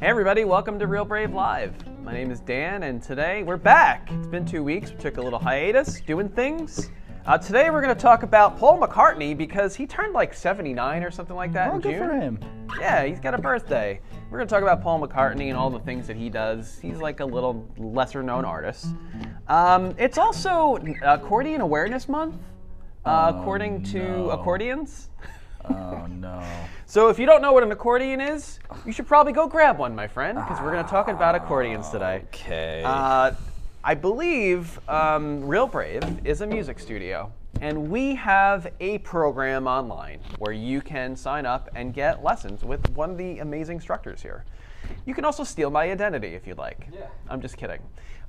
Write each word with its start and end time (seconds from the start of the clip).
Hey 0.00 0.06
everybody, 0.06 0.44
welcome 0.44 0.78
to 0.78 0.86
Real 0.86 1.04
Brave 1.04 1.32
Live. 1.34 1.74
My 2.04 2.12
name 2.12 2.30
is 2.30 2.40
Dan, 2.40 2.84
and 2.84 3.02
today 3.02 3.42
we're 3.42 3.56
back. 3.56 4.08
It's 4.12 4.28
been 4.28 4.46
two 4.46 4.62
weeks. 4.62 4.90
We 4.92 4.96
took 4.96 5.16
a 5.16 5.20
little 5.22 5.38
hiatus 5.38 6.00
doing 6.02 6.28
things. 6.28 6.90
Uh, 7.26 7.36
today 7.36 7.68
we're 7.70 7.82
going 7.82 7.94
to 7.94 8.00
talk 8.00 8.22
about 8.22 8.56
Paul 8.58 8.80
McCartney 8.80 9.36
because 9.36 9.74
he 9.74 9.86
turned 9.86 10.14
like 10.14 10.32
79 10.34 11.02
or 11.02 11.10
something 11.10 11.34
like 11.36 11.52
that 11.52 11.72
Oh, 11.72 11.76
in 11.76 11.80
good 11.80 11.92
June. 11.98 12.08
for 12.08 12.14
him. 12.14 12.38
Yeah, 12.80 13.04
he's 13.04 13.18
got 13.20 13.34
a 13.34 13.38
birthday. 13.38 14.00
We're 14.30 14.38
going 14.38 14.48
to 14.48 14.54
talk 14.54 14.62
about 14.62 14.82
Paul 14.82 15.00
McCartney 15.00 15.48
and 15.48 15.56
all 15.56 15.68
the 15.68 15.80
things 15.80 16.06
that 16.06 16.16
he 16.16 16.30
does. 16.30 16.78
He's 16.80 16.98
like 16.98 17.20
a 17.20 17.24
little 17.26 17.66
lesser 17.76 18.22
known 18.22 18.44
artist. 18.44 18.94
Um, 19.48 19.94
it's 19.98 20.16
also 20.16 20.76
Accordion 21.02 21.60
Awareness 21.60 22.08
Month, 22.08 22.36
uh, 23.04 23.32
according 23.34 23.82
to 23.84 23.98
no. 23.98 24.30
accordions. 24.30 25.10
Oh 25.70 26.06
no. 26.06 26.42
So 26.86 27.08
if 27.08 27.18
you 27.18 27.26
don't 27.26 27.42
know 27.42 27.52
what 27.52 27.62
an 27.62 27.72
accordion 27.72 28.20
is, 28.20 28.58
you 28.86 28.92
should 28.92 29.06
probably 29.06 29.32
go 29.32 29.46
grab 29.46 29.78
one, 29.78 29.94
my 29.94 30.08
friend, 30.08 30.38
because 30.38 30.60
we're 30.60 30.72
going 30.72 30.84
to 30.84 30.90
talk 30.90 31.08
about 31.08 31.34
accordions 31.34 31.90
today. 31.90 32.22
Okay. 32.32 32.82
Uh, 32.84 33.32
I 33.84 33.94
believe 33.94 34.80
um, 34.88 35.46
Real 35.46 35.66
Brave 35.66 36.02
is 36.24 36.40
a 36.40 36.46
music 36.46 36.78
studio, 36.78 37.30
and 37.60 37.90
we 37.90 38.14
have 38.14 38.72
a 38.80 38.98
program 38.98 39.66
online 39.66 40.20
where 40.38 40.52
you 40.52 40.80
can 40.80 41.14
sign 41.14 41.46
up 41.46 41.68
and 41.74 41.92
get 41.92 42.22
lessons 42.24 42.64
with 42.64 42.88
one 42.90 43.10
of 43.10 43.18
the 43.18 43.38
amazing 43.38 43.76
instructors 43.76 44.22
here. 44.22 44.44
You 45.04 45.14
can 45.14 45.24
also 45.24 45.44
steal 45.44 45.70
my 45.70 45.90
identity 45.90 46.28
if 46.28 46.46
you'd 46.46 46.58
like. 46.58 46.88
Yeah. 46.92 47.06
I'm 47.28 47.40
just 47.40 47.56
kidding, 47.56 47.80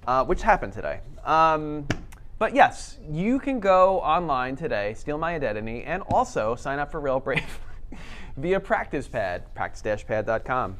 uh, 0.05 0.25
which 0.25 0.41
happened 0.41 0.73
today. 0.73 0.99
Um, 1.23 1.87
but 2.39 2.55
yes, 2.55 2.97
you 3.11 3.37
can 3.37 3.59
go 3.59 3.99
online 3.99 4.55
today, 4.55 4.93
steal 4.93 5.17
my 5.17 5.35
identity, 5.35 5.83
and 5.83 6.01
also 6.09 6.55
sign 6.55 6.79
up 6.79 6.89
for 6.89 7.01
Real 7.01 7.19
Brave 7.19 7.59
via 8.37 8.61
PracticePad, 8.61 9.41
practice-pad.com. 9.53 10.77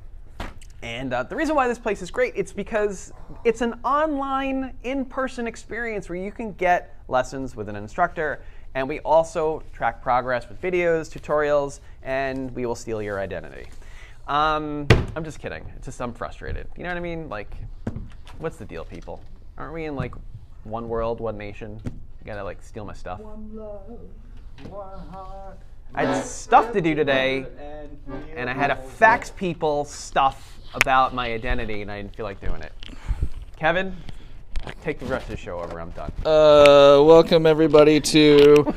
And 0.81 1.13
uh, 1.13 1.23
the 1.23 1.35
reason 1.35 1.55
why 1.55 1.67
this 1.67 1.77
place 1.77 2.01
is 2.01 2.09
great, 2.09 2.31
it's 2.37 2.53
because 2.53 3.11
it's 3.43 3.59
an 3.59 3.77
online, 3.83 4.73
in-person 4.83 5.45
experience 5.45 6.07
where 6.07 6.17
you 6.17 6.31
can 6.31 6.53
get 6.53 6.95
lessons 7.09 7.57
with 7.57 7.67
an 7.67 7.75
instructor, 7.75 8.41
and 8.73 8.87
we 8.87 9.01
also 9.01 9.61
track 9.73 10.01
progress 10.01 10.47
with 10.47 10.61
videos, 10.61 11.11
tutorials, 11.11 11.81
and 12.03 12.55
we 12.55 12.65
will 12.65 12.75
steal 12.75 13.01
your 13.01 13.19
identity. 13.19 13.67
Um, 14.29 14.87
I'm 15.17 15.25
just 15.25 15.39
kidding. 15.39 15.69
It's 15.75 15.87
just 15.87 16.01
I'm 16.01 16.13
frustrated. 16.13 16.67
You 16.77 16.83
know 16.83 16.89
what 16.89 16.97
I 16.97 17.01
mean? 17.01 17.27
Like, 17.27 17.53
what's 18.37 18.55
the 18.55 18.65
deal, 18.65 18.85
people? 18.85 19.21
Aren't 19.57 19.73
we 19.73 19.83
in 19.83 19.97
like 19.97 20.13
one 20.69 20.87
world, 20.89 21.19
one 21.19 21.37
nation? 21.37 21.81
You 21.85 22.25
gotta 22.25 22.43
like 22.43 22.61
steal 22.61 22.85
my 22.85 22.93
stuff. 22.93 23.21
I 25.95 26.05
had 26.05 26.23
stuff 26.23 26.71
to 26.73 26.81
do 26.81 26.93
today, 26.95 27.45
and 28.35 28.49
I 28.49 28.53
had 28.53 28.67
to 28.67 28.75
fax 28.75 29.31
people 29.31 29.85
stuff 29.85 30.59
about 30.73 31.13
my 31.13 31.33
identity, 31.33 31.81
and 31.81 31.91
I 31.91 32.01
didn't 32.01 32.15
feel 32.15 32.25
like 32.25 32.39
doing 32.39 32.61
it. 32.61 32.73
Kevin, 33.57 33.95
take 34.81 34.99
the 34.99 35.05
rest 35.05 35.25
of 35.25 35.31
the 35.31 35.37
show 35.37 35.59
over. 35.59 35.79
I'm 35.79 35.89
done. 35.91 36.11
Uh, 36.25 37.01
welcome 37.03 37.45
everybody 37.45 37.99
to 38.01 38.73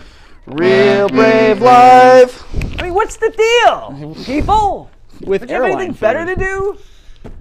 Real 0.47 1.09
Brave 1.09 1.61
Live 1.61 2.45
I 2.79 2.87
mean, 2.87 2.95
what's 2.95 3.17
the 3.17 3.31
deal, 3.31 4.15
people? 4.25 4.91
with 5.21 5.43
Don't 5.43 5.51
you 5.51 5.55
have 5.55 5.65
anything 5.65 5.81
airline 5.81 5.93
better 5.93 6.35
to 6.35 6.37
do? 6.37 6.79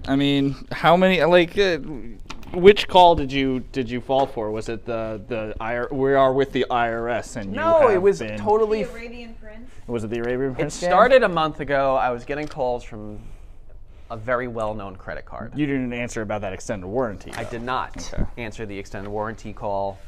I 0.06 0.14
mean, 0.14 0.54
how 0.70 0.96
many? 0.96 1.24
Like, 1.24 1.58
uh, 1.58 1.78
which 2.52 2.88
call 2.88 3.14
did 3.14 3.32
you 3.32 3.60
did 3.72 3.90
you 3.90 4.00
fall 4.00 4.26
for? 4.26 4.50
Was 4.50 4.68
it 4.68 4.84
the 4.84 5.20
the 5.28 5.54
IR, 5.60 5.88
we 5.90 6.14
are 6.14 6.32
with 6.32 6.52
the 6.52 6.66
IRS 6.70 7.36
and 7.36 7.50
you 7.50 7.56
No, 7.56 7.88
it 7.88 8.00
was 8.00 8.18
been- 8.20 8.38
totally. 8.38 8.84
The 8.84 8.90
Arabian 8.90 9.34
Prince. 9.40 9.70
Was 9.86 10.04
it 10.04 10.10
the 10.10 10.18
Arabian 10.18 10.52
It 10.52 10.54
Prince? 10.56 10.76
scam? 10.76 10.84
started 10.86 11.22
a 11.22 11.28
month 11.28 11.60
ago. 11.60 11.96
I 11.96 12.10
was 12.10 12.24
getting 12.24 12.46
calls 12.48 12.84
from 12.84 13.18
a 14.10 14.16
very 14.16 14.46
well-known 14.46 14.96
credit 14.96 15.24
card. 15.24 15.52
You 15.56 15.64
didn't 15.66 15.92
answer 15.94 16.20
about 16.20 16.42
that 16.42 16.52
extended 16.52 16.86
warranty. 16.86 17.32
I 17.34 17.44
did 17.44 17.62
not 17.62 18.12
Okay. 18.12 18.24
answer 18.36 18.66
the 18.66 18.78
extended 18.78 19.08
warranty 19.10 19.52
call. 19.54 19.98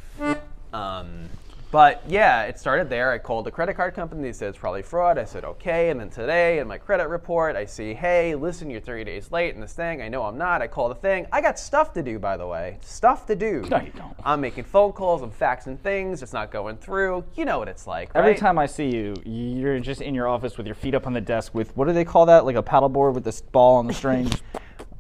Um, 0.72 1.28
but 1.74 2.04
yeah, 2.06 2.42
it 2.44 2.56
started 2.56 2.88
there. 2.88 3.10
I 3.10 3.18
called 3.18 3.46
the 3.46 3.50
credit 3.50 3.74
card 3.74 3.94
company. 3.94 4.22
They 4.22 4.32
said 4.32 4.50
it's 4.50 4.58
probably 4.58 4.82
fraud. 4.82 5.18
I 5.18 5.24
said 5.24 5.44
okay. 5.44 5.90
And 5.90 5.98
then 5.98 6.08
today 6.08 6.60
in 6.60 6.68
my 6.68 6.78
credit 6.78 7.08
report, 7.08 7.56
I 7.56 7.64
see, 7.64 7.94
hey, 7.94 8.36
listen, 8.36 8.70
you're 8.70 8.80
30 8.80 9.02
days 9.02 9.32
late 9.32 9.56
in 9.56 9.60
this 9.60 9.72
thing. 9.72 10.00
I 10.00 10.08
know 10.08 10.22
I'm 10.22 10.38
not. 10.38 10.62
I 10.62 10.68
call 10.68 10.88
the 10.88 10.94
thing. 10.94 11.26
I 11.32 11.40
got 11.40 11.58
stuff 11.58 11.92
to 11.94 12.02
do, 12.04 12.20
by 12.20 12.36
the 12.36 12.46
way. 12.46 12.78
Stuff 12.80 13.26
to 13.26 13.34
do. 13.34 13.62
No, 13.68 13.80
you 13.80 13.90
don't. 13.90 14.14
I'm 14.24 14.40
making 14.40 14.62
phone 14.62 14.92
calls. 14.92 15.20
I'm 15.20 15.32
faxing 15.32 15.76
things. 15.80 16.22
It's 16.22 16.32
not 16.32 16.52
going 16.52 16.76
through. 16.76 17.24
You 17.34 17.44
know 17.44 17.58
what 17.58 17.66
it's 17.66 17.88
like. 17.88 18.12
Every 18.14 18.30
right? 18.30 18.38
time 18.38 18.56
I 18.56 18.66
see 18.66 18.94
you, 18.94 19.16
you're 19.24 19.80
just 19.80 20.00
in 20.00 20.14
your 20.14 20.28
office 20.28 20.56
with 20.56 20.66
your 20.66 20.76
feet 20.76 20.94
up 20.94 21.08
on 21.08 21.12
the 21.12 21.20
desk 21.20 21.56
with 21.56 21.76
what 21.76 21.88
do 21.88 21.92
they 21.92 22.04
call 22.04 22.24
that? 22.26 22.44
Like 22.44 22.54
a 22.54 22.62
paddleboard 22.62 23.14
with 23.14 23.24
this 23.24 23.40
ball 23.40 23.78
on 23.78 23.88
the 23.88 23.94
string. 24.00 24.30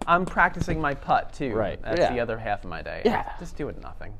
I'm 0.08 0.26
practicing 0.26 0.80
my 0.80 0.94
putt 0.94 1.32
too. 1.34 1.54
Right. 1.54 1.80
That's 1.80 2.00
Yeah. 2.00 2.12
the 2.12 2.18
other 2.18 2.36
half 2.36 2.64
of 2.64 2.70
my 2.70 2.82
day. 2.82 3.02
Yeah. 3.04 3.30
Just 3.38 3.56
doing 3.56 3.76
nothing. 3.80 4.12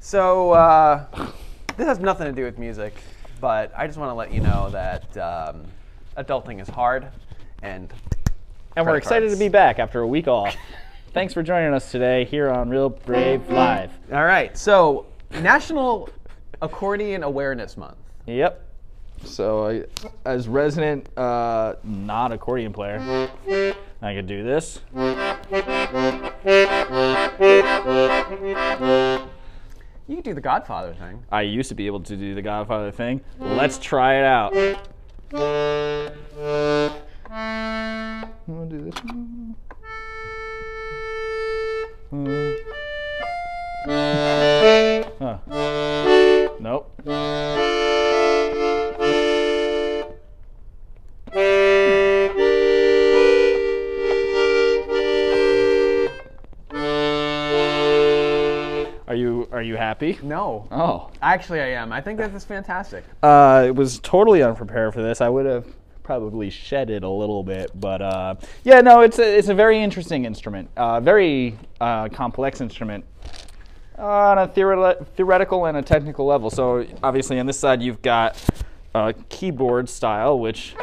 So 0.00 0.52
uh, 0.52 1.04
this 1.78 1.86
has 1.86 1.98
nothing 2.00 2.26
to 2.26 2.32
do 2.32 2.44
with 2.44 2.58
music, 2.58 2.94
but 3.40 3.72
I 3.76 3.86
just 3.86 3.98
want 3.98 4.10
to 4.10 4.14
let 4.14 4.32
you 4.32 4.40
know 4.40 4.68
that 4.70 5.16
um, 5.16 5.64
adulting 6.16 6.60
is 6.60 6.68
hard, 6.68 7.06
and 7.62 7.92
And 8.76 8.84
we're 8.86 8.96
excited 8.96 9.28
cards. 9.28 9.38
to 9.38 9.44
be 9.44 9.48
back 9.48 9.78
after 9.78 10.00
a 10.00 10.06
week 10.06 10.28
off. 10.28 10.54
Thanks 11.14 11.32
for 11.32 11.42
joining 11.42 11.72
us 11.72 11.90
today 11.90 12.24
here 12.24 12.50
on 12.50 12.68
Real 12.68 12.90
Brave 12.90 13.48
Live. 13.48 13.90
all 14.12 14.24
right. 14.24 14.56
So 14.58 15.06
National 15.40 16.08
Accordion 16.60 17.22
Awareness 17.22 17.76
Month. 17.76 17.96
Yep. 18.26 18.64
So, 19.24 19.66
I, 19.66 19.84
as 20.24 20.46
resident 20.46 21.08
uh, 21.18 21.74
not 21.82 22.30
accordion 22.30 22.72
player, 22.72 23.00
I 24.00 24.14
could 24.14 24.28
do 24.28 24.44
this. 24.44 24.80
You 30.08 30.14
can 30.16 30.24
do 30.24 30.32
the 30.32 30.40
Godfather 30.40 30.94
thing. 30.94 31.22
I 31.30 31.42
used 31.42 31.68
to 31.68 31.74
be 31.74 31.86
able 31.86 32.00
to 32.00 32.16
do 32.16 32.34
the 32.34 32.40
Godfather 32.40 32.90
thing. 32.90 33.20
Let's 33.38 33.76
try 33.78 34.14
it 34.14 34.24
out. 34.24 34.56
I'm 37.30 38.42
gonna 38.46 38.70
do 38.70 38.90
this 38.90 38.94
one. 39.04 39.54
Uh. 42.10 42.52
Huh. 45.18 45.38
Nope. 46.58 46.90
Are 59.58 59.62
you 59.62 59.74
happy? 59.74 60.16
No, 60.22 60.68
Oh. 60.70 61.10
actually 61.20 61.60
I 61.60 61.70
am. 61.70 61.92
I 61.92 62.00
think 62.00 62.16
this 62.16 62.32
is 62.32 62.44
fantastic. 62.44 63.02
Uh, 63.24 63.26
I 63.26 63.70
was 63.72 63.98
totally 63.98 64.40
unprepared 64.40 64.94
for 64.94 65.02
this. 65.02 65.20
I 65.20 65.28
would 65.28 65.46
have 65.46 65.66
probably 66.04 66.48
shed 66.48 66.90
it 66.90 67.02
a 67.02 67.08
little 67.08 67.42
bit, 67.42 67.72
but 67.74 68.00
uh, 68.00 68.36
yeah, 68.62 68.80
no, 68.82 69.00
it's 69.00 69.18
a, 69.18 69.36
it's 69.36 69.48
a 69.48 69.54
very 69.54 69.80
interesting 69.82 70.26
instrument, 70.26 70.70
uh, 70.76 71.00
very 71.00 71.58
uh, 71.80 72.08
complex 72.08 72.60
instrument 72.60 73.04
on 73.98 74.38
a 74.38 74.46
theoreti- 74.46 75.04
theoretical 75.16 75.66
and 75.66 75.76
a 75.76 75.82
technical 75.82 76.24
level. 76.24 76.50
So 76.50 76.86
obviously 77.02 77.40
on 77.40 77.46
this 77.46 77.58
side 77.58 77.82
you've 77.82 78.00
got 78.00 78.40
a 78.94 79.12
keyboard 79.28 79.88
style, 79.88 80.38
which 80.38 80.76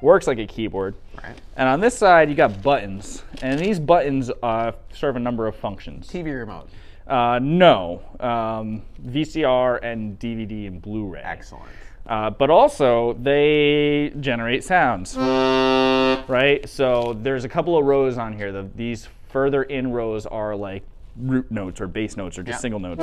works 0.00 0.26
like 0.26 0.38
a 0.38 0.46
keyboard. 0.46 0.94
Right. 1.22 1.34
And 1.58 1.68
on 1.68 1.80
this 1.80 1.96
side, 1.98 2.28
you 2.30 2.34
got 2.34 2.62
buttons, 2.62 3.24
and 3.42 3.58
these 3.58 3.78
buttons 3.80 4.30
uh, 4.42 4.72
serve 4.94 5.16
a 5.16 5.18
number 5.18 5.46
of 5.46 5.56
functions. 5.56 6.06
TV 6.08 6.38
remote. 6.38 6.68
Uh, 7.06 7.38
no, 7.40 8.02
um, 8.20 8.82
VCR 9.06 9.78
and 9.82 10.18
DVD 10.18 10.66
and 10.66 10.82
Blu-ray. 10.82 11.20
Excellent. 11.22 11.64
Uh, 12.06 12.30
but 12.30 12.50
also 12.50 13.14
they 13.14 14.12
generate 14.20 14.62
sounds, 14.64 15.16
right? 15.16 16.60
So 16.68 17.16
there's 17.22 17.44
a 17.44 17.48
couple 17.48 17.76
of 17.76 17.84
rows 17.84 18.16
on 18.18 18.32
here. 18.32 18.52
The, 18.52 18.68
these 18.76 19.08
further 19.28 19.64
in 19.64 19.92
rows 19.92 20.24
are 20.26 20.54
like 20.54 20.82
root 21.16 21.50
notes 21.50 21.80
or 21.80 21.88
bass 21.88 22.16
notes 22.16 22.38
or 22.38 22.42
just 22.42 22.58
Yeah. 22.58 22.60
single 22.60 22.78
notes. 22.80 23.02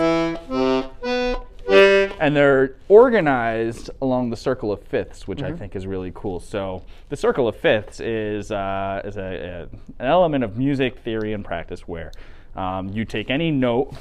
And 2.20 2.34
they're 2.36 2.76
organized 2.88 3.90
along 4.02 4.30
the 4.30 4.38
circle 4.38 4.72
of 4.72 4.82
fifths, 4.84 5.28
which 5.28 5.44
I 5.44 5.52
think 5.52 5.76
is 5.76 5.86
really 5.86 6.12
cool. 6.16 6.40
So 6.40 6.84
the 7.10 7.18
circle 7.18 7.48
of 7.50 7.56
fifths 7.58 8.00
is, 8.00 8.52
uh, 8.52 9.02
is 9.04 9.18
a, 9.18 9.22
a, 9.22 9.62
an 10.02 10.08
element 10.08 10.44
of 10.46 10.58
music 10.58 11.00
theory 11.00 11.34
and 11.34 11.44
practice 11.44 11.82
where 11.88 12.12
um, 12.56 12.90
you 12.90 13.04
take 13.06 13.30
any 13.30 13.50
note, 13.52 13.94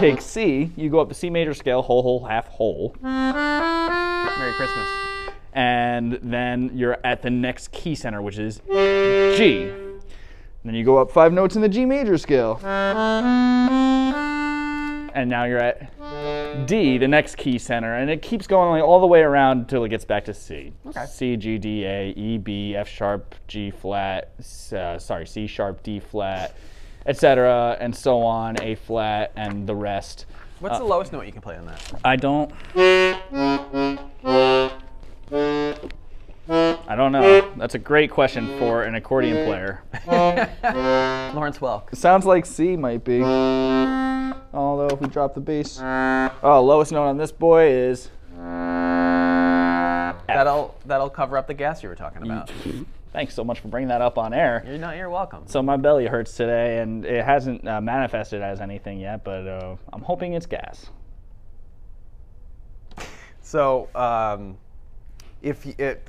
take 0.00 0.20
C, 0.20 0.70
you 0.76 0.90
go 0.90 1.00
up 1.00 1.08
the 1.08 1.14
C 1.14 1.30
major 1.30 1.54
scale, 1.54 1.82
whole, 1.82 2.02
whole, 2.02 2.24
half, 2.24 2.48
whole, 2.48 2.96
Merry 3.02 4.52
Christmas. 4.54 4.88
and 5.52 6.18
then 6.22 6.70
you're 6.74 6.98
at 7.04 7.22
the 7.22 7.30
next 7.30 7.70
key 7.72 7.94
center, 7.94 8.20
which 8.20 8.38
is 8.38 8.60
G. 8.68 9.70
Then 10.64 10.74
you 10.74 10.84
go 10.84 10.96
up 10.98 11.10
five 11.10 11.32
notes 11.32 11.56
in 11.56 11.62
the 11.62 11.68
G 11.68 11.84
major 11.84 12.16
scale. 12.18 12.58
And 15.16 15.30
now 15.30 15.44
you're 15.44 15.58
at 15.60 16.66
D, 16.66 16.98
the 16.98 17.06
next 17.06 17.36
key 17.36 17.58
center, 17.58 17.94
and 17.94 18.10
it 18.10 18.20
keeps 18.22 18.48
going 18.48 18.70
like, 18.70 18.82
all 18.82 19.00
the 19.00 19.06
way 19.06 19.20
around 19.20 19.58
until 19.58 19.84
it 19.84 19.90
gets 19.90 20.04
back 20.04 20.24
to 20.24 20.34
C. 20.34 20.72
Okay. 20.86 21.06
C, 21.06 21.36
G, 21.36 21.56
D, 21.58 21.84
A, 21.84 22.08
E, 22.16 22.38
B, 22.38 22.74
F 22.74 22.88
sharp, 22.88 23.34
G 23.46 23.70
flat, 23.70 24.32
uh, 24.72 24.98
sorry, 24.98 25.26
C 25.26 25.46
sharp, 25.46 25.82
D 25.84 26.00
flat, 26.00 26.56
etc., 27.06 27.76
and 27.80 27.94
so 27.94 28.22
on, 28.22 28.60
A 28.62 28.74
flat, 28.74 29.32
and 29.36 29.66
the 29.66 29.74
rest. 29.74 30.26
What's 30.60 30.78
the 30.78 30.84
uh, 30.84 30.88
lowest 30.88 31.12
note 31.12 31.26
you 31.26 31.32
can 31.32 31.42
play 31.42 31.56
on 31.56 31.66
that? 31.66 32.00
I 32.04 32.16
don't. 32.16 32.52
I 36.48 36.94
don't 36.96 37.12
know. 37.12 37.52
That's 37.56 37.74
a 37.74 37.78
great 37.78 38.10
question 38.10 38.58
for 38.58 38.84
an 38.84 38.94
accordion 38.94 39.46
player. 39.46 39.82
Lawrence 41.34 41.58
Welk. 41.58 41.94
Sounds 41.96 42.26
like 42.26 42.46
C 42.46 42.76
might 42.76 43.04
be. 43.04 43.22
Although 43.22 44.88
if 44.88 45.00
we 45.00 45.08
drop 45.08 45.34
the 45.34 45.40
bass. 45.40 45.80
Oh, 45.80 46.62
lowest 46.64 46.92
note 46.92 47.06
on 47.06 47.16
this 47.16 47.32
boy 47.32 47.70
is. 47.70 48.10
F. 48.36 50.26
That'll 50.26 50.74
that'll 50.86 51.10
cover 51.10 51.36
up 51.36 51.46
the 51.46 51.54
gas 51.54 51.82
you 51.82 51.88
were 51.88 51.94
talking 51.94 52.22
about. 52.22 52.48
Mm-hmm. 52.48 52.82
Thanks 53.14 53.32
so 53.32 53.44
much 53.44 53.60
for 53.60 53.68
bringing 53.68 53.88
that 53.90 54.00
up 54.02 54.18
on 54.18 54.34
air. 54.34 54.64
You're 54.66 54.76
not. 54.76 54.96
You're 54.96 55.08
welcome. 55.08 55.44
So 55.46 55.62
my 55.62 55.76
belly 55.76 56.06
hurts 56.06 56.34
today, 56.36 56.80
and 56.80 57.04
it 57.06 57.24
hasn't 57.24 57.66
uh, 57.66 57.80
manifested 57.80 58.42
as 58.42 58.60
anything 58.60 58.98
yet, 58.98 59.22
but 59.22 59.46
uh, 59.46 59.76
I'm 59.92 60.02
hoping 60.02 60.32
it's 60.32 60.46
gas. 60.46 60.90
So, 63.40 63.88
um, 63.94 64.56
if 65.42 65.64
y- 65.64 65.76
it 65.78 66.08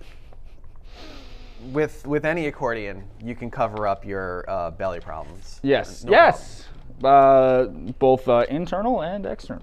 with 1.72 2.08
with 2.08 2.26
any 2.26 2.48
accordion, 2.48 3.04
you 3.24 3.36
can 3.36 3.52
cover 3.52 3.88
up 3.88 4.04
your 4.04 4.44
uh, 4.48 4.72
belly 4.72 5.00
problems. 5.00 5.60
Yes, 5.62 6.04
No 6.04 6.12
yes. 6.12 6.68
Uh, 7.04 7.66
both 8.00 8.28
uh, 8.28 8.46
internal 8.50 9.04
and 9.04 9.28
external. 9.28 9.62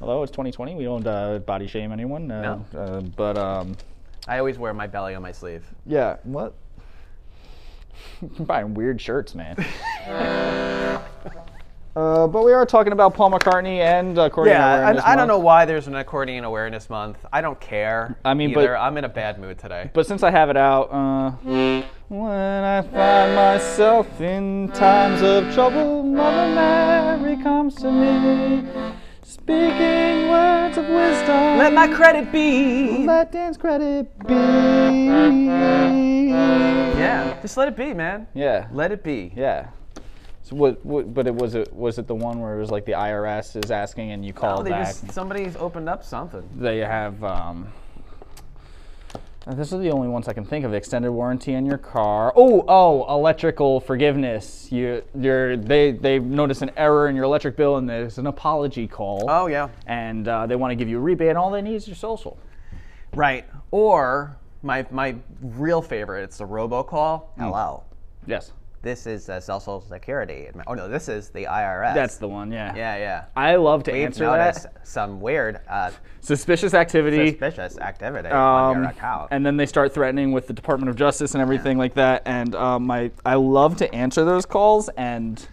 Although 0.00 0.22
it's 0.22 0.30
2020, 0.32 0.76
we 0.76 0.84
don't 0.84 1.06
uh, 1.06 1.40
body 1.40 1.66
shame 1.66 1.92
anyone. 1.92 2.30
Uh, 2.30 2.62
No. 2.72 2.78
uh, 2.80 3.00
but 3.00 3.36
um, 3.36 3.76
I 4.26 4.38
always 4.38 4.58
wear 4.58 4.72
my 4.72 4.86
belly 4.86 5.14
on 5.14 5.22
my 5.22 5.32
sleeve. 5.32 5.64
yeah, 5.86 6.16
what? 6.24 6.54
Buying 8.40 8.74
weird 8.74 9.00
shirts, 9.00 9.34
man. 9.34 9.56
uh, 11.96 12.26
but 12.26 12.42
we 12.42 12.52
are 12.52 12.64
talking 12.64 12.92
about 12.92 13.14
Paul 13.14 13.30
McCartney 13.30 13.78
and 13.80 14.16
accordion 14.18 14.56
Yeah, 14.56 14.76
awareness 14.76 15.04
and 15.04 15.12
I 15.12 15.16
don't 15.16 15.28
know 15.28 15.38
why 15.38 15.64
there's 15.66 15.86
an 15.88 15.94
accordion 15.96 16.44
awareness 16.44 16.88
month. 16.88 17.18
I 17.32 17.40
don't 17.40 17.60
care. 17.60 18.16
I 18.24 18.32
mean, 18.34 18.54
but- 18.54 18.68
I'm 18.70 18.96
in 18.96 19.04
a 19.04 19.08
bad 19.08 19.38
mood 19.38 19.58
today. 19.58 19.90
But 19.92 20.06
since 20.06 20.22
I 20.22 20.30
have 20.30 20.48
it 20.48 20.56
out, 20.56 20.84
uh, 20.90 21.82
when 22.08 22.64
I 22.64 22.80
find 22.82 23.34
myself 23.34 24.20
in 24.20 24.70
times 24.72 25.22
of 25.22 25.52
trouble, 25.54 26.02
Mother 26.02 26.54
Mary 26.54 27.36
comes 27.42 27.74
to 27.76 27.92
me, 27.92 28.64
speaking 29.34 30.28
words 30.28 30.78
of 30.78 30.86
wisdom. 30.88 31.58
Let 31.58 31.72
my 31.72 31.88
credit 31.88 32.30
be. 32.30 33.04
Let 33.04 33.32
dance 33.32 33.56
credit 33.56 34.06
be. 34.26 34.34
Yeah, 36.98 37.36
just 37.42 37.56
let 37.56 37.66
it 37.68 37.76
be, 37.76 37.92
man. 37.92 38.28
Yeah. 38.32 38.68
Let 38.72 38.92
it 38.92 39.02
be. 39.02 39.32
Yeah. 39.36 39.70
So 40.42 40.54
what, 40.56 40.84
what? 40.86 41.12
But 41.12 41.26
it 41.26 41.34
was 41.34 41.54
it 41.56 41.72
was 41.72 41.98
it 41.98 42.06
the 42.06 42.14
one 42.14 42.38
where 42.38 42.54
it 42.56 42.60
was 42.60 42.70
like 42.70 42.84
the 42.84 42.92
IRS 42.92 43.62
is 43.62 43.70
asking 43.72 44.12
and 44.12 44.24
you 44.24 44.32
call 44.32 44.60
Oh, 44.60 44.62
they 44.62 44.70
back. 44.70 44.86
just 44.86 45.10
somebody's 45.12 45.56
opened 45.56 45.88
up 45.88 46.04
something. 46.04 46.48
They 46.54 46.78
have. 46.78 47.22
Um, 47.24 47.66
uh, 49.46 49.54
this 49.54 49.72
is 49.72 49.80
the 49.80 49.90
only 49.90 50.08
ones 50.08 50.28
I 50.28 50.32
can 50.32 50.44
think 50.44 50.64
of. 50.64 50.72
Extended 50.72 51.10
warranty 51.10 51.54
on 51.54 51.66
your 51.66 51.78
car. 51.78 52.32
Oh, 52.34 52.64
oh, 52.66 53.04
electrical 53.14 53.80
forgiveness. 53.80 54.68
You, 54.72 55.02
you're 55.18 55.56
they 55.56 55.92
they 55.92 56.18
notice 56.18 56.62
an 56.62 56.70
error 56.76 57.08
in 57.08 57.16
your 57.16 57.24
electric 57.24 57.56
bill 57.56 57.76
and 57.76 57.88
there's 57.88 58.18
an 58.18 58.26
apology 58.26 58.86
call. 58.86 59.26
Oh 59.28 59.46
yeah. 59.46 59.68
And 59.86 60.26
uh, 60.26 60.46
they 60.46 60.56
want 60.56 60.70
to 60.70 60.76
give 60.76 60.88
you 60.88 60.98
a 60.98 61.00
rebate. 61.00 61.28
And 61.28 61.38
all 61.38 61.50
they 61.50 61.62
need 61.62 61.76
is 61.76 61.86
your 61.86 61.96
social. 61.96 62.38
Right. 63.14 63.44
Or 63.70 64.36
my 64.62 64.86
my 64.90 65.16
real 65.42 65.82
favorite, 65.82 66.22
it's 66.22 66.38
the 66.38 66.46
robocall. 66.46 67.26
Hello. 67.38 67.84
Yes, 68.26 68.52
This 68.84 69.06
is 69.06 69.30
uh, 69.30 69.40
Social 69.40 69.80
Security. 69.80 70.48
Oh 70.66 70.74
no, 70.74 70.88
this 70.88 71.08
is 71.08 71.30
the 71.30 71.44
IRS. 71.44 71.94
that's 71.94 72.18
the 72.18 72.28
one. 72.28 72.52
Yeah. 72.52 72.74
Yeah, 72.76 72.96
yeah. 72.98 73.24
I 73.34 73.56
love 73.56 73.82
to 73.84 73.92
We've 73.92 74.04
answer 74.04 74.24
noticed 74.24 74.64
that. 74.64 74.86
some 74.86 75.22
weird, 75.22 75.60
uh, 75.68 75.90
Suspicious 76.20 76.74
activity. 76.74 77.30
suspicious 77.30 77.78
activity 77.78 78.28
on 78.28 78.76
your 78.76 78.84
Um, 78.84 78.90
account. 78.90 79.28
and 79.30 79.44
then 79.44 79.56
they 79.56 79.64
start 79.64 79.94
threatening 79.94 80.32
with 80.32 80.46
the 80.46 80.52
Department 80.52 80.90
of 80.90 80.96
Justice 80.96 81.32
and 81.34 81.40
everything 81.40 81.78
like 81.78 81.94
that. 81.94 82.22
And 82.26 82.54
um, 82.54 82.90
I, 82.90 83.10
I 83.24 83.34
love 83.36 83.76
to 83.78 83.92
answer 83.94 84.22
those 84.24 84.44
calls 84.44 84.90
and 84.98 85.44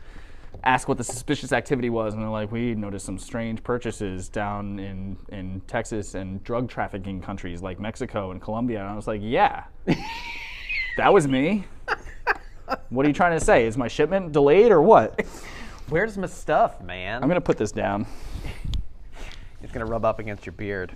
ask 0.65 0.89
what 0.89 0.97
the 0.97 1.03
suspicious 1.05 1.53
activity 1.53 1.89
was. 1.89 2.13
And 2.13 2.21
they're 2.21 2.29
like, 2.29 2.51
we 2.51 2.75
noticed 2.75 3.05
some 3.05 3.17
strange 3.17 3.63
purchases 3.63 4.27
down 4.27 4.77
in, 4.77 5.15
in 5.29 5.61
Texas 5.67 6.15
and 6.15 6.43
drug 6.43 6.67
trafficking 6.69 7.21
countries 7.21 7.61
like 7.61 7.79
Mexico 7.79 8.31
and 8.31 8.41
Colombia. 8.41 8.81
And 8.81 8.89
I 8.89 8.95
was 8.95 9.07
like, 9.07 9.21
yeah, 9.23 9.63
that 10.97 11.13
was 11.13 11.27
me. 11.29 11.63
What 12.89 13.05
are 13.05 13.09
you 13.09 13.13
trying 13.13 13.37
to 13.39 13.43
say? 13.43 13.65
Is 13.65 13.77
my 13.77 13.87
shipment 13.87 14.31
delayed 14.31 14.71
or 14.71 14.81
what? 14.81 15.25
Where's 15.89 16.17
my 16.17 16.27
stuff, 16.27 16.81
man? 16.81 17.21
I'm 17.21 17.29
going 17.29 17.35
to 17.35 17.45
put 17.45 17.57
this 17.57 17.71
down. 17.71 18.05
It's 19.63 19.71
gonna 19.71 19.85
rub 19.85 20.05
up 20.05 20.19
against 20.19 20.45
your 20.45 20.53
beard. 20.53 20.91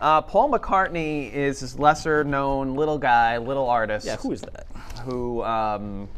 Uh, 0.00 0.20
Paul 0.20 0.50
McCartney 0.50 1.32
is 1.32 1.60
this 1.60 1.78
lesser 1.78 2.22
known 2.22 2.74
little 2.74 2.98
guy, 2.98 3.38
little 3.38 3.68
artist 3.68 4.06
Yeah, 4.06 4.16
who 4.16 4.32
is 4.32 4.42
that? 4.42 4.66
who 5.04 5.42
um, 5.42 6.08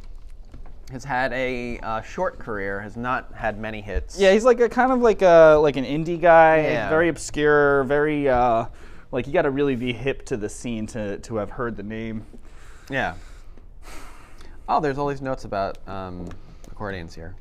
has 0.90 1.04
had 1.04 1.32
a 1.32 1.78
uh, 1.80 2.02
short 2.02 2.38
career, 2.40 2.80
has 2.80 2.96
not 2.96 3.32
had 3.34 3.58
many 3.60 3.80
hits. 3.80 4.18
Yeah, 4.18 4.32
he's 4.32 4.44
like 4.44 4.58
a 4.60 4.68
kind 4.68 4.90
of 4.90 5.00
like 5.00 5.22
a 5.22 5.58
like 5.62 5.76
an 5.76 5.84
indie 5.84 6.20
guy, 6.20 6.62
Yeah. 6.62 6.88
very 6.88 7.08
obscure, 7.08 7.84
very 7.84 8.28
uh, 8.28 8.66
like 9.12 9.26
you 9.28 9.32
got 9.32 9.42
to 9.42 9.50
really 9.50 9.76
be 9.76 9.92
hip 9.92 10.24
to 10.26 10.36
the 10.36 10.48
scene 10.48 10.86
to 10.88 11.18
to 11.18 11.36
have 11.36 11.50
heard 11.50 11.76
the 11.76 11.82
name. 11.84 12.24
Yeah. 12.90 13.14
Oh, 14.68 14.80
there's 14.80 14.98
all 14.98 15.08
these 15.08 15.22
notes 15.22 15.44
about 15.44 15.78
um, 15.88 16.28
accordions 16.70 17.14
here. 17.14 17.34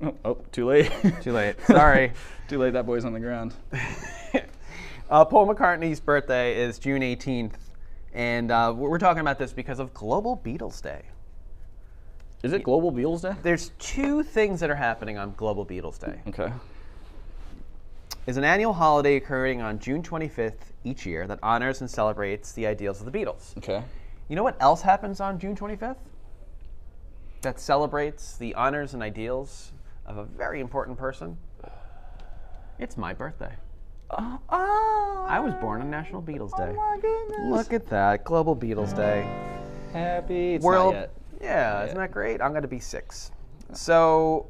Oh, 0.00 0.14
oh, 0.24 0.38
too 0.52 0.66
late. 0.66 0.92
Too 1.22 1.32
late. 1.32 1.56
Sorry. 1.66 2.12
too 2.48 2.58
late. 2.58 2.72
That 2.72 2.86
boy's 2.86 3.04
on 3.04 3.12
the 3.12 3.20
ground. 3.20 3.54
Uh, 5.10 5.24
Paul 5.24 5.48
McCartney's 5.52 5.98
birthday 5.98 6.56
is 6.56 6.78
June 6.78 7.02
18th, 7.02 7.54
and 8.14 8.52
uh, 8.52 8.72
we're 8.74 8.88
we're 8.88 8.98
talking 8.98 9.20
about 9.20 9.40
this 9.40 9.52
because 9.52 9.80
of 9.80 9.92
Global 9.92 10.40
Beatles 10.44 10.80
Day. 10.80 11.02
Is 12.44 12.52
it 12.52 12.62
Global 12.62 12.92
Beatles 12.92 13.22
Day? 13.22 13.34
There's 13.42 13.72
two 13.80 14.22
things 14.22 14.60
that 14.60 14.70
are 14.70 14.76
happening 14.76 15.18
on 15.18 15.34
Global 15.36 15.66
Beatles 15.66 15.98
Day. 15.98 16.20
Okay. 16.28 16.52
Is 18.28 18.36
an 18.36 18.44
annual 18.44 18.72
holiday 18.72 19.16
occurring 19.16 19.60
on 19.60 19.80
June 19.80 20.02
25th 20.02 20.70
each 20.84 21.04
year 21.04 21.26
that 21.26 21.40
honors 21.42 21.80
and 21.80 21.90
celebrates 21.90 22.52
the 22.52 22.66
ideals 22.68 23.00
of 23.00 23.10
the 23.10 23.18
Beatles. 23.18 23.56
Okay. 23.58 23.82
You 24.30 24.36
know 24.36 24.44
what 24.44 24.56
else 24.60 24.80
happens 24.80 25.20
on 25.20 25.40
June 25.40 25.56
25th? 25.56 25.96
That 27.42 27.58
celebrates 27.58 28.36
the 28.36 28.54
honors 28.54 28.94
and 28.94 29.02
ideals 29.02 29.72
of 30.06 30.18
a 30.18 30.24
very 30.24 30.60
important 30.60 30.96
person. 30.96 31.36
It's 32.78 32.96
my 32.96 33.12
birthday. 33.12 33.52
Oh, 34.10 34.38
oh, 34.48 35.26
I 35.28 35.40
was 35.40 35.52
born 35.54 35.80
on 35.80 35.90
National 35.90 36.22
Beatles 36.22 36.56
Day. 36.56 36.72
Oh 36.72 36.74
my 36.74 36.98
goodness. 37.02 37.50
Look 37.50 37.72
at 37.72 37.88
that, 37.88 38.22
Global 38.22 38.54
Beatles 38.54 38.94
Day. 38.94 39.28
Happy. 39.92 40.54
It's 40.54 40.64
World. 40.64 40.94
Not. 40.94 41.10
Yeah, 41.42 41.84
isn't 41.86 41.96
that 41.96 42.12
great? 42.12 42.40
I'm 42.40 42.52
going 42.52 42.62
to 42.62 42.68
be 42.68 42.78
six. 42.78 43.32
So, 43.72 44.46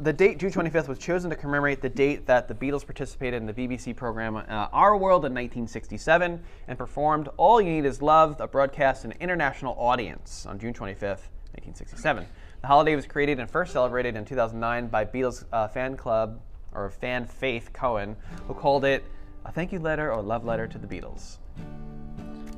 the 0.00 0.12
date 0.12 0.38
June 0.38 0.50
25th 0.50 0.86
was 0.86 0.98
chosen 0.98 1.28
to 1.30 1.36
commemorate 1.36 1.82
the 1.82 1.88
date 1.88 2.26
that 2.26 2.46
the 2.46 2.54
Beatles 2.54 2.84
participated 2.84 3.42
in 3.42 3.46
the 3.46 3.52
BBC 3.52 3.96
program 3.96 4.36
uh, 4.36 4.42
Our 4.72 4.96
World 4.96 5.24
in 5.24 5.32
1967 5.32 6.42
and 6.68 6.78
performed 6.78 7.28
All 7.36 7.60
You 7.60 7.70
Need 7.72 7.84
Is 7.84 8.00
Love, 8.00 8.40
a 8.40 8.46
broadcast 8.46 9.02
to 9.02 9.08
an 9.08 9.14
international 9.20 9.74
audience 9.76 10.46
on 10.46 10.58
June 10.58 10.72
25th, 10.72 11.26
1967. 11.56 12.26
The 12.60 12.66
holiday 12.66 12.94
was 12.94 13.06
created 13.06 13.40
and 13.40 13.50
first 13.50 13.72
celebrated 13.72 14.14
in 14.14 14.24
2009 14.24 14.86
by 14.88 15.04
Beatles 15.04 15.44
uh, 15.52 15.66
fan 15.66 15.96
club 15.96 16.40
or 16.72 16.90
fan 16.90 17.26
Faith 17.26 17.70
Cohen, 17.72 18.14
who 18.46 18.54
called 18.54 18.84
it 18.84 19.04
a 19.44 19.52
thank 19.52 19.72
you 19.72 19.80
letter 19.80 20.12
or 20.12 20.22
love 20.22 20.44
letter 20.44 20.68
to 20.68 20.78
the 20.78 20.86
Beatles. 20.86 21.38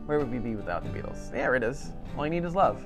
Where 0.04 0.18
would 0.18 0.30
we 0.30 0.38
be 0.38 0.56
without 0.56 0.82
the 0.82 0.90
Beatles? 0.90 1.30
There 1.30 1.54
it 1.54 1.62
is. 1.62 1.92
All 2.18 2.26
you 2.26 2.30
need 2.30 2.44
is 2.44 2.54
love. 2.54 2.85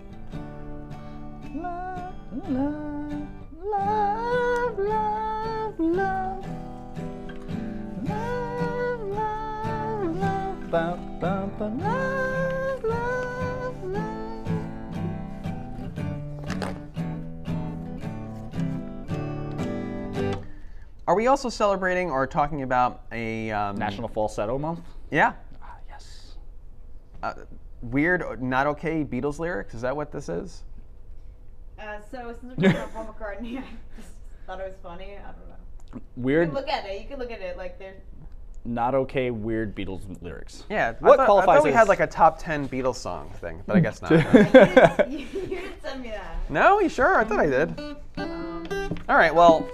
Love, 3.64 4.78
love, 4.78 5.78
love. 5.80 6.47
Love, 8.04 9.00
love, 9.00 10.16
love, 10.16 10.71
bum, 10.71 11.18
bum, 11.21 11.50
bum, 11.59 11.78
love, 11.80 12.85
love, 12.85 13.85
love. 13.85 14.49
Are 21.06 21.14
we 21.14 21.26
also 21.26 21.49
celebrating 21.49 22.11
or 22.11 22.26
talking 22.26 22.62
about 22.62 23.02
a 23.12 23.50
um, 23.50 23.76
National 23.76 24.09
Falsetto 24.09 24.59
Month? 24.59 24.80
Yeah, 25.11 25.35
Ah, 25.62 25.76
yes. 25.88 26.37
uh, 27.23 27.35
weird, 27.83 28.42
not 28.42 28.66
okay 28.66 29.04
Beatles 29.04 29.38
lyrics. 29.38 29.75
Is 29.75 29.83
that 29.83 29.94
what 29.94 30.11
this 30.12 30.28
is? 30.30 30.62
Uh, 31.85 32.00
so 32.11 32.35
since 32.41 32.57
we're 32.57 32.71
talking 32.71 32.71
about 32.71 32.95
Paul 32.95 33.14
McCartney, 33.19 33.59
I 33.59 33.64
just 33.97 34.09
thought 34.47 34.61
it 34.61 34.67
was 34.67 34.76
funny. 34.83 35.17
I 35.19 35.33
don't 35.33 35.49
know. 35.49 35.55
Weird. 35.95 36.03
You 36.17 36.23
Weird, 36.25 36.49
can 36.49 36.55
look 36.55 36.69
at 36.69 36.87
it. 36.87 37.00
You 37.03 37.09
can 37.09 37.19
look 37.19 37.31
at 37.31 37.41
it 37.41 37.57
like 37.57 37.79
there's. 37.79 38.00
not 38.64 38.95
okay, 38.95 39.31
weird 39.31 39.75
Beatles 39.76 40.00
lyrics. 40.23 40.64
Yeah. 40.71 40.95
What 41.00 41.12
I 41.12 41.17
thought, 41.17 41.23
I 41.23 41.26
qualifies 41.26 41.57
thought 41.59 41.64
we 41.64 41.71
as- 41.71 41.76
had 41.76 41.88
like 41.88 42.00
a 42.00 42.07
top 42.07 42.38
ten 42.38 42.69
Beatles 42.69 42.97
song 42.97 43.31
thing, 43.41 43.62
but 43.67 43.76
I 43.76 43.81
guess 43.81 44.00
not. 44.00 44.11
you, 45.11 45.19
you 45.33 45.47
didn't 45.47 45.83
send 45.83 46.03
me 46.03 46.09
that. 46.11 46.50
no, 46.50 46.81
you 46.81 46.88
sure? 46.88 47.19
I 47.19 47.25
thought 47.25 47.41
I 47.41 47.47
did. 47.47 47.79
Um, 48.17 48.67
All 49.09 49.17
right. 49.17 49.35
Well, 49.35 49.69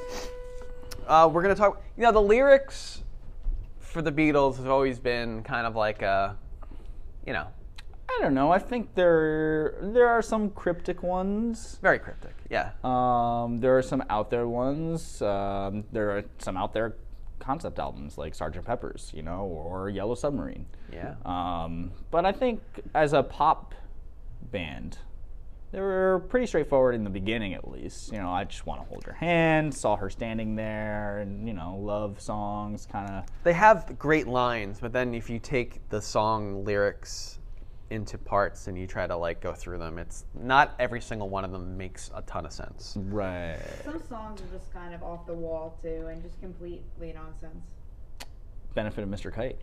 uh, 1.07 1.31
we're 1.33 1.43
gonna 1.43 1.55
talk. 1.55 1.83
You 1.97 2.03
know, 2.05 2.13
the 2.13 2.23
lyrics 2.23 3.03
for 3.79 4.03
the 4.03 4.13
Beatles 4.13 4.57
have 4.57 4.69
always 4.69 4.99
been 4.99 5.43
kind 5.43 5.67
of 5.67 5.75
like 5.77 6.03
a, 6.03 6.37
you 7.27 7.33
know, 7.33 7.47
I 8.11 8.23
don't 8.23 8.35
know. 8.35 8.51
I 8.51 8.59
think 8.59 8.95
there 8.95 9.77
there 9.81 10.09
are 10.09 10.23
some 10.23 10.51
cryptic 10.51 11.03
ones. 11.03 11.79
very 11.81 11.99
cryptic. 11.99 12.35
Yeah. 12.51 12.73
Um, 12.83 13.61
there 13.61 13.77
are 13.79 13.83
some 13.83 14.03
out 14.11 14.31
there 14.31 14.49
ones. 14.49 15.23
Um, 15.23 15.85
there 15.93 16.11
are 16.11 16.25
some 16.39 16.57
out 16.57 16.73
there 16.73 16.97
concept 17.39 17.79
albums 17.79 18.19
like 18.19 18.35
Sgt. 18.35 18.65
Pepper's, 18.65 19.11
you 19.15 19.23
know, 19.23 19.41
or 19.45 19.89
Yellow 19.89 20.15
Submarine. 20.15 20.67
Yeah. 20.93 21.15
Um, 21.25 21.93
but 22.11 22.27
I 22.27 22.33
think 22.33 22.61
as 22.95 23.13
a 23.13 23.23
pop 23.23 23.75
band, 24.51 24.99
they 25.73 25.81
were 25.81 26.25
pretty 26.29 26.47
straightforward 26.47 26.97
in 26.97 27.05
the 27.05 27.11
beginning, 27.11 27.55
at 27.55 27.71
least. 27.71 28.13
You 28.13 28.19
know, 28.19 28.31
I 28.31 28.45
just 28.45 28.67
want 28.67 28.83
to 28.83 28.89
hold 28.89 29.07
your 29.07 29.15
hand, 29.15 29.73
saw 29.73 29.97
her 29.97 30.11
standing 30.11 30.57
there, 30.57 31.19
and 31.19 31.47
you 31.47 31.55
know, 31.55 31.77
love 31.81 32.21
songs, 32.21 32.87
kind 32.91 33.09
of. 33.09 33.25
They 33.45 33.53
have 33.53 33.99
great 33.99 34.27
lines, 34.27 34.81
but 34.81 34.93
then 34.93 35.15
if 35.15 35.31
you 35.31 35.39
take 35.39 35.89
the 35.89 36.03
song 36.03 36.65
lyrics 36.65 37.40
into 37.91 38.17
parts 38.17 38.69
and 38.69 38.79
you 38.79 38.87
try 38.87 39.07
to 39.07 39.17
like 39.17 39.41
go 39.41 39.53
through 39.53 39.79
them, 39.79 39.99
it's 39.99 40.25
not 40.35 40.75
every 40.79 41.01
single 41.01 41.29
one 41.29 41.45
of 41.45 41.53
them 41.53 41.77
makes 41.77 42.11
a 42.15 42.23
ton 42.23 42.47
of 42.47 42.53
sense. 42.53 42.95
Right. 42.97 43.59
some 43.85 44.03
songs 44.09 44.41
are 44.41 44.57
just 44.57 44.73
kind 44.73 44.95
of 44.95 45.03
off 45.03 45.27
the 45.27 45.35
wall 45.35 45.79
too, 45.83 46.07
and 46.09 46.23
just 46.23 46.41
completely 46.41 47.13
nonsense. 47.13 47.65
Benefit 48.75 49.03
of 49.03 49.11
Mr. 49.11 49.33
Kite. 49.33 49.59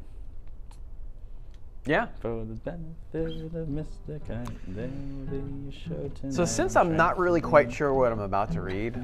Yeah. 1.85 2.07
For 2.19 2.43
the 2.43 2.55
benefit 2.55 3.55
of 3.55 3.67
Mr. 3.69 4.19
Kite, 4.27 4.49
there 4.67 4.89
will 4.89 5.41
be 5.41 5.69
a 5.69 5.71
show 5.71 6.11
tonight. 6.15 6.33
So 6.33 6.43
since 6.43 6.75
I'm 6.75 6.97
not 6.97 7.17
really 7.17 7.39
quite 7.39 7.71
sure 7.71 7.93
what 7.93 8.11
I'm 8.11 8.19
about 8.19 8.51
to 8.51 8.61
read, 8.61 8.97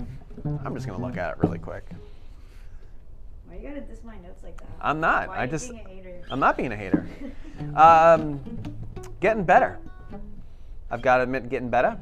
I'm 0.46 0.76
just 0.76 0.86
gonna 0.86 1.04
look 1.04 1.18
at 1.18 1.32
it 1.32 1.38
really 1.38 1.60
quick. 1.60 1.86
Why 3.48 3.56
you 3.56 3.70
gotta 3.70 3.82
diss 3.82 4.04
my 4.04 4.18
notes 4.18 4.44
like 4.44 4.58
that? 4.58 4.68
I'm 4.82 5.00
not. 5.00 5.30
Why 5.30 5.36
I 5.36 5.38
are 5.40 5.46
you 5.46 5.52
just 5.52 5.70
being 5.70 5.86
a 5.86 5.88
hater? 5.88 6.22
I'm 6.30 6.40
not 6.42 6.58
being 6.58 6.74
a 6.74 6.78
hater. 6.78 7.08
Um, 7.76 8.42
getting 9.24 9.46
better. 9.46 9.80
I've 10.92 11.02
got 11.02 11.18
to 11.18 11.24
admit, 11.24 11.48
getting 11.48 11.70
better. 11.70 11.98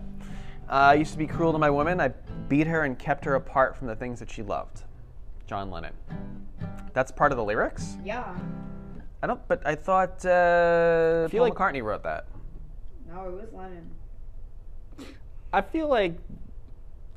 Uh, 0.67 0.73
I 0.73 0.93
used 0.95 1.11
to 1.11 1.19
be 1.19 1.27
cruel 1.27 1.53
to 1.53 1.59
my 1.59 1.69
woman. 1.69 2.01
I 2.01 2.07
beat 2.49 2.65
her 2.65 2.81
and 2.83 2.97
kept 2.97 3.23
her 3.25 3.35
apart 3.35 3.77
from 3.77 3.85
the 3.87 3.95
things 3.95 4.19
that 4.19 4.29
she 4.29 4.41
loved. 4.41 4.83
John 5.45 5.69
Lennon. 5.69 5.93
That's 6.93 7.11
part 7.11 7.31
of 7.31 7.37
the 7.37 7.43
lyrics. 7.43 7.95
Yeah. 8.03 8.35
I 9.21 9.27
don't. 9.27 9.47
But 9.47 9.65
I 9.67 9.75
thought 9.75 10.25
uh, 10.25 11.27
feel 11.27 11.45
Paul 11.45 11.49
like- 11.49 11.75
McCartney 11.75 11.83
wrote 11.83 12.03
that. 12.03 12.25
No, 13.07 13.27
it 13.27 13.33
was 13.33 13.53
Lennon. 13.53 13.91
I 15.53 15.61
feel 15.61 15.89
like 15.89 16.17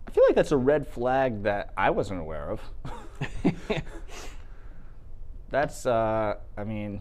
I 0.07 0.11
feel 0.11 0.25
like 0.27 0.35
that's 0.35 0.53
a 0.53 0.57
red 0.57 0.87
flag 0.87 1.45
that 1.45 1.73
I 1.79 1.91
wasn't 1.91 2.21
aware 2.21 2.51
of. 2.51 2.61
that's 5.51 5.87
uh, 5.87 6.35
I 6.59 6.65
mean, 6.65 7.01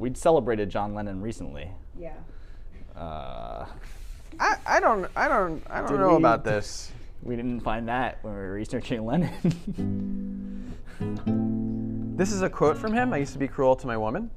we'd 0.00 0.16
celebrated 0.16 0.68
John 0.70 0.94
Lennon 0.94 1.20
recently. 1.20 1.70
Yeah. 1.96 2.14
Uh, 2.96 3.66
I, 4.40 4.56
I 4.66 4.80
don't. 4.80 5.06
I 5.14 5.28
don't. 5.28 5.62
I 5.70 5.82
don't 5.82 6.00
know 6.00 6.10
we- 6.10 6.16
about 6.16 6.42
this. 6.42 6.90
we 7.22 7.36
didn't 7.36 7.60
find 7.60 7.86
that 7.88 8.18
when 8.22 8.32
we 8.34 8.40
were 8.40 8.52
researching 8.54 9.04
Lennon. 9.06 10.74
This 12.20 12.32
is 12.32 12.42
a 12.42 12.50
quote 12.50 12.76
from 12.76 12.92
him. 12.92 13.14
I 13.14 13.16
used 13.16 13.32
to 13.32 13.38
be 13.38 13.48
cruel 13.48 13.74
to 13.76 13.86
my 13.86 13.96
woman. 13.96 14.30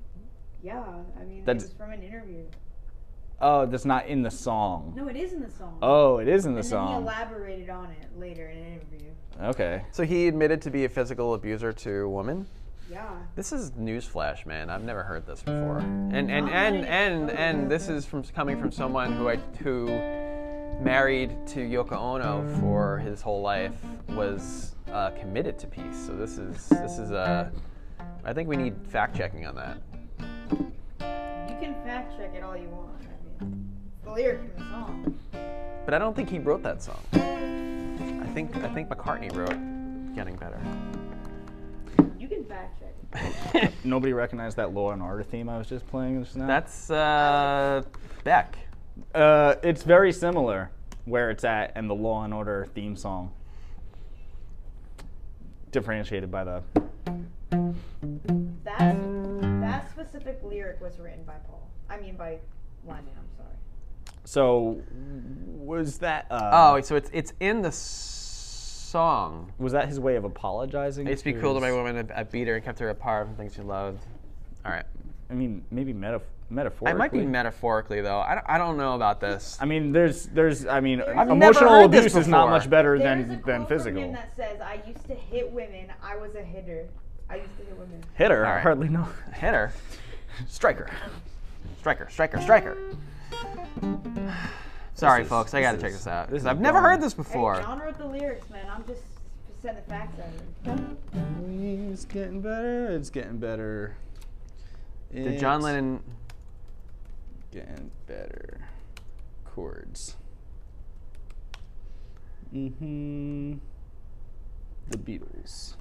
Yeah. 0.63 0.81
I 1.19 1.25
mean, 1.25 1.43
That's- 1.43 1.73
from 1.73 1.91
an 1.91 2.01
interview. 2.01 2.45
oh, 3.41 3.65
that's 3.65 3.83
not 3.83 4.05
in 4.07 4.21
the 4.21 4.31
song. 4.31 4.93
No, 4.95 5.09
it 5.09 5.17
is 5.17 5.33
in 5.33 5.41
the 5.41 5.49
song. 5.49 5.79
Oh, 5.81 6.19
it 6.19 6.29
is 6.29 6.45
in 6.45 6.53
the 6.53 6.61
and 6.61 6.71
then 6.71 6.87
he 6.87 6.93
elaborated 6.93 7.69
on 7.69 7.89
it 7.91 8.17
later 8.17 8.47
in 8.47 8.57
an 8.57 8.73
interview. 8.75 9.09
Okay. 9.41 9.83
So 9.91 10.03
he 10.05 10.29
admitted 10.29 10.61
to 10.61 10.71
be 10.71 10.85
a 10.85 10.89
physical 10.89 11.33
abuser 11.33 11.73
to 11.73 11.91
a 12.03 12.09
woman. 12.09 12.47
Yeah. 12.93 13.09
This 13.35 13.51
is 13.51 13.71
newsflash, 13.71 14.45
man. 14.45 14.69
I've 14.69 14.83
never 14.83 15.01
heard 15.01 15.25
this 15.25 15.41
before. 15.41 15.79
And 15.79 16.29
and 16.29 16.47
and 16.47 16.85
and 16.85 17.31
and 17.31 17.71
this 17.71 17.89
is 17.89 18.05
from 18.05 18.21
coming 18.21 18.59
from 18.59 18.71
someone 18.71 19.13
who 19.13 19.29
I 19.29 19.37
who 19.63 19.87
married 20.79 21.35
to 21.47 21.59
Yoko 21.61 21.93
Ono 21.93 22.47
for 22.59 22.99
his 22.99 23.19
whole 23.19 23.41
life 23.41 23.73
was 24.09 24.75
uh, 24.91 25.09
committed 25.19 25.57
to 25.57 25.67
peace. 25.67 26.05
So 26.05 26.13
this 26.13 26.37
is 26.37 26.69
this 26.69 26.99
is 26.99 27.09
a. 27.09 27.51
I 28.23 28.31
think 28.31 28.47
we 28.47 28.57
need 28.57 28.75
fact 28.87 29.17
checking 29.17 29.47
on 29.47 29.55
that. 29.55 29.77
You 30.19 31.57
can 31.59 31.73
fact 31.83 32.15
check 32.15 32.35
it 32.35 32.43
all 32.43 32.55
you 32.55 32.69
want. 32.69 32.91
I 33.01 33.43
mean, 33.43 33.69
the 34.03 34.11
lyric 34.11 34.39
from 34.55 34.65
the 34.65 34.69
song. 34.69 35.19
But 35.85 35.95
I 35.95 35.97
don't 35.97 36.15
think 36.15 36.29
he 36.29 36.37
wrote 36.37 36.61
that 36.61 36.83
song. 36.83 36.99
I 37.13 38.27
think 38.35 38.55
I 38.57 38.69
think 38.69 38.87
McCartney 38.89 39.35
wrote 39.35 40.15
"Getting 40.15 40.35
Better." 40.35 40.61
You 42.19 42.27
can 42.29 42.45
fact 42.45 42.79
check. 42.79 42.82
Nobody 43.83 44.13
recognized 44.13 44.57
that 44.57 44.73
Law 44.73 44.91
and 44.91 45.01
Order 45.01 45.23
theme 45.23 45.49
I 45.49 45.57
was 45.57 45.67
just 45.67 45.87
playing 45.87 46.23
just 46.23 46.35
now. 46.35 46.47
That's 46.47 46.89
uh, 46.89 47.83
Beck. 48.23 48.57
Uh, 49.13 49.55
it's 49.63 49.83
very 49.83 50.11
similar 50.11 50.71
where 51.05 51.29
it's 51.29 51.43
at 51.43 51.71
and 51.75 51.89
the 51.89 51.95
Law 51.95 52.23
and 52.23 52.33
Order 52.33 52.67
theme 52.73 52.95
song. 52.95 53.31
Differentiated 55.71 56.31
by 56.31 56.43
the. 56.43 56.63
That 58.63 58.95
that 59.61 59.89
specific 59.91 60.39
lyric 60.43 60.81
was 60.81 60.99
written 60.99 61.23
by 61.23 61.35
Paul. 61.47 61.67
I 61.89 61.99
mean 61.99 62.15
by 62.15 62.39
Lennon. 62.85 63.05
I'm 63.17 63.37
sorry. 63.37 63.55
So, 64.25 64.81
was 65.47 65.97
that? 65.99 66.27
Uh, 66.29 66.49
Oh, 66.53 66.81
so 66.81 66.95
it's 66.95 67.09
it's 67.13 67.33
in 67.39 67.61
the 67.61 67.71
song. 68.93 69.51
was 69.57 69.73
that 69.73 69.87
his 69.87 69.99
way 69.99 70.15
of 70.15 70.23
apologizing? 70.23 71.07
I 71.07 71.11
used 71.11 71.23
to 71.25 71.33
be 71.33 71.39
cruel 71.39 71.55
to 71.55 71.59
my 71.59 71.71
woman. 71.71 72.09
I 72.15 72.21
I 72.21 72.23
beat 72.23 72.47
her 72.47 72.55
and 72.55 72.63
kept 72.63 72.79
her 72.79 72.89
apart 72.89 73.27
from 73.27 73.35
things 73.35 73.55
she 73.55 73.61
loved. 73.61 74.05
All 74.65 74.71
right. 74.71 74.85
I 75.29 75.33
mean, 75.33 75.65
maybe 75.71 75.93
metaf- 75.93 76.21
metaphorically. 76.49 76.91
It 76.91 76.97
might 76.97 77.11
be 77.11 77.25
metaphorically 77.25 78.01
though. 78.01 78.19
I 78.19 78.35
don't, 78.35 78.45
I 78.47 78.57
don't 78.59 78.77
know 78.77 78.93
about 78.93 79.19
this. 79.19 79.57
I 79.59 79.65
mean, 79.65 79.91
there's, 79.91 80.27
there's, 80.27 80.65
I 80.67 80.79
mean, 80.79 80.99
never 80.99 81.31
emotional 81.31 81.69
heard 81.69 81.91
this 81.91 82.05
abuse 82.05 82.15
is 82.15 82.27
not 82.27 82.45
before. 82.45 82.51
much 82.59 82.69
better 82.69 82.99
There's 82.99 83.25
a 83.25 83.27
than 83.27 83.35
quote 83.41 83.45
than 83.47 83.61
from 83.61 83.67
physical. 83.67 84.01
him 84.03 84.13
that 84.13 84.35
says, 84.35 84.61
"I 84.61 84.81
used 84.87 85.05
to 85.07 85.15
hit 85.15 85.51
women. 85.51 85.91
I 86.03 86.15
was 86.17 86.35
a 86.35 86.43
hitter. 86.43 86.87
I 87.29 87.37
used 87.37 87.57
to 87.57 87.63
hit 87.65 87.77
women." 87.77 88.03
Hitter, 88.13 88.45
I 88.45 88.53
right. 88.55 88.61
hardly 88.61 88.89
know. 88.89 89.07
Hitter, 89.33 89.73
striker, 90.47 90.89
striker, 91.79 92.07
striker, 92.11 92.39
striker. 92.41 92.77
Sorry, 94.95 95.23
is- 95.23 95.27
folks. 95.29 95.53
I 95.53 95.61
got 95.61 95.73
to 95.73 95.77
check 95.81 95.91
this 95.91 96.07
out. 96.07 96.29
this 96.29 96.45
I've 96.45 96.59
never 96.59 96.77
dumb. 96.77 96.85
heard 96.85 97.01
this 97.01 97.13
Hey, 97.13 97.17
before. 97.17 97.61
John 97.61 97.79
wrote 97.79 97.97
the 97.97 98.05
lyrics, 98.05 98.49
man. 98.49 98.65
I'm 98.69 98.85
just 98.85 99.01
sending 99.61 99.83
the 99.83 99.89
facts 99.89 100.19
out. 100.19 100.79
It's 101.91 102.05
getting 102.05 102.41
better. 102.41 102.87
It's 102.91 103.09
getting 103.09 103.37
better. 103.37 103.95
Did 105.13 105.39
John 105.39 105.61
Lennon? 105.61 106.01
Getting 107.51 107.91
better. 108.07 108.67
Chords. 109.45 110.15
Mm-hmm. 112.53 113.53
The 114.89 114.97
Beatles. 114.97 115.75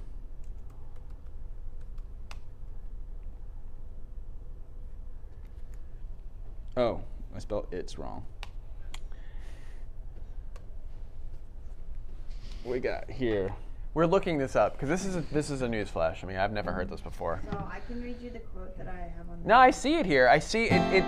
Oh, 6.75 7.01
I 7.35 7.39
spelled 7.39 7.67
it's 7.71 7.97
wrong. 7.97 8.25
We 12.65 12.79
got 12.79 13.09
here. 13.09 13.53
We're 13.93 14.05
looking 14.07 14.37
this 14.37 14.55
up 14.55 14.73
because 14.73 14.89
this 14.89 15.05
is 15.05 15.15
a, 15.15 15.21
this 15.33 15.49
is 15.49 15.61
a 15.61 15.67
news 15.69 15.89
flash. 15.89 16.23
I 16.23 16.27
mean, 16.27 16.37
I've 16.37 16.51
never 16.51 16.71
heard 16.71 16.89
this 16.89 17.01
before. 17.01 17.41
So 17.51 17.57
I 17.71 17.79
can 17.81 18.01
read 18.01 18.19
you 18.21 18.29
the 18.31 18.39
quote 18.39 18.75
that 18.77 18.87
I 18.87 19.11
have 19.17 19.29
on. 19.29 19.41
No, 19.45 19.57
I 19.57 19.69
see 19.71 19.95
it 19.95 20.05
here. 20.05 20.27
I 20.27 20.39
see 20.39 20.65
it. 20.65 20.81
it 20.93 21.03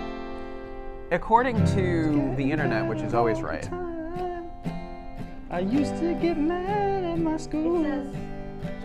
according 1.10 1.64
to 1.74 2.34
the 2.36 2.50
internet, 2.52 2.86
which 2.88 3.00
is 3.00 3.14
always 3.14 3.40
right. 3.40 3.68
I 5.50 5.60
used 5.60 5.96
to 5.98 6.14
get 6.20 6.36
mad 6.38 7.04
at 7.04 7.18
my 7.18 7.34
It 7.34 7.40
school. 7.40 7.82
says. 7.82 8.14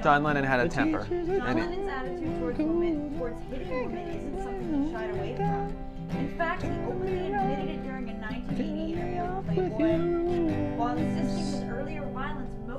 John 0.03 0.23
Lennon 0.23 0.43
had 0.43 0.59
a 0.61 0.67
temper. 0.69 1.03
teachers 1.03 1.27
John 1.27 1.41
And 1.47 1.59
it- 1.59 1.69
Lennon's 1.69 1.89
attitude 1.89 2.39
towards 2.39 2.57
women, 2.59 3.17
towards 3.17 3.39
hitting 3.51 3.69
women, 3.85 4.07
isn't 4.07 4.43
something 4.43 4.83
he 4.85 4.91
shied 4.93 5.09
away 5.11 5.35
from. 5.35 6.17
In 6.17 6.37
fact, 6.37 6.63
he 6.63 6.69
openly 6.69 7.27
admitted 7.27 7.69
it 7.69 7.83
during 7.83 8.09
a 8.09 8.13
1980 8.13 8.93
interview 8.93 9.23
with 9.35 9.77
Playboy. 9.77 10.75
While 10.77 10.97
insisting 10.97 11.45
his 11.45 11.50
earlier 11.50 11.50
violence 11.50 11.50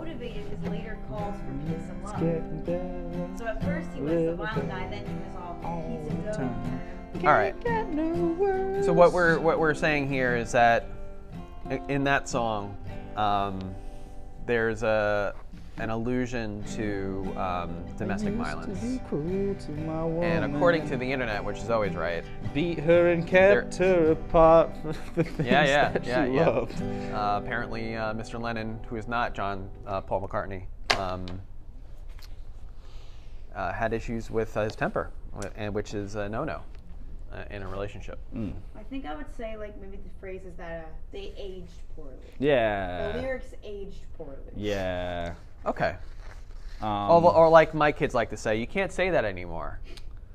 motivated 0.03 0.45
his 0.47 0.71
later 0.71 0.99
calls 1.09 1.37
for 1.37 1.53
peace 1.67 1.89
and 1.89 2.03
love. 2.03 3.39
So 3.39 3.47
at 3.47 3.63
first 3.63 3.89
he 3.95 4.01
was 4.01 4.13
the 4.13 4.35
violent 4.35 4.69
guy, 4.69 4.89
then 4.89 5.07
he 5.07 5.15
was 5.15 5.37
all 5.37 5.55
peace 5.61 6.11
and 6.11 6.25
dough. 6.25 7.29
All 7.29 7.35
right. 7.35 8.85
So 8.85 8.93
what 8.93 9.13
we're 9.13 9.39
what 9.39 9.61
we're 9.61 9.75
saying 9.75 10.09
here 10.09 10.35
is 10.35 10.53
that 10.53 10.87
in 11.89 12.05
that 12.05 12.29
song, 12.29 12.77
um, 13.17 13.75
there's 14.47 14.83
a 14.83 15.35
an 15.79 15.91
allusion 15.91 16.63
to 16.75 17.33
um, 17.37 17.85
domestic 17.97 18.35
violence. 18.35 18.79
And 20.23 20.45
And 20.45 20.55
according 20.55 20.87
to 20.89 20.97
the 20.97 21.11
internet, 21.11 21.43
which 21.45 21.59
is 21.59 21.71
always 21.71 21.95
right, 21.95 22.25
beat 22.53 22.79
her 22.81 23.09
and 23.09 23.27
kept 23.27 23.77
her 23.77 24.13
apart 24.13 24.71
for 24.83 24.93
the 25.15 25.25
things 25.25 25.47
Yeah, 25.47 25.65
yeah, 25.65 25.89
that 25.91 26.05
yeah, 26.05 26.27
she 26.27 26.33
yeah. 26.33 26.49
loved. 26.49 26.83
Uh, 27.13 27.41
apparently, 27.43 27.97
uh, 27.97 28.13
Mr. 28.13 28.41
Lennon, 28.41 28.79
who 28.89 28.97
is 28.97 29.09
not 29.09 29.35
John 29.35 29.69
uh, 29.87 30.01
Paul 30.03 30.27
McCartney, 30.29 30.65
um, 30.99 31.25
uh, 33.55 33.73
had 33.73 33.93
issues 33.93 34.31
with 34.31 34.57
uh, 34.57 34.65
his 34.65 34.77
temper, 34.77 35.11
and 35.57 35.75
which 35.75 35.95
is 35.95 36.15
a 36.17 36.29
no-no 36.29 36.63
uh, 37.33 37.45
in 37.51 37.63
a 37.63 37.69
relationship. 37.69 38.19
I 38.35 38.83
think 38.91 39.07
I 39.07 39.15
would 39.15 39.35
say 39.37 39.57
like 39.57 39.81
maybe 39.81 39.97
the 39.97 40.11
phrase 40.21 40.43
is 40.45 40.55
that 40.57 40.81
uh, 40.85 40.89
they 41.13 41.33
aged 41.37 41.71
poorly. 41.97 42.13
Yeah. 42.39 43.13
The 43.13 43.23
lyrics 43.23 43.55
aged 43.65 44.01
poorly. 44.17 44.37
Yeah. 44.57 45.35
Okay. 45.67 45.97
Um, 46.81 46.89
Or, 47.11 47.35
or 47.35 47.49
like 47.49 47.75
my 47.75 47.93
kids 47.93 48.15
like 48.15 48.31
to 48.31 48.37
say, 48.37 48.57
you 48.57 48.67
can't 48.67 48.93
say 48.93 49.11
that 49.11 49.25
anymore. 49.25 49.79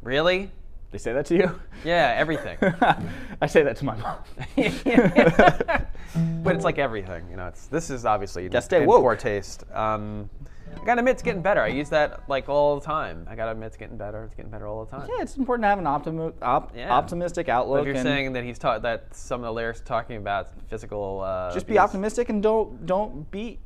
Really? 0.02 0.52
they 0.92 0.98
say 0.98 1.12
that 1.12 1.26
to 1.26 1.36
you? 1.36 1.60
Yeah, 1.84 2.16
everything. 2.18 2.58
I 3.42 3.48
say 3.48 3.62
that 3.64 3.76
to 3.78 3.86
my 3.86 3.98
mom. 3.98 4.18
but 6.44 6.56
it's 6.56 6.64
like 6.64 6.78
everything, 6.88 7.30
you 7.30 7.36
know. 7.36 7.48
It's 7.48 7.68
this 7.68 7.90
is 7.90 8.06
obviously 8.06 8.48
Gotta 8.48 8.62
stay 8.64 8.82
in 8.82 8.88
woke. 8.88 9.02
poor 9.02 9.16
taste. 9.18 9.66
Um, 9.74 10.30
I 10.82 10.86
gotta 10.86 11.00
admit, 11.00 11.14
it's 11.14 11.24
getting 11.24 11.42
better. 11.42 11.62
I 11.62 11.68
use 11.68 11.90
that 11.90 12.28
like 12.30 12.50
all 12.50 12.80
the 12.80 12.86
time. 12.86 13.28
I 13.30 13.36
gotta 13.36 13.52
admit, 13.52 13.68
it's 13.68 13.78
getting 13.78 13.98
better. 13.98 14.24
It's 14.26 14.36
getting 14.36 14.52
better 14.52 14.68
all 14.68 14.86
the 14.86 14.92
time. 14.92 15.08
Yeah, 15.10 15.22
it's 15.22 15.36
important 15.38 15.64
to 15.64 15.68
have 15.70 15.80
an 15.80 15.88
optimi- 15.88 16.34
op- 16.42 16.76
Yeah. 16.76 16.92
optimistic 16.92 17.48
But 17.48 17.54
outlook. 17.54 17.80
if 17.82 17.86
you're 17.88 17.96
and 17.96 18.04
saying 18.04 18.34
that 18.34 18.44
he's 18.44 18.58
taught 18.60 18.82
that 18.84 19.14
some 19.16 19.42
of 19.42 19.46
the 19.46 19.54
lyrics 19.54 19.82
talking 19.82 20.18
about 20.18 20.50
physical, 20.70 21.22
uh, 21.26 21.54
just 21.54 21.68
be 21.68 21.78
optimistic 21.80 22.30
and 22.30 22.42
don't 22.44 22.86
don't 22.86 23.30
beat. 23.32 23.60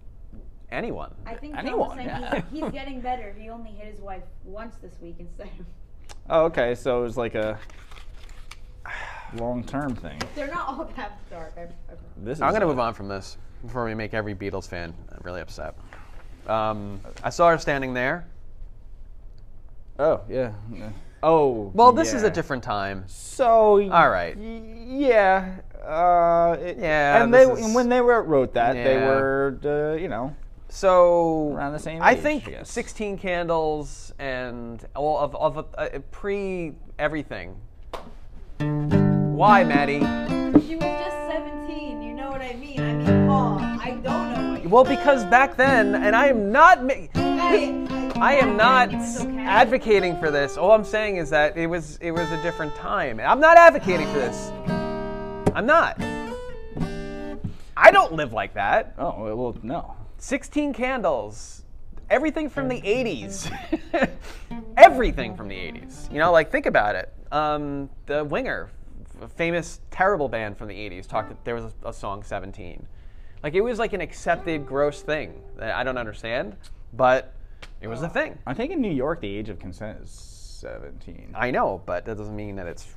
Anyone. 0.71 1.13
I 1.25 1.33
think 1.35 1.57
Anyone, 1.57 1.79
was 1.89 1.97
saying 1.97 2.07
yeah. 2.07 2.41
he's, 2.49 2.61
he's 2.63 2.71
getting 2.79 3.01
better. 3.01 3.35
He 3.37 3.49
only 3.49 3.71
hit 3.71 3.91
his 3.91 3.99
wife 3.99 4.23
once 4.45 4.77
this 4.77 4.93
week 5.01 5.17
instead 5.19 5.47
of. 5.59 5.65
Oh, 6.29 6.45
okay. 6.45 6.75
So 6.75 6.99
it 7.01 7.03
was 7.03 7.17
like 7.17 7.35
a 7.35 7.59
long 9.35 9.63
term 9.65 9.95
thing. 9.95 10.19
They're 10.33 10.47
not 10.47 10.67
all 10.67 10.89
that 10.95 11.19
dark. 11.29 11.53
I, 11.57 11.63
I, 11.63 11.67
This 12.17 12.37
is 12.37 12.41
I'm 12.41 12.53
gonna 12.53 12.65
uh, 12.65 12.69
move 12.69 12.79
on 12.79 12.93
from 12.93 13.07
this 13.09 13.37
before 13.63 13.83
we 13.85 13.93
make 13.93 14.13
every 14.13 14.33
Beatles 14.33 14.67
fan 14.67 14.93
really 15.23 15.41
upset. 15.41 15.75
Um, 16.47 17.01
I 17.23 17.29
saw 17.29 17.49
her 17.49 17.57
standing 17.57 17.93
there. 17.93 18.25
Oh 19.99 20.21
yeah. 20.29 20.53
yeah. 20.73 20.89
Oh. 21.23 21.71
Well, 21.75 21.91
this 21.91 22.13
is 22.13 22.23
a 22.23 22.29
different 22.31 22.63
time. 22.63 23.03
So. 23.07 23.79
All 23.91 24.09
right. 24.09 24.35
y- 24.37 24.61
Yeah. 24.87 25.57
Uh, 25.85 26.57
it- 26.59 26.77
Yeah, 26.79 27.23
And 27.23 27.33
they 27.33 27.43
is- 27.43 27.65
and 27.65 27.75
when 27.75 27.89
they 27.89 28.01
were, 28.01 28.21
wrote 28.23 28.53
that, 28.55 28.73
they 28.73 28.97
were 28.97 29.57
uh, 29.63 29.93
you 30.01 30.07
know 30.07 30.35
So 30.69 31.51
Around 31.53 31.73
the 31.73 31.79
same 31.79 32.01
I 32.01 32.11
age, 32.13 32.19
think 32.19 32.47
I 32.47 32.63
16 32.63 33.17
Candles 33.17 34.13
and 34.17 34.83
all 34.95 35.19
of, 35.19 35.35
of 35.35 35.65
uh, 35.77 35.89
pre 36.11 36.73
everything. 36.97 37.55
Why, 38.59 39.63
Maddie? 39.63 39.99
she 40.61 40.75
was 40.75 40.83
just 40.85 41.17
17. 41.27 42.01
You 42.03 42.13
know 42.13 42.29
what 42.29 42.41
I 42.41 42.53
mean? 42.53 42.79
I 42.79 42.93
mean, 42.93 43.27
Paul. 43.27 43.57
I 43.59 43.91
don't 44.03 44.33
know. 44.33 44.50
What 44.63 44.87
Well, 44.87 44.97
because 44.97 45.25
back 45.25 45.57
then, 45.57 45.95
and 45.95 46.15
I 46.15 46.27
am 46.27 46.51
not. 46.51 46.83
Ma- 46.83 46.93
I, 47.15 48.13
I 48.17 48.33
am 48.35 48.55
not 48.55 48.93
okay. 48.93 49.39
advocating 49.39 50.19
for 50.19 50.29
this. 50.29 50.55
All 50.55 50.71
I'm 50.71 50.83
saying 50.83 51.17
is 51.17 51.31
that 51.31 51.57
it 51.57 51.65
was 51.65 51.97
it 51.97 52.11
was 52.11 52.31
a 52.31 52.41
different 52.43 52.75
time. 52.75 53.19
I'm 53.19 53.39
not 53.39 53.57
advocating 53.57 54.05
for 54.07 54.19
this. 54.19 54.51
I'm 55.55 55.65
not. 55.65 55.99
I 57.75 57.89
don't 57.89 58.13
live 58.13 58.33
like 58.33 58.53
that. 58.53 58.93
oh 58.99 59.23
well, 59.23 59.35
well 59.35 59.57
no 59.63 59.95
16 60.19 60.73
candles. 60.73 61.63
Everything 62.11 62.47
from 62.47 62.67
the 62.67 62.79
80s. 62.81 63.51
Everything 64.77 65.35
from 65.35 65.47
the 65.47 65.55
80s. 65.55 66.11
You 66.11 66.19
know, 66.19 66.31
like 66.31 66.51
think 66.51 66.67
about 66.67 66.95
it. 66.95 67.11
Um, 67.31 67.89
the 68.05 68.23
Winger, 68.23 68.69
a 69.21 69.27
famous 69.27 69.81
terrible 69.89 70.29
band 70.29 70.57
from 70.57 70.67
the 70.67 70.75
80s, 70.75 71.07
talked. 71.07 71.43
There 71.43 71.55
was 71.55 71.73
a, 71.83 71.89
a 71.89 71.93
song 71.93 72.21
17. 72.21 72.85
Like 73.43 73.53
it 73.55 73.61
was 73.61 73.79
like 73.79 73.93
an 73.93 74.01
accepted 74.01 74.65
gross 74.67 75.01
thing 75.01 75.41
that 75.57 75.75
I 75.75 75.83
don't 75.83 75.97
understand, 75.97 76.55
but 76.93 77.33
it 77.81 77.87
was 77.87 78.01
a 78.03 78.09
thing. 78.09 78.37
I 78.45 78.53
think 78.53 78.71
in 78.71 78.81
New 78.81 78.91
York 78.91 79.21
the 79.21 79.35
age 79.35 79.49
of 79.49 79.59
consent 79.59 79.99
is 80.03 80.11
17 80.11 81.31
I 81.35 81.49
know, 81.51 81.81
but 81.85 82.05
that 82.05 82.17
doesn't 82.17 82.35
mean 82.35 82.55
that 82.57 82.67
it's 82.67 82.87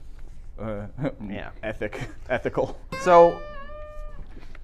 uh, 0.60 0.86
Yeah. 1.28 1.50
ethic 1.62 2.08
ethical 2.28 2.78
so. 3.00 3.40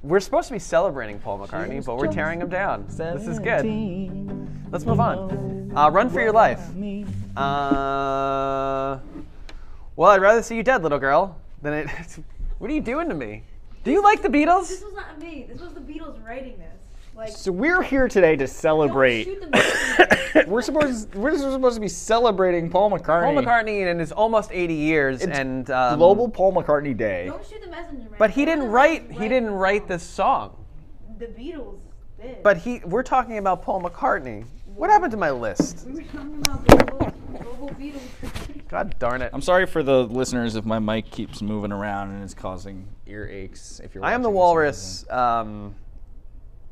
We're 0.03 0.21
supposed 0.21 0.49
to 0.49 0.55
be 0.55 0.59
celebrating 0.59 1.19
Paul 1.19 1.41
McCartney, 1.41 1.85
but 1.85 1.99
we're 1.99 2.11
tearing 2.11 2.41
him 2.41 2.49
down. 2.49 2.87
This 2.89 3.27
is 3.27 3.39
good. 3.39 3.67
Let's 4.73 4.87
move 4.87 4.99
on. 4.99 5.71
Uh, 5.77 5.91
run 5.91 6.09
for 6.09 6.23
your 6.23 6.33
life. 6.33 6.59
Uh, 7.37 8.99
well, 9.97 10.11
I'd 10.11 10.23
rather 10.23 10.43
see 10.43 10.57
you 10.57 10.63
dead, 10.63 10.83
little 10.83 10.99
girl, 10.99 11.37
than 11.61 11.75
it. 11.75 11.89
what 12.59 12.71
are 12.71 12.73
you 12.73 12.81
doing 12.81 13.11
to 13.11 13.15
me? 13.15 13.43
Do 13.83 13.91
you 13.91 14.03
like 14.03 14.23
the 14.23 14.29
Beatles? 14.29 14.69
This 14.69 14.83
was 14.83 14.93
not 14.95 15.19
me. 15.19 15.47
This 15.49 15.61
was 15.61 15.73
the 15.73 15.81
Beatles 15.81 16.23
writing 16.25 16.59
this. 16.59 16.67
Like, 17.17 17.33
so 17.33 17.51
we're 17.51 17.83
here 17.83 18.09
today 18.09 18.37
to 18.37 18.47
celebrate 18.47 19.25
shoot 19.25 19.41
the 19.41 19.49
messenger. 19.49 20.45
we're 20.51 20.63
supposed 20.63 21.15
we're 21.15 21.37
supposed 21.37 21.75
to 21.75 21.81
be 21.81 21.89
celebrating 21.89 22.71
Paul 22.71 22.91
McCartney 22.91 23.35
Paul 23.35 23.43
McCartney 23.43 23.91
in 23.91 23.99
his 23.99 24.13
almost 24.13 24.51
80 24.53 24.75
years, 24.75 25.23
It's 25.23 25.37
and 25.37 25.71
um, 25.71 25.99
Global 25.99 26.29
Paul 26.29 26.55
McCartney 26.55 26.97
Day 26.97 27.27
Don't 27.27 27.45
shoot 27.47 27.61
the 27.63 27.71
messenger, 27.71 28.09
man. 28.09 28.15
But 28.19 28.31
he 28.31 28.45
didn't 28.45 28.69
write. 28.69 29.11
He 29.11 29.29
didn't 29.29 29.47
the 29.47 29.53
write 29.53 29.83
song. 29.83 29.89
this 29.89 30.03
song. 30.03 30.67
The 31.19 31.27
Beatles 31.27 31.81
did. 32.21 32.43
But 32.43 32.59
he. 32.59 32.81
We're 32.85 33.03
talking 33.03 33.39
about 33.39 33.63
Paul 33.63 33.83
McCartney. 33.83 34.45
What 34.75 34.89
happened 34.89 35.11
to 35.11 35.19
my 35.19 35.31
list? 35.31 35.87
we 35.87 35.95
were 35.95 36.03
talking 36.03 36.39
about 36.39 36.67
global, 36.67 37.13
global 37.43 37.69
Beatles. 37.71 38.50
God 38.71 38.97
darn 39.01 39.21
it! 39.21 39.31
I'm 39.33 39.43
sorry 39.43 39.67
for 39.67 39.83
the 39.83 40.05
listeners 40.05 40.55
if 40.55 40.65
my 40.65 40.79
mic 40.79 41.11
keeps 41.11 41.43
moving 41.43 41.73
around 41.73 42.13
and 42.13 42.23
it's 42.23 42.35
causing 42.35 42.87
ear 43.05 43.29
aches 43.29 43.81
if 43.83 43.97
you're 43.97 44.05
I 44.05 44.13
am 44.13 44.23
the 44.23 44.31
watching 44.31 44.63
this 44.67 45.05
on 45.11 45.17
walrus. 45.17 45.45
Um, 45.51 45.75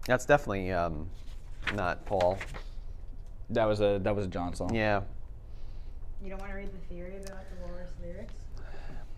that's 0.07 0.25
definitely 0.25 0.71
um, 0.71 1.11
not 1.75 2.07
Paul. 2.07 2.39
That 3.51 3.65
was 3.65 3.81
a 3.81 3.99
that 4.05 4.15
was 4.15 4.27
a 4.27 4.29
John 4.29 4.55
song. 4.55 4.73
Yeah. 4.73 5.01
You 6.23 6.31
don't 6.31 6.39
want 6.39 6.53
to 6.53 6.57
read 6.57 6.71
the 6.73 6.95
theory 6.95 7.17
about 7.17 7.45
the 7.51 7.67
Walrus 7.67 7.91
lyrics? 8.01 8.35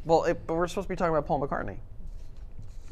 Well, 0.06 0.24
it, 0.24 0.46
but 0.46 0.54
we're 0.54 0.66
supposed 0.66 0.86
to 0.86 0.88
be 0.88 0.96
talking 0.96 1.14
about 1.14 1.26
Paul 1.26 1.46
McCartney. 1.46 1.78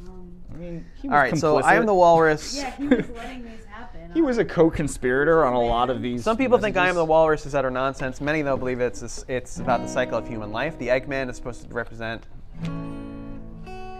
Um, 0.06 0.32
I 0.52 0.56
mean, 0.56 0.86
he 1.00 1.08
was 1.08 1.12
All 1.14 1.18
right. 1.20 1.36
So 1.36 1.58
I 1.58 1.74
am 1.74 1.86
the 1.86 1.94
walrus. 1.94 2.56
yeah, 2.56 2.70
he 2.76 2.86
was 2.88 3.08
letting 3.10 3.42
these 3.44 3.64
happen. 3.66 4.10
He 4.14 4.22
was 4.22 4.38
a 4.38 4.44
co-conspirator 4.44 5.44
on 5.44 5.52
a 5.52 5.60
lot 5.60 5.90
of 5.90 6.00
these. 6.02 6.24
Some 6.24 6.36
people 6.36 6.58
think 6.58 6.76
I 6.76 6.88
am 6.88 6.94
the 6.94 7.00
messages. 7.00 7.08
walrus 7.08 7.46
is 7.46 7.54
utter 7.54 7.70
nonsense. 7.70 8.20
Many 8.20 8.42
though 8.42 8.56
believe 8.56 8.80
it's 8.80 9.00
this- 9.00 9.24
it's 9.28 9.58
about 9.58 9.82
the 9.82 9.88
cycle 9.88 10.16
of 10.18 10.26
human 10.26 10.52
life. 10.52 10.78
The 10.78 10.88
Eggman 10.88 11.28
is 11.28 11.36
supposed 11.36 11.68
to 11.68 11.74
represent 11.74 12.26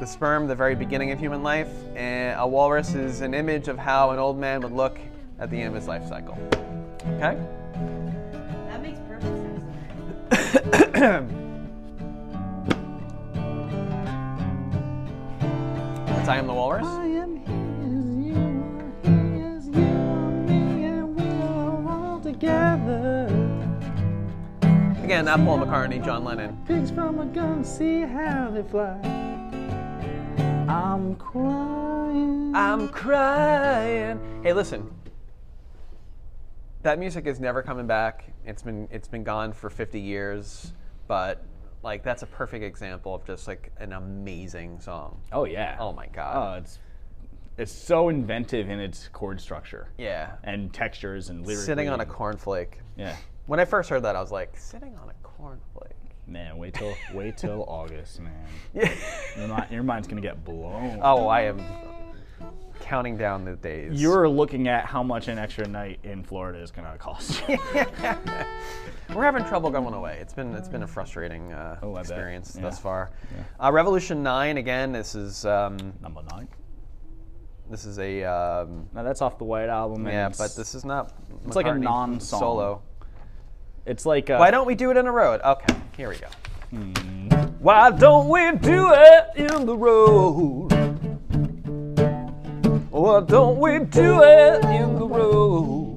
the 0.00 0.06
sperm, 0.06 0.46
the 0.46 0.54
very 0.54 0.74
beginning 0.76 1.10
of 1.10 1.18
human 1.18 1.42
life, 1.42 1.70
and 1.96 2.38
a 2.38 2.46
walrus 2.46 2.94
is 2.94 3.20
an 3.20 3.34
image 3.34 3.66
of 3.68 3.78
how 3.78 4.10
an 4.10 4.18
old 4.18 4.38
man 4.38 4.60
would 4.60 4.72
look 4.72 4.98
at 5.40 5.50
the 5.50 5.58
end 5.58 5.68
of 5.68 5.74
his 5.74 5.88
life 5.88 6.06
cycle. 6.08 6.38
Okay. 7.16 7.36
That 8.68 8.80
makes 8.82 9.00
perfect 9.08 9.36
sense. 10.32 11.32
I 16.28 16.36
am 16.36 16.46
the 16.46 16.52
walrus. 16.52 16.86
I 16.86 17.06
am 17.06 17.36
his, 17.38 18.26
you 18.26 18.36
are 18.76 19.54
his, 19.54 19.66
you 19.66 19.82
are 19.82 20.30
me, 20.30 20.84
and 20.84 21.16
we 21.16 21.26
are 21.42 21.88
all 21.90 22.20
together. 22.20 23.24
Again, 25.02 25.24
not 25.24 25.42
Paul 25.42 25.60
McCartney, 25.60 26.04
John 26.04 26.24
Lennon. 26.24 26.62
Pigs 26.66 26.90
from 26.90 27.18
a 27.18 27.24
gun, 27.24 27.64
see 27.64 28.02
how 28.02 28.50
they 28.50 28.62
fly. 28.62 29.00
I'm 30.68 31.16
crying. 31.16 32.54
I'm 32.54 32.88
crying. 32.90 34.20
Hey, 34.42 34.52
listen. 34.52 34.94
That 36.82 36.98
music 36.98 37.26
is 37.26 37.40
never 37.40 37.62
coming 37.62 37.86
back. 37.86 38.34
It's 38.44 38.62
been 38.62 38.86
it's 38.90 39.08
been 39.08 39.24
gone 39.24 39.54
for 39.54 39.70
50 39.70 39.98
years, 39.98 40.74
but 41.06 41.42
like 41.82 42.02
that's 42.02 42.22
a 42.22 42.26
perfect 42.26 42.64
example 42.64 43.14
of 43.14 43.26
just 43.26 43.46
like 43.46 43.72
an 43.78 43.92
amazing 43.92 44.80
song. 44.80 45.20
oh 45.32 45.44
yeah. 45.44 45.76
Oh 45.78 45.92
my 45.92 46.06
god. 46.08 46.36
Oh, 46.36 46.58
it's 46.58 46.78
it's 47.56 47.72
so 47.72 48.08
inventive 48.08 48.70
in 48.70 48.78
its 48.78 49.08
chord 49.08 49.40
structure 49.40 49.88
yeah. 49.98 50.36
and 50.44 50.72
textures 50.72 51.28
and 51.28 51.44
lyrics. 51.44 51.66
Sitting 51.66 51.88
on 51.88 52.00
a 52.00 52.06
cornflake. 52.06 52.74
Yeah. 52.96 53.16
When 53.46 53.58
I 53.58 53.64
first 53.64 53.90
heard 53.90 54.04
that, 54.04 54.14
I 54.14 54.20
was 54.20 54.30
like, 54.30 54.56
sitting 54.56 54.96
on 54.96 55.10
a 55.10 55.26
cornflake. 55.26 55.92
Man, 56.28 56.56
wait 56.58 56.74
till 56.74 56.94
wait 57.14 57.36
till 57.36 57.64
August, 57.68 58.20
man. 58.20 58.32
Yeah. 58.74 58.94
Your, 59.36 59.48
mind, 59.48 59.66
your 59.70 59.82
mind's 59.82 60.06
gonna 60.06 60.20
get 60.20 60.44
blown. 60.44 61.00
oh, 61.02 61.26
I 61.26 61.42
am 61.42 61.58
counting 62.88 63.18
down 63.18 63.44
the 63.44 63.54
days. 63.54 64.00
You're 64.00 64.26
looking 64.28 64.66
at 64.66 64.86
how 64.86 65.02
much 65.02 65.28
an 65.28 65.38
extra 65.38 65.68
night 65.68 66.00
in 66.04 66.22
Florida 66.24 66.58
is 66.58 66.70
gonna 66.70 66.96
cost. 66.96 67.42
We're 69.14 69.24
having 69.24 69.44
trouble 69.44 69.68
going 69.70 69.92
away. 69.92 70.18
It's 70.22 70.32
been 70.32 70.54
it's 70.54 70.68
been 70.68 70.82
a 70.82 70.86
frustrating 70.86 71.52
uh, 71.52 71.78
Oh, 71.82 71.96
experience 71.96 72.54
Yeah. 72.56 72.62
thus 72.62 72.78
far. 72.78 73.10
Uh, 73.62 73.70
Revolution 73.70 74.22
Nine 74.22 74.56
again. 74.56 74.90
This 74.92 75.14
is 75.14 75.44
um, 75.44 75.76
Number 76.00 76.22
nine. 76.32 76.48
This 77.70 77.84
is 77.84 77.98
a 77.98 78.24
um, 78.24 78.88
Now 78.94 79.02
that's 79.02 79.20
off 79.20 79.36
the 79.36 79.44
White 79.44 79.68
Album. 79.68 80.06
yeah, 80.06 80.30
but 80.30 80.56
this 80.56 80.74
is 80.74 80.86
not. 80.86 81.12
It's 81.46 81.56
like 81.56 81.66
a 81.66 81.74
non-song. 81.74 82.40
solo. 82.40 82.82
It's 83.84 84.06
like. 84.06 84.30
Why 84.30 84.50
don't 84.50 84.66
we 84.66 84.74
do 84.74 84.90
it 84.90 84.96
in 84.96 85.04
the 85.04 85.10
road? 85.10 85.42
Okay, 85.44 85.76
here 85.94 86.08
we 86.08 86.16
go. 86.16 86.28
Why 87.58 87.90
don't 87.90 88.28
we 88.30 88.52
do 88.56 88.92
it 88.94 89.24
in 89.36 89.66
the 89.66 89.76
road? 89.76 90.77
Why 92.98 93.20
don't 93.20 93.58
we 93.60 93.78
do 93.78 94.22
it 94.24 94.64
in 94.64 94.98
the 94.98 95.06
road? 95.06 95.94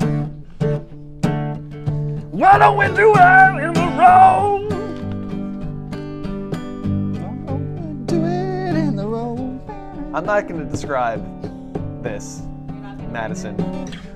Why 2.32 2.58
don't 2.60 2.78
we 2.78 2.86
do 2.96 3.12
it 3.16 3.64
in 3.66 3.74
the 3.74 3.90
road? 3.98 4.70
Do 8.06 8.24
it 8.24 8.76
in 8.76 8.96
the 8.96 9.08
road. 9.08 9.60
I'm 10.14 10.26
not 10.26 10.48
going 10.48 10.64
to 10.64 10.66
describe 10.72 11.22
this, 12.04 12.44
You're 12.68 12.76
not 12.78 12.98
gonna- 13.00 13.10
Madison. 13.10 13.56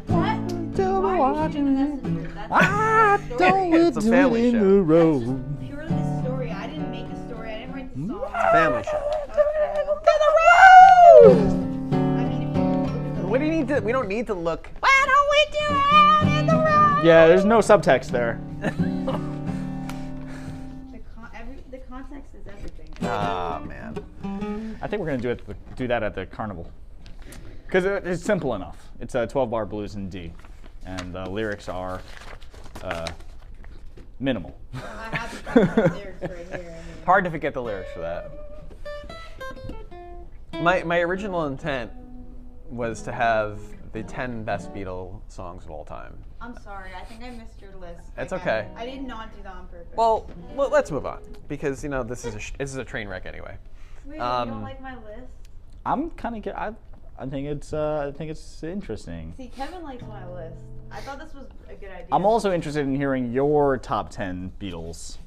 What? 0.08 0.76
Do 0.76 0.84
Why 0.84 1.00
we 1.00 1.08
are 1.10 1.15
you 1.15 1.21
watch 1.21 1.54
shaming 1.54 1.74
Messenger? 1.95 2.32
That's 2.50 3.32
a 3.32 3.38
don't 3.39 3.69
we 3.71 3.78
It's 3.88 3.98
a 3.98 4.02
do 4.02 4.08
it 4.08 4.12
family 4.12 4.48
in 4.50 4.54
show. 4.54 4.60
the 4.60 4.76
That's 4.76 4.88
road? 4.88 5.21
just 5.26 5.60
purely 5.60 5.88
the 5.89 6.21
story. 6.21 6.52
I 6.52 6.67
didn't 6.67 6.91
make 6.91 7.10
the 7.10 7.17
story. 7.34 7.50
I 7.52 7.58
didn't 7.60 7.74
write 7.74 7.89
the 7.95 8.08
song. 8.13 8.52
Family 8.52 8.84
show. 8.84 9.05
Need 13.56 13.68
to? 13.70 13.80
We 13.80 13.91
don't 13.91 14.08
need 14.08 14.28
to 14.28 14.34
look. 14.34 14.70
Why 14.80 15.06
don't 15.08 15.30
we 15.32 15.60
do 15.60 16.30
it 16.36 16.39
in 16.39 16.46
the 16.48 16.56
road? 16.56 17.02
Yeah, 17.04 17.28
there's 17.28 17.46
no 17.46 17.60
subtext 17.60 18.12
there. 18.12 18.39
The, 20.91 21.00
con- 21.13 21.30
every, 21.36 21.58
the 21.72 21.78
context 21.80 22.34
is 22.36 22.48
everything. 22.48 22.88
Ah 23.04 23.62
man. 23.65 24.78
I 24.82 24.88
think 24.88 25.02
we're 25.02 25.08
gonna 25.08 25.18
do 25.18 25.30
it. 25.30 25.76
Do 25.76 25.88
that 25.88 26.04
at 26.04 26.15
the 26.15 26.26
carnival, 26.26 26.72
because 27.65 27.86
it's 27.86 28.24
simple 28.24 28.56
enough. 28.56 28.89
It's 29.00 29.15
a 29.15 29.28
12-bar 29.28 29.65
blues 29.65 29.96
in 29.96 30.10
D, 30.10 30.32
and 30.86 31.13
the 31.13 31.30
lyrics 31.30 31.70
are 31.70 32.02
uh, 32.82 33.08
minimal. 34.20 34.58
I 34.74 35.15
have 35.15 35.56
lyrics 35.56 36.22
right 36.22 36.48
here. 36.50 36.52
I 36.54 36.58
mean. 36.58 37.06
Hard 37.06 37.24
to 37.26 37.30
forget 37.30 37.54
the 37.54 37.62
lyrics 37.62 37.91
for 37.94 38.00
that. 38.00 38.32
My 40.62 40.84
my 40.84 41.00
original 41.00 41.46
intent 41.46 41.91
was 42.69 43.01
to 43.04 43.12
have 43.12 43.60
the 43.93 44.04
10 44.04 44.43
best 44.43 44.73
Beatle 44.73 45.21
songs 45.30 45.63
of 45.65 45.71
all 45.71 45.86
time. 45.86 46.17
I'm 46.41 46.58
sorry. 46.62 46.91
I 46.99 47.04
think 47.06 47.23
I 47.23 47.30
missed 47.30 47.62
your 47.62 47.75
list. 47.75 48.08
It's 48.17 48.32
Like, 48.32 48.41
okay. 48.41 48.67
I, 48.75 48.84
I 48.84 48.86
did 48.86 49.04
not 49.04 49.36
do 49.36 49.41
that 49.43 49.56
on 49.56 49.67
purpose. 49.67 49.95
Well, 49.95 50.30
well, 50.54 50.69
let's 50.69 50.91
move 50.91 51.06
on 51.06 51.21
because 51.47 51.84
you 51.84 51.89
know 51.89 52.04
this 52.04 52.25
is 52.25 52.36
a 52.36 52.39
sh- 52.39 52.51
this 52.58 52.71
is 52.71 52.78
a 52.78 52.84
train 52.84 53.08
wreck 53.08 53.25
anyway. 53.25 53.58
Wait, 54.06 54.19
um, 54.19 54.49
you 54.49 54.54
don't 54.56 54.63
like 54.63 54.82
my 54.82 54.95
list? 54.95 55.32
I'm 55.86 56.10
kind 56.12 56.45
of. 56.45 56.54
I, 56.56 56.73
I 57.17 57.25
think 57.25 57.47
it's. 57.47 57.71
Uh, 57.73 58.12
I 58.13 58.17
think 58.17 58.30
it's 58.30 58.63
interesting. 58.63 59.34
See, 59.38 59.47
Kevin 59.47 59.82
likes 59.84 60.04
my 60.04 60.28
list. 60.28 60.58
I 60.91 60.99
thought 61.01 61.19
this 61.19 61.34
was 61.34 61.47
a 61.69 61.73
good 61.75 61.89
idea. 61.89 62.08
I'm 62.12 62.25
also 62.25 62.51
interested 62.54 62.82
in 62.82 62.95
hearing 62.95 63.32
your 63.32 63.78
top 63.78 64.10
10 64.10 64.51
Beatles, 64.60 65.17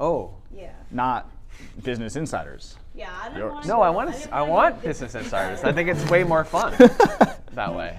Oh. 0.00 0.34
Yeah. 0.52 0.72
not 0.90 1.30
Business 1.82 2.16
Insiders. 2.16 2.76
Yeah, 2.94 3.10
I 3.22 3.28
don't 3.28 3.38
Yours. 3.38 3.52
want. 3.52 3.66
No, 3.66 3.80
I 3.82 3.90
want 3.90 4.12
didn't 4.12 4.32
I 4.32 4.40
wanna 4.42 4.52
want 4.52 4.80
do 4.82 4.88
Business 4.88 5.14
Insiders. 5.14 5.62
I 5.64 5.72
think 5.72 5.88
it's 5.88 6.08
way 6.10 6.24
more 6.24 6.44
fun 6.44 6.72
that 7.52 7.74
way. 7.74 7.98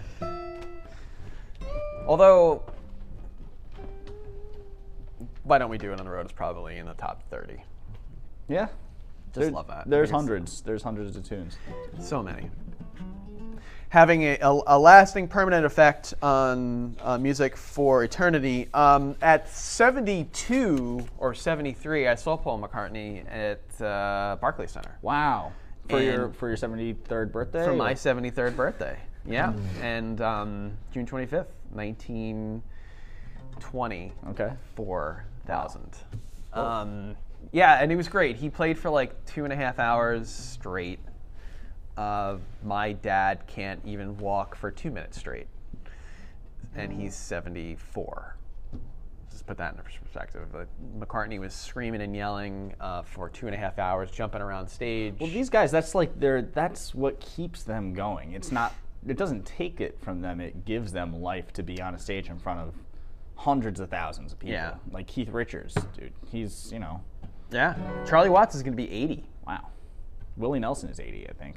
Although, 2.08 2.64
why 5.44 5.58
don't 5.58 5.70
we 5.70 5.78
do 5.78 5.92
it 5.92 6.00
on 6.00 6.06
the 6.06 6.12
road? 6.12 6.26
Is 6.26 6.32
probably 6.32 6.78
in 6.78 6.86
the 6.86 6.94
top 6.94 7.24
30. 7.30 7.62
Yeah. 8.48 8.68
Just 9.34 9.34
There- 9.34 9.52
love 9.52 9.68
that. 9.68 9.90
There's 9.90 10.10
hundreds. 10.10 10.62
There's 10.62 10.82
hundreds 10.84 11.16
of 11.16 11.28
tunes. 11.28 11.58
So 12.00 12.24
many. 12.24 12.50
Having 13.90 14.24
a, 14.24 14.38
a, 14.42 14.60
a 14.68 14.78
lasting, 14.80 15.30
permanent 15.30 15.66
effect 15.66 16.14
on 16.22 16.98
uh, 17.02 17.18
music 17.18 17.56
for 17.56 18.04
eternity. 18.04 18.68
Um, 18.74 19.16
at 19.22 19.48
72 19.48 21.08
or 21.18 21.34
73, 21.34 22.08
I 22.08 22.16
saw 22.16 22.36
Paul 22.36 22.60
McCartney 22.60 23.24
at 23.32 23.62
uh, 23.82 24.36
Barclays 24.42 24.72
Center 24.72 24.98
Wow. 25.02 25.54
For 25.90 26.02
your 26.02 26.30
for 26.34 26.50
your 26.50 26.58
73rd 26.58 27.32
birthday. 27.32 27.64
for 27.64 27.74
my 27.74 27.94
73rd 27.94 28.58
birthday. 28.58 29.00
Yeah, 29.26 29.54
and 29.82 30.20
um, 30.22 30.74
June 30.94 31.06
25th, 31.06 31.46
1920. 31.72 34.14
Okay. 34.30 34.52
4,000. 34.76 35.98
Um, 36.54 37.16
yeah, 37.52 37.82
and 37.82 37.92
it 37.92 37.96
was 37.96 38.08
great. 38.08 38.36
He 38.38 38.50
played 38.50 38.78
for 38.78 38.90
like 38.90 39.26
two 39.26 39.44
and 39.44 39.54
a 39.54 39.56
half 39.56 39.80
hours 39.80 40.30
straight. 40.30 41.00
Uh, 41.98 42.38
my 42.64 42.94
dad 42.94 43.46
can't 43.48 43.82
even 43.86 44.18
walk 44.18 44.56
for 44.56 44.70
two 44.72 44.92
minutes 44.92 45.18
straight, 45.18 45.48
and 46.76 46.94
he's 46.94 47.16
74. 47.16 48.36
Just 49.32 49.48
put 49.48 49.58
that 49.58 49.74
in 49.74 49.82
perspective. 49.82 50.48
Like, 50.54 50.68
McCartney 51.00 51.40
was 51.40 51.54
screaming 51.54 52.02
and 52.02 52.16
yelling 52.16 52.74
uh, 52.80 53.02
for 53.02 53.30
two 53.30 53.48
and 53.48 53.56
a 53.56 53.58
half 53.58 53.80
hours, 53.80 54.12
jumping 54.12 54.42
around 54.42 54.68
stage. 54.68 55.16
Well, 55.20 55.30
these 55.30 55.50
guys, 55.50 55.72
that's 55.72 55.96
like 55.96 56.20
they're 56.20 56.44
that's 56.44 56.94
what 56.94 57.20
keeps 57.20 57.64
them 57.64 57.94
going. 57.94 58.34
It's 58.34 58.52
not 58.52 58.74
it 59.08 59.18
doesn't 59.18 59.46
take 59.46 59.80
it 59.82 59.98
from 60.02 60.22
them. 60.22 60.42
It 60.42 60.66
gives 60.66 60.92
them 60.92 61.22
life 61.22 61.54
to 61.54 61.64
be 61.64 61.82
on 61.82 61.96
a 61.96 62.00
stage 62.00 62.30
in 62.30 62.40
front 62.40 62.60
of 62.60 62.74
hundreds 63.36 63.80
of 63.80 63.90
thousands 63.90 64.34
of 64.34 64.40
people. 64.40 64.54
Yeah. 64.54 64.76
Like 64.92 65.08
Keith 65.08 65.30
Richards, 65.30 65.76
dude. 65.98 66.14
He's, 66.30 66.72
you 66.72 66.80
know, 66.80 67.02
yeah, 67.52 67.76
Charlie 68.06 68.30
Watts 68.30 68.56
is 68.56 68.64
going 68.64 68.74
to 68.74 68.78
be 68.78 68.92
80. 68.92 69.24
wow. 69.46 69.68
Willie 70.38 70.60
Nelson 70.60 70.90
is 70.90 71.00
80, 71.00 71.30
I 71.30 71.34
think. 71.34 71.56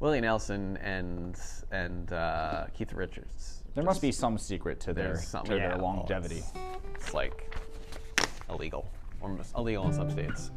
Willie 0.00 0.20
Nelson 0.20 0.76
and 0.78 1.38
and 1.70 2.12
uh, 2.12 2.66
Keith 2.74 2.92
Richards. 2.92 3.62
There 3.74 3.84
must 3.84 4.02
be 4.02 4.12
some 4.12 4.36
secret 4.36 4.80
to 4.80 4.92
their 4.92 5.08
There's 5.08 5.20
to 5.20 5.26
something- 5.26 5.56
their 5.56 5.70
yeah, 5.70 5.76
well, 5.76 5.94
longevity. 5.96 6.38
It's, 6.38 6.52
it's 6.96 7.14
like 7.14 7.56
illegal, 8.50 8.88
almost 9.22 9.54
illegal 9.56 9.86
in 9.86 9.92
some 9.92 10.10
states. 10.10 10.50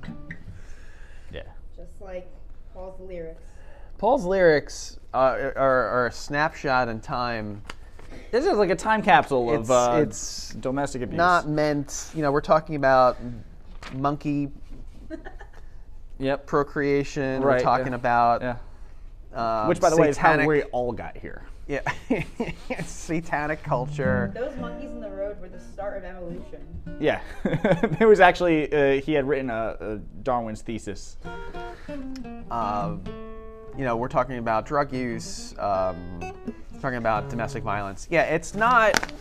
Yeah. 1.31 1.43
Just 1.75 2.01
like 2.01 2.27
Paul's 2.73 2.99
lyrics. 2.99 3.41
Paul's 3.97 4.25
lyrics 4.25 4.99
uh, 5.13 5.17
are, 5.55 5.87
are 5.87 6.07
a 6.07 6.11
snapshot 6.11 6.89
in 6.89 6.99
time. 6.99 7.61
This 8.31 8.45
is 8.45 8.57
like 8.57 8.69
a 8.69 8.75
time 8.75 9.01
capsule 9.01 9.53
It's, 9.53 9.69
of 9.69 9.71
uh, 9.71 9.99
it's 10.01 10.49
domestic 10.55 11.01
abuse. 11.03 11.17
not 11.17 11.47
meant. 11.47 12.09
You 12.15 12.21
know, 12.21 12.31
we're 12.31 12.41
talking 12.41 12.75
about 12.75 13.17
monkey 13.93 14.49
Yep. 16.19 16.45
procreation. 16.45 17.41
Right, 17.41 17.57
we're 17.57 17.63
talking 17.63 17.87
yeah. 17.87 17.95
about. 17.95 18.41
Yeah. 18.41 18.57
uh, 19.33 19.65
Which, 19.67 19.79
by 19.79 19.89
the 19.89 19.97
way, 19.97 20.09
is 20.09 20.17
how 20.17 20.45
we 20.45 20.63
all 20.63 20.91
got 20.91 21.17
here. 21.17 21.43
Yeah, 21.67 21.81
satanic 22.85 23.63
culture. 23.63 24.31
Those 24.35 24.55
monkeys 24.57 24.91
in 24.91 25.01
the 25.01 25.09
road 25.09 25.41
were 25.41 25.49
the 25.49 25.59
start 25.59 25.97
of 25.97 26.03
evolution. 26.03 26.61
Yeah, 26.99 27.21
it 27.43 28.07
was 28.07 28.19
actually 28.19 28.71
uh, 28.71 29.01
he 29.01 29.13
had 29.13 29.27
written 29.27 29.49
a, 29.49 29.75
a 29.79 29.97
Darwin's 30.21 30.61
thesis. 30.61 31.17
um, 32.51 33.01
you 33.75 33.83
know, 33.83 33.97
we're 33.97 34.07
talking 34.07 34.37
about 34.37 34.67
drug 34.67 34.93
use, 34.93 35.55
um, 35.57 36.19
talking 36.81 36.97
about 36.97 37.29
domestic 37.29 37.63
violence. 37.63 38.07
Yeah, 38.11 38.23
it's 38.23 38.53
not. 38.53 39.11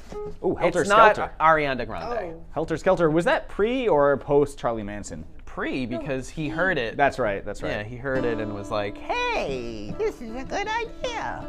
Oh, 0.42 0.54
Helter 0.54 0.82
it's 0.82 0.88
not 0.90 1.16
Skelter. 1.16 1.32
Ariana 1.40 1.86
Grande. 1.86 2.34
Oh. 2.34 2.44
Helter 2.52 2.76
Skelter 2.76 3.10
was 3.10 3.24
that 3.24 3.48
pre 3.48 3.88
or 3.88 4.16
post 4.18 4.58
Charlie 4.58 4.82
Manson? 4.82 5.24
Pre, 5.54 5.86
because 5.86 6.28
he 6.28 6.48
heard 6.48 6.78
it. 6.78 6.96
That's 6.96 7.16
right. 7.20 7.44
That's 7.44 7.62
right. 7.62 7.70
yeah, 7.70 7.82
he 7.84 7.94
heard 7.94 8.24
it 8.24 8.38
and 8.40 8.52
was 8.52 8.72
like, 8.72 8.98
"Hey, 8.98 9.94
this 9.98 10.20
is 10.20 10.34
a 10.34 10.42
good 10.42 10.66
idea." 10.66 11.46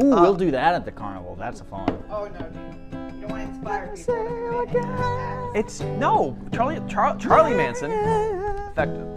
Ooh, 0.00 0.12
Uh, 0.14 0.22
we'll 0.22 0.36
do 0.36 0.52
that 0.52 0.74
at 0.76 0.84
the 0.84 0.92
carnival. 0.92 1.34
That's 1.34 1.60
a 1.60 1.64
fun. 1.64 1.88
Oh 2.08 2.26
no, 2.28 2.38
dude. 2.38 3.14
You 3.16 3.20
don't 3.22 3.30
want 3.30 3.42
to 3.42 3.48
inspire 3.50 3.92
people. 3.96 4.14
to 4.14 4.66
commit. 4.70 5.56
It's 5.56 5.80
no 5.80 6.38
Charlie 6.52 6.80
Char- 6.88 7.16
Charlie 7.18 7.54
Manson. 7.54 7.90
Effective. 7.90 9.08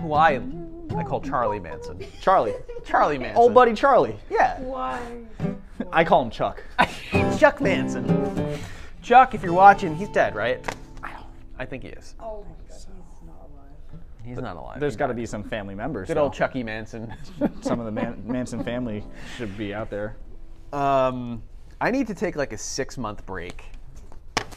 Who 0.00 0.14
I 0.14 0.40
I 0.96 1.04
call 1.04 1.20
Charlie 1.20 1.60
Manson. 1.60 1.98
Charlie, 2.22 2.54
Charlie 2.86 3.18
Manson. 3.18 3.36
old 3.36 3.52
buddy 3.52 3.74
Charlie. 3.74 4.16
Yeah. 4.30 4.58
Why? 4.62 5.02
I 5.92 6.02
call 6.02 6.22
him 6.22 6.30
Chuck. 6.30 6.62
Chuck 7.38 7.60
Manson. 7.60 8.58
Chuck, 9.02 9.34
if 9.34 9.42
you're 9.42 9.52
watching, 9.52 9.94
he's 9.94 10.08
dead, 10.08 10.34
right? 10.34 10.64
I 11.62 11.64
think 11.64 11.84
he 11.84 11.90
is. 11.90 12.16
Oh 12.18 12.44
my 12.48 12.56
god, 12.68 12.76
he's 12.76 13.22
not 13.24 13.36
alive. 13.38 14.00
He's 14.24 14.38
not 14.38 14.56
alive. 14.56 14.80
There's 14.80 14.96
got 14.96 15.06
to 15.06 15.14
be 15.14 15.26
some 15.26 15.44
family 15.44 15.76
members. 15.76 16.08
good 16.08 16.16
though. 16.16 16.24
old 16.24 16.34
Chucky 16.34 16.64
Manson. 16.64 17.14
Some 17.60 17.78
of 17.78 17.86
the 17.86 17.92
Man- 17.92 18.20
Manson 18.26 18.64
family 18.64 19.04
should 19.36 19.56
be 19.56 19.72
out 19.72 19.88
there. 19.90 20.16
um, 20.72 21.42
I 21.80 21.92
need 21.92 22.08
to 22.08 22.14
take 22.14 22.34
like 22.34 22.52
a 22.52 22.58
six 22.58 22.98
month 22.98 23.24
break 23.26 23.64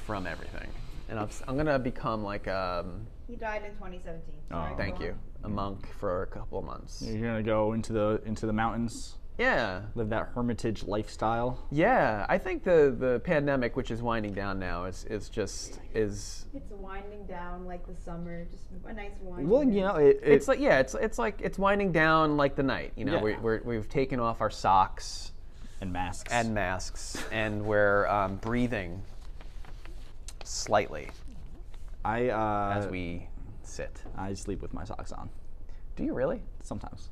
from 0.05 0.25
everything, 0.25 0.67
and 1.09 1.19
I'm, 1.19 1.29
I'm 1.47 1.57
gonna 1.57 1.77
become 1.77 2.23
like 2.23 2.47
um, 2.47 3.05
He 3.27 3.35
died 3.35 3.63
in 3.65 3.71
2017. 3.73 4.35
Oh. 4.51 4.69
go 4.69 4.75
thank 4.75 4.99
you, 4.99 5.15
a 5.43 5.49
monk 5.49 5.87
for 5.99 6.23
a 6.23 6.27
couple 6.27 6.57
of 6.57 6.65
months. 6.65 7.03
You're 7.05 7.21
gonna 7.21 7.43
go 7.43 7.73
into 7.73 7.93
the 7.93 8.19
into 8.25 8.47
the 8.47 8.53
mountains 8.53 9.17
Yeah. 9.37 9.81
live 9.95 10.09
that 10.09 10.29
hermitage 10.33 10.83
lifestyle. 10.83 11.65
Yeah, 11.71 12.25
I 12.29 12.37
think 12.37 12.63
the, 12.63 12.95
the 12.97 13.19
pandemic, 13.25 13.75
which 13.75 13.91
is 13.91 14.01
winding 14.01 14.33
down 14.33 14.59
now, 14.59 14.85
is, 14.85 15.05
is 15.09 15.27
just 15.29 15.79
is 15.93 16.45
It's 16.53 16.71
winding 16.71 17.25
down 17.25 17.65
like 17.65 17.85
the 17.85 17.95
summer, 17.95 18.45
just 18.45 18.63
a 18.85 18.93
nice 18.93 19.11
winding. 19.21 19.49
Well, 19.49 19.63
you 19.63 19.81
know, 19.81 19.95
it, 19.95 20.19
it 20.23 20.31
it's 20.33 20.47
like 20.47 20.59
yeah, 20.59 20.79
it's 20.79 20.95
it's 20.95 21.17
like 21.19 21.41
it's 21.41 21.57
winding 21.59 21.91
down 21.91 22.37
like 22.37 22.55
the 22.55 22.63
night. 22.63 22.93
You 22.95 23.05
know, 23.05 23.15
Yeah. 23.15 23.21
we, 23.21 23.35
we're, 23.35 23.61
we've 23.63 23.89
taken 23.89 24.19
off 24.19 24.39
our 24.41 24.49
socks 24.49 25.33
and 25.81 25.91
masks 25.91 26.31
and 26.31 26.53
masks, 26.53 27.17
and 27.31 27.65
we're 27.65 28.07
um, 28.07 28.37
breathing 28.37 29.01
slightly 30.43 31.09
I 32.03 32.29
uh, 32.29 32.73
as 32.77 32.87
we 32.87 33.27
sit. 33.63 34.01
I 34.17 34.33
sleep 34.33 34.61
with 34.61 34.73
my 34.73 34.83
socks 34.85 35.11
on 35.11 35.29
Do 35.95 36.03
you 36.05 36.13
really? 36.13 36.41
sometimes. 36.63 37.09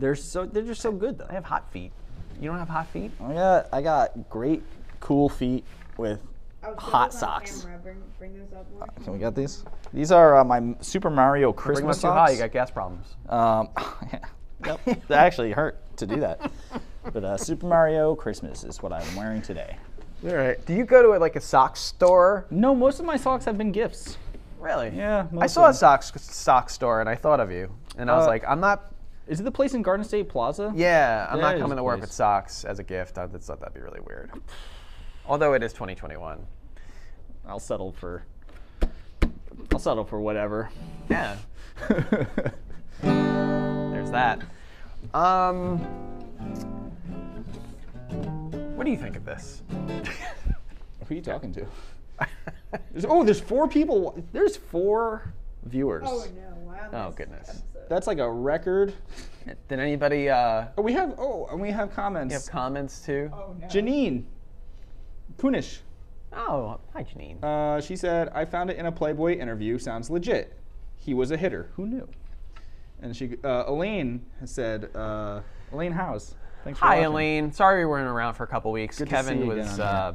They're 0.00 0.14
so 0.16 0.46
they're 0.46 0.62
just 0.62 0.80
so 0.80 0.90
good 0.92 1.18
though. 1.18 1.26
I 1.28 1.34
have 1.34 1.44
hot 1.44 1.70
feet. 1.72 1.92
You 2.40 2.48
don't 2.48 2.58
have 2.58 2.68
hot 2.68 2.88
feet? 2.88 3.10
I 3.22 3.34
got 3.34 3.68
I 3.72 3.82
got 3.82 4.28
great 4.30 4.62
cool 5.00 5.28
feet 5.28 5.64
with 5.96 6.20
Oh, 6.62 6.74
hot 6.76 7.14
socks. 7.14 7.66
Bring, 7.82 8.02
bring 8.18 8.34
those 8.38 8.52
up 8.54 8.66
more. 8.74 8.86
Can 9.02 9.14
we 9.14 9.18
get 9.18 9.34
these? 9.34 9.64
These 9.94 10.12
are 10.12 10.36
uh, 10.36 10.44
my 10.44 10.74
Super 10.80 11.08
Mario 11.08 11.52
Bring 11.52 11.56
them 11.56 11.74
Christmas 11.74 11.96
too 11.96 12.00
socks. 12.02 12.30
high, 12.30 12.34
you 12.34 12.38
got 12.38 12.52
gas 12.52 12.70
problems. 12.70 13.06
Um, 13.30 13.68
yep, 14.66 14.80
that 14.84 15.18
actually 15.24 15.52
hurt 15.52 15.78
to 15.96 16.06
do 16.06 16.16
that. 16.20 16.50
But 17.14 17.24
uh, 17.24 17.36
Super 17.38 17.66
Mario 17.66 18.14
Christmas 18.14 18.64
is 18.64 18.82
what 18.82 18.92
I'm 18.92 19.16
wearing 19.16 19.40
today. 19.40 19.76
All 20.22 20.34
right. 20.34 20.62
Do 20.66 20.74
you 20.74 20.84
go 20.84 21.02
to 21.02 21.18
like 21.18 21.36
a 21.36 21.40
sock 21.40 21.78
store? 21.78 22.44
No, 22.50 22.74
most 22.74 23.00
of 23.00 23.06
my 23.06 23.16
socks 23.16 23.46
have 23.46 23.56
been 23.56 23.72
gifts. 23.72 24.18
Really? 24.58 24.90
Yeah, 24.94 25.28
I 25.38 25.46
saw 25.46 25.62
a 25.64 25.68
of 25.70 25.74
them. 25.74 25.78
sock 25.78 26.02
sock 26.18 26.68
store 26.68 27.00
and 27.00 27.08
I 27.08 27.14
thought 27.14 27.40
of 27.40 27.50
you, 27.50 27.70
and 27.96 28.10
I 28.10 28.16
was 28.18 28.26
Uh, 28.26 28.28
like, 28.28 28.44
I'm 28.46 28.60
not. 28.60 28.92
Is 29.30 29.38
it 29.38 29.44
the 29.44 29.50
place 29.52 29.74
in 29.74 29.82
Garden 29.82 30.02
State 30.04 30.28
Plaza? 30.28 30.72
Yeah, 30.74 31.28
I'm 31.30 31.36
That 31.40 31.52
not 31.52 31.60
coming 31.60 31.76
to 31.76 31.84
work 31.84 32.00
with 32.00 32.10
socks 32.10 32.64
as 32.64 32.80
a 32.80 32.82
gift. 32.82 33.16
I 33.16 33.26
just 33.28 33.46
thought 33.46 33.60
that'd 33.60 33.72
be 33.72 33.80
really 33.80 34.00
weird. 34.00 34.32
Although 35.24 35.52
it 35.54 35.62
is 35.62 35.72
2021. 35.72 36.44
I'll 37.46 37.60
settle 37.60 37.92
for. 37.92 38.24
I'll 39.72 39.78
settle 39.78 40.04
for 40.04 40.20
whatever. 40.20 40.68
Yeah. 41.08 41.36
There's 43.02 44.10
that. 44.10 44.40
Um, 45.14 45.78
what 48.74 48.82
do 48.84 48.90
you 48.90 48.96
think 48.98 49.14
of 49.14 49.24
this? 49.24 49.62
Who 49.70 49.94
are 51.08 51.14
you 51.14 51.22
talking 51.22 51.52
to? 51.52 51.64
There's- 52.90 53.06
oh, 53.08 53.22
there's 53.22 53.40
four 53.40 53.68
people. 53.68 54.20
There's 54.32 54.56
four 54.56 55.32
viewers. 55.64 56.04
Oh 56.06 56.26
no! 56.34 56.56
Wow. 56.64 56.88
Oh 56.92 57.06
this 57.08 57.14
goodness. 57.16 57.62
Episode. 57.90 57.96
That's 57.96 58.06
like 58.06 58.18
a 58.18 58.30
record. 58.30 58.94
Did 59.68 59.78
anybody 59.80 60.28
uh, 60.28 60.66
Oh, 60.76 60.82
we 60.82 60.92
have. 60.92 61.14
Oh, 61.18 61.46
and 61.50 61.60
we 61.60 61.70
have 61.70 61.92
comments. 61.94 62.32
We 62.32 62.34
have 62.34 62.46
comments 62.46 63.00
too? 63.00 63.30
Oh 63.32 63.54
no. 63.58 63.66
Janine 63.66 64.24
Punish. 65.38 65.80
Oh, 66.32 66.78
hi 66.92 67.02
Janine. 67.02 67.42
Uh, 67.42 67.80
she 67.80 67.96
said, 67.96 68.28
"I 68.34 68.44
found 68.44 68.70
it 68.70 68.76
in 68.76 68.86
a 68.86 68.92
Playboy 68.92 69.38
interview. 69.38 69.78
Sounds 69.78 70.10
legit. 70.10 70.56
He 70.96 71.14
was 71.14 71.30
a 71.30 71.36
hitter. 71.36 71.70
Who 71.74 71.86
knew?" 71.86 72.08
And 73.02 73.16
she, 73.16 73.36
uh, 73.42 73.64
Elaine, 73.66 74.24
has 74.40 74.50
said, 74.50 74.94
uh, 74.94 75.40
"Elaine 75.72 75.92
House, 75.92 76.34
thanks 76.62 76.78
for 76.78 76.84
Hi 76.84 76.96
watching." 76.96 77.06
Elaine. 77.06 77.52
Sorry 77.52 77.84
we 77.84 77.90
weren't 77.90 78.06
around 78.06 78.34
for 78.34 78.44
a 78.44 78.46
couple 78.46 78.70
weeks. 78.70 78.98
Good 78.98 79.08
to 79.08 79.14
Kevin 79.14 79.38
see 79.38 79.44
you 79.44 79.50
was 79.50 79.74
again 79.74 79.86
uh, 79.86 80.12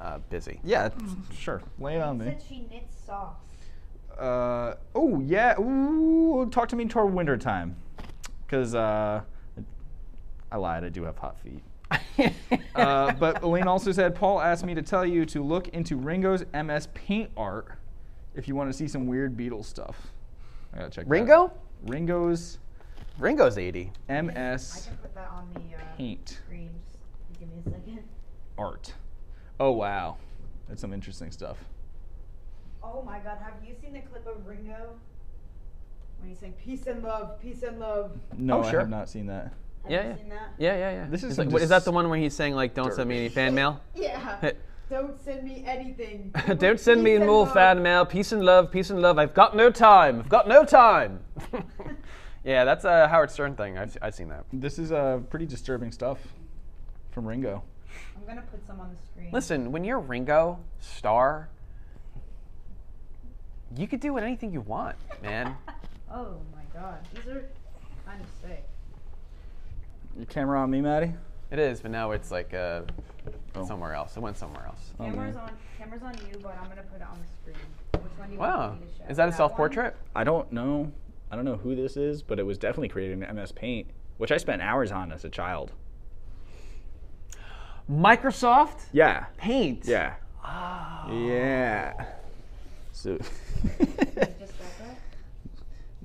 uh, 0.00 0.18
busy. 0.30 0.60
Yeah, 0.64 0.88
sure. 1.36 1.62
Lay 1.78 1.96
it 1.96 2.02
on 2.02 2.18
me. 2.18 2.24
Said 2.24 2.42
she 2.48 2.66
knits 2.70 2.96
socks. 3.06 3.53
Uh, 4.18 4.74
oh 4.94 5.20
yeah. 5.20 5.58
Ooh, 5.58 6.48
talk 6.50 6.68
to 6.68 6.76
me 6.76 6.86
toward 6.86 7.12
winter 7.12 7.36
time, 7.36 7.76
because 8.46 8.74
uh, 8.74 9.22
I 10.50 10.56
lied. 10.56 10.84
I 10.84 10.88
do 10.88 11.04
have 11.04 11.18
hot 11.18 11.38
feet. 11.40 11.62
Uh, 12.74 13.12
but 13.12 13.40
Elaine 13.42 13.68
also 13.68 13.92
said, 13.92 14.16
Paul 14.16 14.40
asked 14.40 14.64
me 14.64 14.74
to 14.74 14.82
tell 14.82 15.06
you 15.06 15.24
to 15.26 15.44
look 15.44 15.68
into 15.68 15.96
Ringo's 15.96 16.44
MS 16.52 16.88
Paint 16.92 17.30
art 17.36 17.68
if 18.34 18.48
you 18.48 18.56
want 18.56 18.68
to 18.68 18.76
see 18.76 18.88
some 18.88 19.06
weird 19.06 19.36
Beatles 19.36 19.66
stuff. 19.66 20.12
I 20.72 20.78
gotta 20.78 20.90
check. 20.90 21.04
that 21.04 21.10
Ringo? 21.10 21.44
out. 21.44 21.58
Ringo's 21.86 22.58
Ringo's 23.18 23.58
80. 23.58 23.92
I 24.08 24.20
MS 24.22 24.88
can 24.88 24.96
put 24.96 25.14
that 25.14 25.30
on 25.30 25.48
the 25.54 25.76
uh, 25.76 25.80
Paint 25.96 26.40
screen. 26.46 26.70
Give 27.38 27.48
me 27.48 27.54
a 27.64 27.70
second. 27.70 28.02
art. 28.58 28.92
Oh 29.60 29.70
wow, 29.70 30.16
that's 30.68 30.80
some 30.80 30.92
interesting 30.92 31.30
stuff. 31.30 31.58
Oh 32.84 33.02
my 33.02 33.18
God! 33.18 33.38
Have 33.42 33.54
you 33.66 33.74
seen 33.80 33.92
the 33.94 34.00
clip 34.00 34.26
of 34.26 34.46
Ringo 34.46 34.94
when 36.18 36.28
he's 36.28 36.38
saying 36.38 36.54
"peace 36.62 36.86
and 36.86 37.02
love, 37.02 37.40
peace 37.40 37.62
and 37.62 37.78
love"? 37.80 38.12
No, 38.36 38.58
Oh, 38.58 38.62
I 38.62 38.70
sure. 38.70 38.80
have 38.80 38.90
not 38.90 39.08
seen 39.08 39.26
that. 39.26 39.52
Have 39.82 39.90
Yeah, 39.90 40.02
you 40.02 40.08
yeah. 40.10 40.16
seen 40.16 40.28
that? 40.28 40.48
Yeah, 40.58 40.76
yeah, 40.76 40.90
yeah. 40.92 41.06
This 41.10 41.22
is 41.24 41.32
is, 41.32 41.38
like, 41.38 41.62
is 41.62 41.68
that 41.70 41.84
the 41.84 41.92
one 41.92 42.08
where 42.08 42.18
he's 42.18 42.34
saying 42.34 42.54
like, 42.54 42.74
"Don't 42.74 42.92
send 42.92 43.08
me 43.08 43.18
any 43.18 43.28
fan 43.28 43.54
mail"? 43.54 43.80
Yeah. 43.94 44.50
Don't 44.90 45.18
send 45.18 45.44
me 45.44 45.64
anything. 45.66 46.30
Don't 46.58 46.78
send 46.78 47.02
me 47.02 47.12
Peace 47.12 47.20
and 47.20 47.26
more 47.26 47.44
love. 47.46 47.54
fan 47.54 47.82
mail. 47.82 48.04
Peace 48.04 48.32
and 48.32 48.44
love, 48.44 48.70
peace 48.70 48.90
and 48.90 49.00
love. 49.00 49.18
I've 49.18 49.32
got 49.32 49.56
no 49.56 49.70
time. 49.70 50.20
I've 50.20 50.28
got 50.28 50.46
no 50.46 50.62
time. 50.64 51.20
yeah, 52.44 52.64
that's 52.66 52.84
a 52.84 53.08
Howard 53.08 53.30
Stern 53.30 53.56
thing. 53.56 53.78
I've, 53.78 53.96
I've 54.02 54.14
seen 54.14 54.28
that. 54.28 54.44
This 54.52 54.78
is 54.78 54.92
uh, 54.92 55.20
pretty 55.30 55.46
disturbing 55.46 55.90
stuff 55.90 56.18
from 57.12 57.26
Ringo. 57.26 57.62
I'm 58.16 58.26
gonna 58.26 58.42
put 58.50 58.64
some 58.66 58.78
on 58.78 58.90
the 58.94 58.96
screen. 59.10 59.30
Listen, 59.32 59.72
when 59.72 59.84
you're 59.84 59.98
Ringo 60.00 60.58
Starr, 60.80 61.48
you 63.76 63.86
could 63.86 64.00
do 64.00 64.12
with 64.12 64.24
anything 64.24 64.52
you 64.52 64.60
want, 64.62 64.96
man. 65.22 65.56
Oh 66.16 66.36
my 66.54 66.62
God! 66.72 66.98
These 67.12 67.26
are 67.26 67.44
kind 68.06 68.20
of 68.20 68.26
sick. 68.40 68.62
Your 70.16 70.26
camera 70.26 70.60
on 70.60 70.70
me, 70.70 70.80
Maddie. 70.80 71.12
it 71.50 71.58
is, 71.58 71.80
but 71.80 71.90
now 71.90 72.12
it's 72.12 72.30
like 72.30 72.54
uh, 72.54 72.82
Oh. 73.56 73.66
somewhere 73.66 73.94
else. 73.94 74.16
It 74.16 74.20
went 74.20 74.36
somewhere 74.36 74.64
else. 74.66 74.92
Oh, 75.00 75.04
Camera's 75.06 75.34
man. 75.34 75.44
on. 75.44 75.50
Camera's 75.76 76.02
on 76.04 76.14
you, 76.30 76.38
but 76.40 76.56
I'm 76.56 76.68
gonna 76.68 76.82
put 76.82 77.00
it 77.00 77.06
on 77.08 77.18
the 77.18 77.52
screen. 77.52 77.66
Which 78.04 78.12
one 78.16 78.28
do 78.28 78.34
you 78.34 78.38
want 78.38 78.56
Wow, 78.58 78.72
me 78.74 78.86
to 78.86 78.98
show? 79.04 79.10
is 79.10 79.16
that 79.16 79.28
a 79.28 79.32
self-portrait? 79.32 79.96
I 80.14 80.22
don't 80.22 80.52
know. 80.52 80.92
I 81.32 81.36
don't 81.36 81.44
know 81.44 81.56
who 81.56 81.74
this 81.74 81.96
is, 81.96 82.22
but 82.22 82.38
it 82.38 82.44
was 82.46 82.58
definitely 82.58 82.88
created 82.90 83.20
in 83.20 83.34
MS 83.36 83.50
Paint, 83.50 83.88
which 84.18 84.30
I 84.30 84.36
spent 84.36 84.62
hours 84.62 84.92
on 84.92 85.10
as 85.10 85.24
a 85.24 85.28
child. 85.30 85.72
Microsoft 87.90 88.82
Yeah. 88.92 89.24
Paint. 89.36 89.84
Yeah. 89.86 90.14
Ah. 90.44 91.10
Yeah. 91.10 92.04
So. 93.04 93.10
You 93.10 93.18
just 93.18 93.28
got 94.16 94.78
that? 94.78 94.96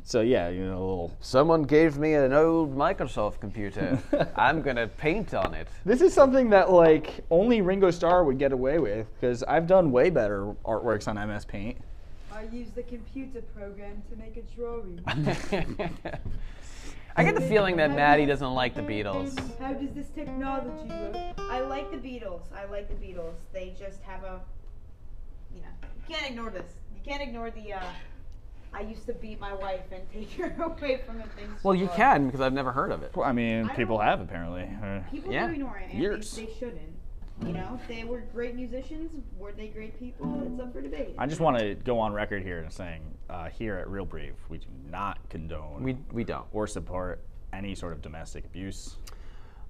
so 0.04 0.20
yeah, 0.20 0.50
you 0.50 0.66
know, 0.66 0.78
a 0.78 0.84
little. 0.84 1.18
Someone 1.22 1.64
gave 1.64 1.98
me 1.98 2.14
an 2.14 2.34
old 2.34 2.76
Microsoft 2.76 3.40
computer. 3.40 3.98
I'm 4.36 4.62
gonna 4.62 4.90
paint 4.90 5.34
on 5.34 5.54
it. 5.54 5.70
This 5.86 6.02
is 6.02 6.14
something 6.14 6.50
that 6.50 6.74
like 6.74 7.24
only 7.32 7.62
Ringo 7.62 7.90
Starr 7.90 8.26
would 8.26 8.38
get 8.38 8.52
away 8.52 8.80
with 8.80 9.08
because 9.14 9.44
I've 9.44 9.66
done 9.66 9.94
way 9.94 10.10
better 10.10 10.54
artworks 10.66 11.08
on 11.08 11.16
MS 11.16 11.46
Paint. 11.46 11.78
I 12.34 12.44
use 12.52 12.68
the 12.76 12.84
computer 12.84 13.44
program 13.58 14.04
to 14.10 14.18
make 14.18 14.36
a 14.36 14.42
drawing. 14.54 15.00
I 17.16 17.24
get 17.24 17.36
the 17.36 17.42
feeling 17.42 17.78
that 17.78 17.92
Maddie 17.92 18.26
doesn't 18.26 18.54
like 18.54 18.76
the 18.76 18.82
Beatles. 18.82 19.40
How 19.58 19.72
does 19.72 19.92
this 19.92 20.08
technology 20.10 20.90
work? 20.90 21.16
I 21.50 21.62
like 21.62 21.92
the 21.92 21.98
Beatles. 21.98 22.42
I 22.54 22.66
like 22.66 22.90
the 22.90 22.96
Beatles. 22.96 23.36
They 23.54 23.74
just 23.80 24.02
have 24.04 24.24
a, 24.26 24.42
you 25.56 25.62
know, 25.62 25.68
you 26.10 26.16
can't 26.16 26.32
ignore 26.32 26.50
this. 26.50 26.66
You 27.06 27.12
can't 27.12 27.22
ignore 27.22 27.52
the. 27.52 27.74
uh 27.74 27.80
I 28.72 28.82
used 28.82 29.08
to 29.08 29.14
beat 29.14 29.40
my 29.40 29.52
wife 29.54 29.82
and 29.92 30.04
take 30.14 30.32
her 30.34 30.56
away 30.64 31.02
from 31.06 31.18
the 31.18 31.24
things. 31.24 31.64
Well, 31.64 31.74
you 31.74 31.86
loved. 31.86 31.98
can 31.98 32.26
because 32.28 32.40
I've 32.42 32.54
never 32.54 32.72
heard 32.72 32.92
of 32.92 33.02
it. 33.02 33.16
Well, 33.16 33.28
I 33.28 33.32
mean, 33.32 33.68
I 33.68 33.76
people 33.76 33.98
have 34.00 34.22
apparently. 34.22 34.70
People 35.12 35.34
Yeah. 35.34 35.48
do 35.48 35.54
ignore 35.54 35.78
it, 35.78 35.90
and 35.92 36.00
Years. 36.00 36.32
They, 36.36 36.46
they 36.46 36.54
shouldn't. 36.60 36.96
You 37.48 37.54
know, 37.54 37.80
if 37.82 37.88
they 37.88 38.04
were 38.04 38.20
great 38.34 38.54
musicians. 38.56 39.12
Were 39.38 39.54
they 39.54 39.70
great 39.70 39.98
people? 39.98 40.44
It's 40.46 40.62
up 40.62 40.74
for 40.74 40.82
debate. 40.82 41.16
I 41.18 41.26
just 41.26 41.40
want 41.42 41.58
to 41.58 41.74
go 41.74 41.98
on 41.98 42.12
record 42.14 42.44
here 42.44 42.60
and 42.60 42.72
saying, 42.72 43.02
uh, 43.30 43.48
here 43.50 43.78
at 43.78 43.90
Real 43.90 44.04
Brave, 44.06 44.36
we 44.50 44.58
do 44.60 44.68
not 44.92 45.18
condone 45.30 45.82
We 45.82 45.98
we 46.12 46.24
don't. 46.26 46.46
or 46.52 46.68
support 46.68 47.22
any 47.54 47.74
sort 47.76 47.94
of 47.94 48.02
domestic 48.04 48.46
abuse 48.46 48.98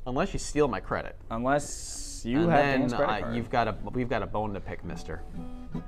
Unless 0.07 0.33
you 0.33 0.39
steal 0.39 0.67
my 0.67 0.79
credit. 0.81 1.15
unless 1.29 1.63
you 2.25 2.39
and 2.43 2.51
have 2.51 2.59
then 2.65 2.79
Dan's 2.81 2.93
credit 2.93 3.25
uh, 3.27 3.31
you've 3.31 3.49
got 3.49 3.67
a 3.67 3.75
we've 3.93 4.09
got 4.09 4.23
a 4.23 4.27
bone 4.27 4.53
to 4.53 4.59
pick, 4.59 4.83
Mister. 4.83 5.21
He- 5.73 5.81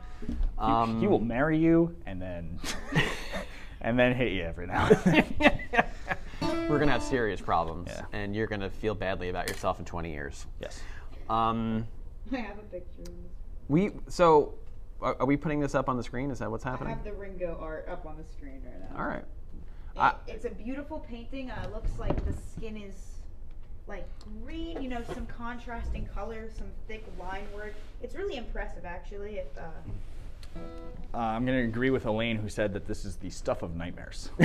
Um, 0.57 0.99
he 0.99 1.07
will 1.07 1.19
marry 1.19 1.57
you 1.57 1.95
and 2.05 2.21
then 2.21 2.59
and 3.81 3.97
then 3.97 4.13
hit 4.15 4.31
you 4.33 4.43
every 4.43 4.67
now 4.67 4.87
and 4.87 5.25
then. 5.39 5.85
We're 6.69 6.79
gonna 6.79 6.91
have 6.91 7.03
serious 7.03 7.41
problems, 7.41 7.89
Yeah. 7.91 8.05
and 8.13 8.35
you're 8.35 8.47
gonna 8.47 8.69
feel 8.69 8.93
badly 8.95 9.29
about 9.29 9.49
yourself 9.49 9.79
in 9.79 9.85
20 9.85 10.11
years. 10.11 10.45
yes. 10.59 10.81
Um, 11.29 11.87
I 12.31 12.37
have 12.37 12.57
a 12.57 12.61
picture. 12.63 13.11
we 13.67 13.91
so 14.07 14.53
are, 15.01 15.15
are 15.19 15.25
we 15.25 15.35
putting 15.37 15.59
this 15.59 15.75
up 15.75 15.89
on 15.89 15.97
the 15.97 16.03
screen? 16.03 16.29
Is 16.31 16.39
that 16.39 16.49
what's 16.51 16.63
happening? 16.63 16.93
I 16.93 16.95
have 16.95 17.03
the 17.03 17.13
Ringo 17.13 17.57
art 17.59 17.87
up 17.89 18.05
on 18.05 18.15
the 18.17 18.23
screen 18.23 18.61
right 18.63 18.91
now. 18.91 18.97
All 18.99 19.07
right. 19.07 19.19
It- 19.95 19.99
I- 19.99 20.15
it's 20.27 20.45
a 20.45 20.49
beautiful 20.49 20.99
painting. 20.99 21.49
Uh, 21.51 21.61
it 21.65 21.73
looks 21.73 21.91
like 21.99 22.15
the 22.25 22.33
skin 22.55 22.77
is 22.77 23.10
like 23.87 24.07
green, 24.43 24.81
you 24.81 24.89
know, 24.89 25.01
some 25.13 25.25
contrasting 25.25 26.07
colors, 26.13 26.51
some 26.57 26.67
thick 26.87 27.05
line 27.19 27.45
work. 27.55 27.73
It's 28.01 28.15
really 28.15 28.37
impressive, 28.37 28.85
actually. 28.85 29.37
If, 29.39 29.47
uh, 29.57 29.61
Uh, 31.13 31.17
I'm 31.17 31.45
going 31.45 31.57
to 31.57 31.63
agree 31.65 31.89
with 31.89 32.05
Elaine, 32.05 32.37
who 32.37 32.47
said 32.49 32.73
that 32.73 32.87
this 32.87 33.05
is 33.05 33.15
the 33.17 33.29
stuff 33.29 33.63
of 33.63 33.75
nightmares. 33.75 34.29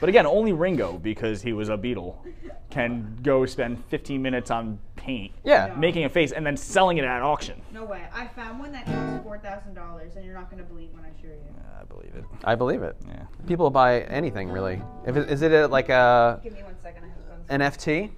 But 0.00 0.08
again, 0.08 0.24
only 0.26 0.52
Ringo, 0.54 0.94
because 0.94 1.42
he 1.42 1.52
was 1.52 1.68
a 1.68 1.76
Beatle, 1.76 2.16
can 2.70 3.18
go 3.22 3.44
spend 3.46 3.84
15 3.88 4.22
minutes 4.22 4.50
on 4.50 4.78
paint, 4.96 5.32
Yeah. 5.44 5.74
making 5.76 6.04
a 6.04 6.08
face, 6.08 6.30
and 6.32 6.44
then 6.46 6.56
selling 6.56 6.98
it 6.98 7.04
at 7.04 7.22
auction. 7.22 7.60
No 7.72 7.84
way. 7.84 8.02
I 8.14 8.26
found 8.28 8.58
one 8.60 8.70
that 8.72 8.86
costs 8.86 9.22
four 9.24 9.38
thousand 9.38 9.74
dollars, 9.74 10.14
and 10.16 10.24
you're 10.24 10.34
not 10.34 10.50
gonna 10.50 10.62
believe 10.62 10.90
when 10.92 11.04
I 11.04 11.10
show 11.20 11.28
you. 11.28 11.40
I 11.80 11.84
believe 11.84 12.14
it. 12.14 12.24
I 12.44 12.54
believe 12.54 12.82
it. 12.82 12.96
Yeah. 13.08 13.24
People 13.46 13.70
buy 13.70 14.02
anything 14.02 14.50
really. 14.50 14.80
If 15.06 15.16
it, 15.16 15.30
is 15.30 15.42
it 15.42 15.52
a, 15.52 15.66
like 15.66 15.88
a 15.88 16.40
Give 16.44 16.52
me 16.52 16.62
one 16.62 16.76
second. 16.82 17.04
I 17.04 17.08
have 17.08 17.48
guns. 17.48 17.80
NFT? 17.80 18.10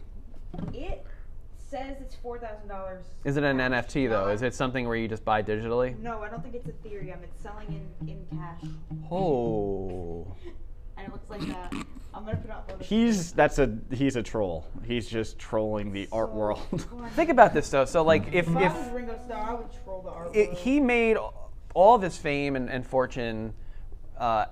It 0.74 1.06
says 1.56 1.96
it's 2.00 2.14
four 2.16 2.38
thousand 2.38 2.68
dollars. 2.68 3.04
Is 3.24 3.36
it 3.36 3.44
an 3.44 3.58
NFT 3.58 4.08
though? 4.08 4.28
Is 4.28 4.42
it 4.42 4.54
something 4.54 4.86
where 4.86 4.96
you 4.96 5.08
just 5.08 5.24
buy 5.24 5.42
digitally? 5.42 5.98
No, 5.98 6.20
I 6.22 6.28
don't 6.28 6.42
think 6.42 6.54
it's 6.56 6.66
Ethereum. 6.66 7.22
It's 7.22 7.40
selling 7.42 7.68
in 8.02 8.08
in 8.08 8.26
cash, 8.38 8.60
Oh. 9.10 10.26
and 10.98 11.06
it 11.06 11.12
looks 11.12 11.30
like 11.30 11.40
that. 11.48 11.72
I'm 12.14 12.24
gonna 12.24 12.36
put 12.36 12.50
out 12.50 12.68
photos. 12.68 12.86
He's 12.86 13.32
that's 13.32 13.58
a 13.58 13.78
he's 13.90 14.16
a 14.16 14.22
troll. 14.22 14.66
He's 14.84 15.08
just 15.08 15.38
trolling 15.38 15.92
the 15.92 16.08
art 16.12 16.32
world. 16.32 16.60
Think 17.14 17.30
about 17.30 17.52
this 17.54 17.68
though. 17.70 17.84
So 17.84 18.02
like 18.02 18.28
if 18.32 18.48
If 18.48 18.56
I 18.56 18.68
was 18.68 18.88
Ringo 18.90 19.18
Starr, 19.24 19.50
I 19.50 19.54
would 19.54 19.66
troll 19.84 20.02
the 20.02 20.10
art 20.10 20.36
it, 20.36 20.48
world. 20.48 20.58
he 20.58 20.80
made 20.80 21.16
all 21.74 21.94
of 21.94 22.02
his 22.02 22.16
fame 22.18 22.54
and, 22.56 22.68
and 22.68 22.86
fortune 22.86 23.54
uh, 24.18 24.44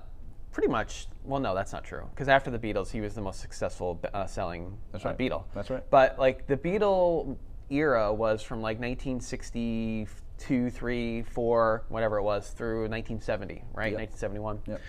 pretty 0.51 0.67
much 0.69 1.07
well 1.23 1.39
no 1.39 1.53
that's 1.53 1.71
not 1.71 1.83
true 1.83 2.05
because 2.09 2.27
after 2.27 2.49
the 2.49 2.57
beatles 2.59 2.89
he 2.91 2.99
was 2.99 3.13
the 3.13 3.21
most 3.21 3.39
successful 3.39 4.01
uh, 4.13 4.25
selling 4.25 4.75
That's 4.91 5.05
uh, 5.05 5.09
right. 5.09 5.17
beatle 5.17 5.43
That's 5.53 5.69
right. 5.69 5.83
but 5.91 6.17
like 6.17 6.47
the 6.47 6.57
beatle 6.57 7.37
era 7.69 8.11
was 8.11 8.41
from 8.41 8.61
like 8.61 8.79
1962 8.79 10.69
3 10.71 11.21
4 11.21 11.83
whatever 11.89 12.17
it 12.17 12.23
was 12.23 12.49
through 12.49 12.81
1970 12.89 13.63
right 13.73 13.93
1971 13.93 14.59
Yep. 14.67 14.81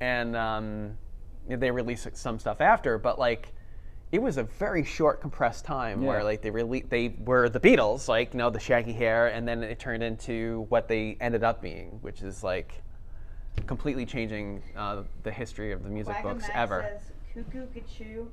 and 0.00 0.36
um, 0.36 0.98
they 1.48 1.70
released 1.70 2.08
some 2.16 2.38
stuff 2.38 2.60
after 2.60 2.98
but 2.98 3.18
like 3.18 3.52
it 4.12 4.22
was 4.22 4.36
a 4.36 4.44
very 4.44 4.84
short 4.84 5.20
compressed 5.20 5.64
time 5.64 6.00
Yeah. 6.02 6.08
where 6.08 6.24
like 6.24 6.40
they 6.40 6.50
really 6.50 6.80
they 6.88 7.16
were 7.24 7.48
the 7.48 7.58
Beatles, 7.60 8.06
like 8.06 8.32
you 8.34 8.38
know 8.38 8.50
the 8.50 8.60
shaggy 8.60 8.92
hair, 8.92 9.26
and 9.26 9.46
then 9.46 9.64
it 9.64 9.80
turned 9.80 10.02
into 10.02 10.64
what 10.68 10.86
they 10.86 11.16
ended 11.20 11.42
up 11.42 11.60
being, 11.60 11.98
which 12.02 12.22
is 12.22 12.44
like 12.44 12.82
completely 13.66 14.06
changing 14.06 14.62
uh, 14.76 15.02
the 15.24 15.32
history 15.32 15.72
of 15.72 15.82
the 15.82 15.88
music 15.88 16.14
Wagga 16.14 16.28
books 16.28 16.46
Mac 16.48 16.56
ever. 16.56 16.88
says 16.88 17.10
cuckoo 17.34 17.66
Kachu, 17.74 18.28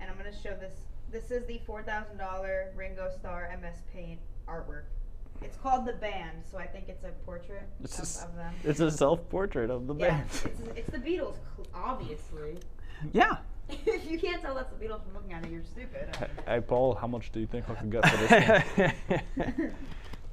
and 0.00 0.08
I'm 0.08 0.16
gonna 0.16 0.30
show 0.32 0.54
this. 0.60 0.86
This 1.10 1.30
is 1.32 1.44
the 1.46 1.58
four 1.66 1.82
thousand 1.82 2.18
dollar 2.18 2.72
Ringo 2.76 3.10
Starr 3.18 3.50
MS 3.60 3.82
Paint 3.92 4.20
artwork. 4.48 4.84
It's 5.42 5.56
called 5.56 5.86
the 5.86 5.92
band, 5.94 6.38
so 6.50 6.58
I 6.58 6.66
think 6.66 6.88
it's 6.88 7.04
a 7.04 7.10
portrait 7.24 7.62
It's, 7.82 7.98
of, 7.98 8.24
a, 8.24 8.28
of 8.30 8.36
them. 8.36 8.54
it's 8.64 8.80
a 8.80 8.90
self-portrait 8.90 9.70
of 9.70 9.86
the 9.86 9.94
Yeah, 9.94 10.08
band. 10.08 10.24
it's, 10.44 10.60
it's 10.76 10.90
the 10.90 10.98
Beatles, 10.98 11.36
obviously. 11.74 12.58
Yeah, 13.12 13.36
if 13.68 14.10
you 14.10 14.18
can't 14.18 14.42
tell 14.42 14.54
that's 14.54 14.72
the 14.72 14.84
Beatles 14.84 15.02
from 15.04 15.14
looking 15.14 15.32
at 15.32 15.44
it, 15.44 15.50
you're 15.50 15.64
stupid. 15.64 16.16
Hey 16.46 16.60
Paul, 16.60 16.94
how 16.94 17.06
much 17.06 17.32
do 17.32 17.40
you 17.40 17.46
think 17.46 17.68
I 17.68 17.74
can 17.74 17.90
get 17.90 18.08
for 18.08 18.16
this? 18.16 18.92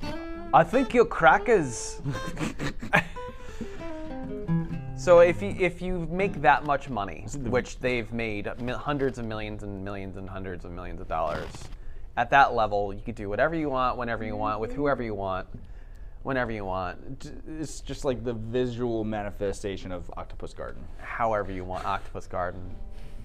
one? 0.02 0.50
I 0.54 0.64
think 0.64 0.94
you're 0.94 1.06
crackers. 1.06 2.00
so 4.98 5.20
if 5.20 5.42
you 5.42 5.56
if 5.60 5.82
you 5.82 6.08
make 6.12 6.42
that 6.42 6.66
much 6.66 6.90
money, 6.90 7.26
which 7.38 7.80
they've 7.80 8.12
made 8.14 8.46
hundreds 8.48 9.18
of 9.18 9.26
millions 9.26 9.64
and 9.64 9.84
millions 9.84 10.18
and 10.18 10.30
hundreds 10.30 10.66
of 10.66 10.72
millions 10.72 11.02
of 11.02 11.08
dollars, 11.08 11.50
at 12.18 12.30
that 12.32 12.54
level, 12.54 12.94
you 12.94 13.02
could 13.02 13.16
do 13.16 13.30
whatever 13.30 13.56
you 13.56 13.70
want, 13.70 13.98
whenever 13.98 14.24
you 14.24 14.36
want, 14.36 14.60
with 14.60 14.74
whoever 14.74 15.02
you 15.04 15.16
want, 15.16 15.48
whenever 16.24 16.52
you 16.52 16.64
want, 16.66 17.32
it's 17.60 17.82
just 17.82 18.06
like 18.06 18.24
the 18.24 18.34
visual 18.34 19.04
manifestation 19.04 19.92
of 19.92 20.10
Octopus 20.16 20.54
Garden. 20.54 20.84
however 21.00 21.52
you 21.52 21.64
want. 21.64 21.86
Octopus 21.86 22.28
Garden. 22.28 22.76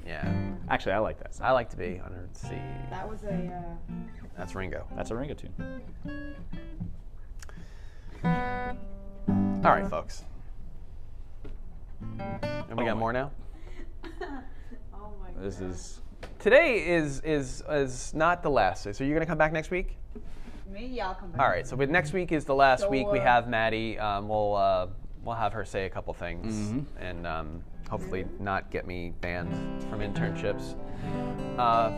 Yeah, 0.06 0.32
Actually, 0.70 0.92
I 0.92 0.98
like 0.98 1.18
that. 1.18 1.36
I 1.42 1.52
like 1.52 1.68
to 1.70 1.76
be 1.76 2.00
under 2.02 2.26
the 2.32 2.38
sea. 2.38 2.56
That 2.88 3.06
was 3.06 3.24
a. 3.24 3.28
Uh, 3.34 3.92
That's 4.38 4.54
Ringo. 4.54 4.86
That's 4.96 5.10
a 5.10 5.16
Ringo 5.16 5.34
tune. 5.34 5.52
All 8.24 9.72
right, 9.74 9.88
folks. 9.88 10.24
And 12.00 12.76
we 12.78 12.84
Oh 12.84 12.86
got 12.86 12.94
my- 12.94 12.94
more 12.94 13.12
now. 13.12 13.30
oh 14.04 14.08
my 15.20 15.30
god. 15.34 15.42
This 15.42 15.60
is 15.60 16.00
Today 16.38 16.86
is 16.86 17.20
is 17.22 17.62
is 17.68 18.14
not 18.14 18.42
the 18.42 18.50
last. 18.50 18.94
So 18.94 19.02
you're 19.04 19.14
gonna 19.14 19.26
come 19.26 19.38
back 19.38 19.52
next 19.52 19.70
week? 19.70 19.96
Me, 20.70 21.00
I'll 21.00 21.14
come 21.14 21.30
back. 21.32 21.40
All 21.40 21.48
right. 21.48 21.66
So 21.66 21.74
with 21.76 21.90
next 21.90 22.12
week 22.12 22.30
is 22.30 22.44
the 22.44 22.54
last 22.54 22.88
week. 22.88 23.08
We 23.10 23.18
have 23.18 23.48
Maddie. 23.48 23.98
Um, 23.98 24.28
we'll 24.28 24.54
uh, 24.54 24.86
we'll 25.24 25.34
have 25.34 25.52
her 25.52 25.64
say 25.64 25.86
a 25.86 25.90
couple 25.90 26.14
things 26.14 26.54
Mhm. 26.72 26.84
and 27.00 27.26
um, 27.26 27.62
hopefully 27.90 28.24
not 28.38 28.70
get 28.70 28.86
me 28.86 29.14
banned 29.20 29.52
from 29.90 30.00
internships. 30.00 30.76
Uh, 31.58 31.90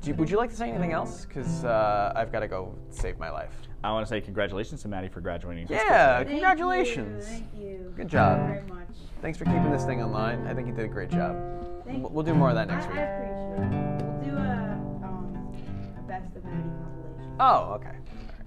do 0.00 0.08
you, 0.10 0.14
would 0.14 0.30
you 0.30 0.36
like 0.38 0.50
to 0.50 0.56
say 0.56 0.68
anything 0.70 0.92
else? 0.92 1.24
Because 1.24 1.64
uh, 1.64 2.12
I've 2.14 2.30
got 2.32 2.40
to 2.40 2.48
go 2.48 2.74
save 2.90 3.18
my 3.18 3.30
life. 3.30 3.52
I 3.82 3.90
want 3.92 4.06
to 4.06 4.08
say 4.08 4.20
congratulations 4.20 4.82
to 4.82 4.88
Maddie 4.88 5.08
for 5.08 5.20
graduating. 5.20 5.66
Yeah. 5.68 6.18
Thank 6.18 6.28
Congratulations. 6.30 7.26
You, 7.26 7.32
thank 7.34 7.46
you. 7.58 7.92
Good 7.96 8.08
job. 8.08 8.38
Thank 8.38 8.48
you 8.48 8.66
very 8.68 8.80
much. 8.80 8.96
Thanks 9.20 9.36
for 9.38 9.44
keeping 9.46 9.70
this 9.70 9.84
thing 9.84 10.02
online. 10.02 10.46
I 10.46 10.54
think 10.54 10.68
you 10.68 10.74
did 10.74 10.84
a 10.84 10.88
great 10.88 11.10
job. 11.10 11.36
Thank 11.86 12.02
We'll 12.02 12.10
we'll 12.12 12.24
do 12.24 12.34
more 12.34 12.48
of 12.50 12.54
that 12.56 12.68
next 12.68 12.86
I, 12.86 12.88
week. 12.90 12.98
I 12.98 13.02
appreciate 13.02 13.66
it. 13.66 14.04
We'll 14.04 14.30
do 14.30 14.36
a, 14.36 15.06
um, 15.06 15.54
a 15.98 16.02
best 16.08 16.36
of 16.36 16.44
Maddie 16.44 16.70
compilation. 16.82 17.36
Oh, 17.40 17.72
okay. 17.74 17.96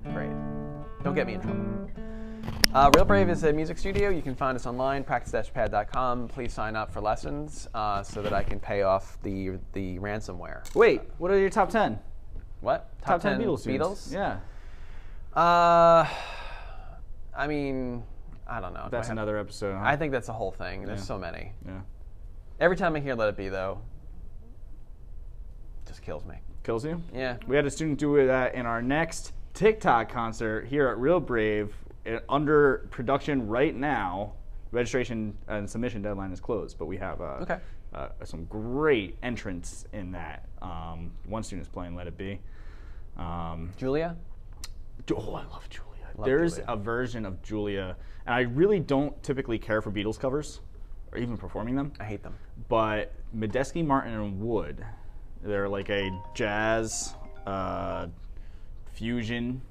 All 0.05 0.11
right, 0.11 0.27
great. 0.29 1.03
Don't 1.03 1.15
get 1.15 1.27
me 1.27 1.33
in 1.35 1.41
trouble. 1.41 1.89
Uh, 2.73 2.89
Real 2.95 3.05
Brave 3.05 3.29
is 3.29 3.43
a 3.43 3.53
music 3.53 3.77
studio. 3.77 4.09
You 4.09 4.21
can 4.23 4.33
find 4.35 4.55
us 4.55 4.65
online, 4.65 5.03
practice-pad.com. 5.03 6.27
Please 6.29 6.51
sign 6.53 6.75
up 6.75 6.91
for 6.91 7.01
lessons 7.01 7.67
uh, 7.75 8.01
so 8.01 8.21
that 8.23 8.33
I 8.33 8.41
can 8.43 8.59
pay 8.59 8.81
off 8.81 9.17
the 9.21 9.59
the 9.73 9.99
ransomware. 9.99 10.73
Wait, 10.75 11.01
what 11.19 11.29
are 11.31 11.37
your 11.37 11.49
top 11.51 11.69
ten? 11.69 11.99
What? 12.61 12.89
Top, 13.05 13.21
ten, 13.21 13.39
Beatles. 13.41 13.67
Beatles? 13.67 14.11
Yeah, 14.13 14.39
Uh, 15.39 16.07
I 17.35 17.47
mean, 17.47 18.03
I 18.47 18.59
don't 18.61 18.73
know. 18.73 18.85
Do 18.85 18.89
that's 18.91 19.07
have- 19.09 19.15
another 19.17 19.37
episode. 19.37 19.75
Huh? 19.75 19.83
I 19.83 19.95
think 19.95 20.11
that's 20.11 20.29
a 20.29 20.33
whole 20.33 20.51
thing. 20.51 20.85
There's 20.85 21.01
Yeah. 21.01 21.05
so 21.05 21.17
many. 21.19 21.51
Yeah, 21.65 21.81
Every 22.63 22.77
time 22.77 22.95
I 22.95 23.01
hear 23.01 23.13
"Let 23.13 23.27
It 23.27 23.35
Be," 23.35 23.49
though, 23.49 23.81
just 25.85 26.01
kills 26.01 26.23
me. 26.23 26.35
kills 26.63 26.85
you. 26.85 27.03
Yeah. 27.13 27.35
We 27.45 27.57
had 27.57 27.65
a 27.65 27.69
student 27.69 27.99
do 27.99 28.25
that 28.25 28.55
in 28.55 28.65
our 28.65 28.81
next 28.81 29.33
TikTok 29.53 30.07
concert 30.07 30.65
here 30.67 30.87
at 30.87 30.97
Real 30.97 31.19
Brave, 31.19 31.75
uh, 32.07 32.19
under 32.29 32.87
production 32.89 33.49
right 33.49 33.75
now. 33.75 34.35
Registration 34.71 35.37
and 35.49 35.69
submission 35.69 36.01
deadline 36.01 36.31
is 36.31 36.39
closed, 36.39 36.77
but 36.79 36.85
we 36.85 36.95
have 36.95 37.19
uh, 37.19 37.39
Okay. 37.41 37.57
uh, 37.93 38.07
some 38.23 38.45
great 38.45 39.17
entrants 39.23 39.83
in 39.91 40.13
that. 40.13 40.45
Um, 40.61 41.11
one 41.27 41.43
student 41.43 41.67
is 41.67 41.69
playing 41.69 41.97
"Let 41.97 42.07
It 42.07 42.17
Be." 42.17 42.39
Um, 43.17 43.73
Julia. 43.75 44.15
Oh, 45.13 45.33
I 45.35 45.43
love 45.47 45.67
Julia. 45.69 45.89
Love 46.15 46.25
There's 46.25 46.53
Julia. 46.55 46.65
a 46.71 46.77
version 46.77 47.25
of 47.25 47.41
Julia, 47.41 47.97
and 48.25 48.33
I 48.33 48.41
really 48.43 48.79
don't 48.79 49.21
typically 49.21 49.59
care 49.59 49.81
for 49.81 49.91
Beatles 49.91 50.17
covers 50.17 50.61
or 51.11 51.17
even 51.17 51.35
performing 51.35 51.75
them. 51.75 51.91
I 51.99 52.05
hate 52.05 52.23
them. 52.23 52.35
But 52.69 53.13
Medeski, 53.35 53.85
Martin, 53.85 54.13
and 54.13 54.39
Wood, 54.39 54.85
they're 55.43 55.69
like 55.69 55.89
a 55.89 56.09
jazz 56.33 57.15
uh, 57.45 58.07
fusion, 58.93 59.61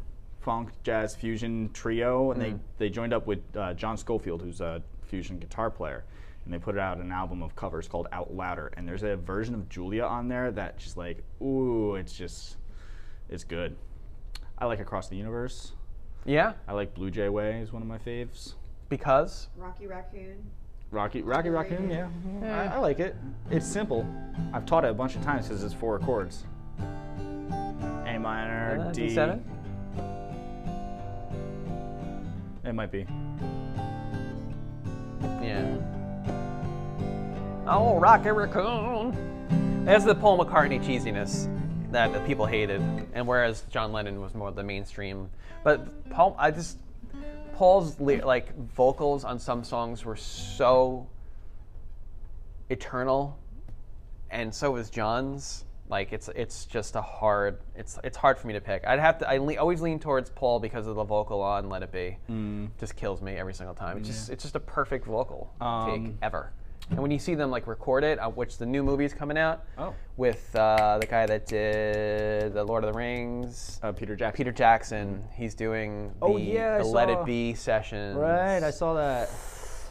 funk 0.41 0.71
jazz 0.83 1.15
fusion 1.15 1.71
trio, 1.73 2.33
and 2.33 2.41
they, 2.41 2.55
they 2.79 2.91
joined 2.91 3.13
up 3.13 3.27
with 3.27 3.41
uh, 3.57 3.75
John 3.75 3.97
Scofield, 3.97 4.43
who's 4.43 4.61
a 4.61 4.83
fusion 5.03 5.39
guitar 5.39 5.71
player, 5.71 6.05
and 6.45 6.53
they 6.53 6.59
put 6.59 6.77
out 6.77 6.99
an 6.99 7.13
album 7.13 7.43
of 7.43 7.55
covers 7.55 7.87
called 7.87 8.09
Out 8.13 8.35
Louder. 8.35 8.73
And 8.77 8.87
there's 8.87 9.05
a 9.05 9.17
version 9.17 9.55
of 9.55 9.69
Julia 9.69 10.05
on 10.05 10.29
there 10.29 10.51
that 10.51 10.79
just 10.79 10.97
like, 10.97 11.23
ooh, 11.41 11.95
it's 11.95 12.13
just, 12.13 12.57
it's 13.31 13.45
good. 13.45 13.77
I 14.59 14.67
like 14.67 14.81
Across 14.81 15.09
the 15.09 15.17
Universe. 15.17 15.73
Yeah. 16.25 16.55
I 16.69 16.73
like 16.73 16.95
Blue 16.95 17.11
Jay 17.11 17.29
Way 17.29 17.61
is 17.61 17.73
one 17.73 17.83
of 17.83 17.89
my 17.89 17.99
faves. 17.99 18.55
Because. 18.89 19.49
Rocky 19.57 19.87
Raccoon. 19.87 20.51
Rocky 20.93 21.23
Rocky 21.23 21.49
Raccoon, 21.49 21.89
yeah. 21.89 22.09
I, 22.43 22.77
I 22.77 22.79
like 22.79 23.01
it. 23.01 23.17
It's 23.51 23.67
simple. 23.67 24.07
I've 24.53 24.67
taught 24.67 24.85
it 24.85 24.91
a 24.91 24.95
bunch 24.95 25.17
of 25.17 25.25
times 25.25 25.49
because 25.49 25.65
it's 25.65 25.73
four 25.73 25.99
chords. 25.99 26.45
A 28.07 28.19
minor, 28.19 28.91
D. 28.93 29.09
D7? 29.09 29.41
It 32.65 32.75
might 32.75 32.93
be. 32.93 33.07
Yeah. 35.43 35.77
Oh, 37.67 37.99
Rocky 37.99 38.31
Raccoon. 38.31 39.85
There's 39.87 40.05
the 40.05 40.15
Paul 40.15 40.45
McCartney 40.45 40.85
cheesiness 40.85 41.49
that 41.91 42.13
the 42.13 42.21
people 42.21 42.45
hated, 42.45 42.83
and 43.15 43.27
whereas 43.27 43.63
John 43.71 43.93
Lennon 43.93 44.21
was 44.21 44.35
more 44.35 44.53
the 44.53 44.63
mainstream. 44.63 45.31
But 45.65 46.11
Paul, 46.11 46.37
I 46.39 46.51
just 46.51 46.77
Paul's 47.55 47.99
like 48.01 48.57
vocals 48.75 49.25
on 49.25 49.39
some 49.39 49.65
songs 49.65 50.05
were 50.05 50.17
so 50.17 51.07
eternal, 52.71 53.39
and 54.31 54.55
so 54.55 54.71
was 54.71 54.91
John's. 54.91 55.65
Like 55.89 56.13
it's 56.13 56.29
it's 56.35 56.65
just 56.65 56.97
a 56.97 57.03
hard 57.03 57.59
it's 57.77 57.99
it's 58.03 58.17
hard 58.17 58.39
for 58.39 58.47
me 58.47 58.55
to 58.55 58.61
pick. 58.63 58.87
I'd 58.87 58.99
have 58.99 59.19
to 59.19 59.29
I 59.29 59.37
le- 59.37 59.57
always 59.57 59.83
lean 59.83 59.99
towards 59.99 60.31
Paul 60.31 60.59
because 60.59 60.87
of 60.87 60.97
the 60.97 61.05
vocal 61.05 61.43
on 61.43 61.69
Let 61.69 61.83
It 61.83 61.93
Be. 61.93 62.17
Just 62.81 62.97
kills 62.97 63.21
me 63.21 63.33
every 63.35 63.53
single 63.53 63.75
time. 63.75 63.99
It's 63.99 64.09
just 64.09 64.31
it's 64.31 64.43
just 64.43 64.57
a 64.57 64.61
perfect 64.61 65.05
vocal 65.07 65.53
take 65.59 65.67
Um, 65.67 66.19
ever. 66.23 66.53
And 66.93 67.01
when 67.01 67.11
you 67.11 67.19
see 67.19 67.35
them 67.35 67.51
like 67.51 67.67
record 67.67 68.05
it, 68.05 68.19
uh, 68.19 68.29
which 68.29 68.59
the 68.59 68.67
new 68.67 68.83
movie's 68.83 69.15
coming 69.15 69.39
out 69.39 69.65
Oh. 69.79 69.95
with 70.19 70.55
uh, 70.55 70.99
the 71.01 71.07
guy 71.07 71.25
that 71.27 71.47
did 71.47 72.53
the 72.53 72.63
Lord 72.65 72.85
of 72.85 72.93
the 72.93 72.99
Rings, 72.99 73.81
Uh, 73.83 73.93
Peter 73.93 74.15
Jackson. 74.15 74.37
Peter 74.37 74.53
Jackson. 74.53 75.25
He's 75.35 75.55
doing 75.55 76.09
the, 76.21 76.27
Oh, 76.27 76.37
yeah, 76.37 76.75
I 76.75 76.79
the 76.79 76.85
Let 76.85 77.09
saw- 77.09 77.23
It 77.23 77.27
Be 77.27 77.55
sessions. 77.55 78.17
Right, 78.17 78.63
I 78.63 78.71
saw 78.71 78.93
that. 78.95 79.31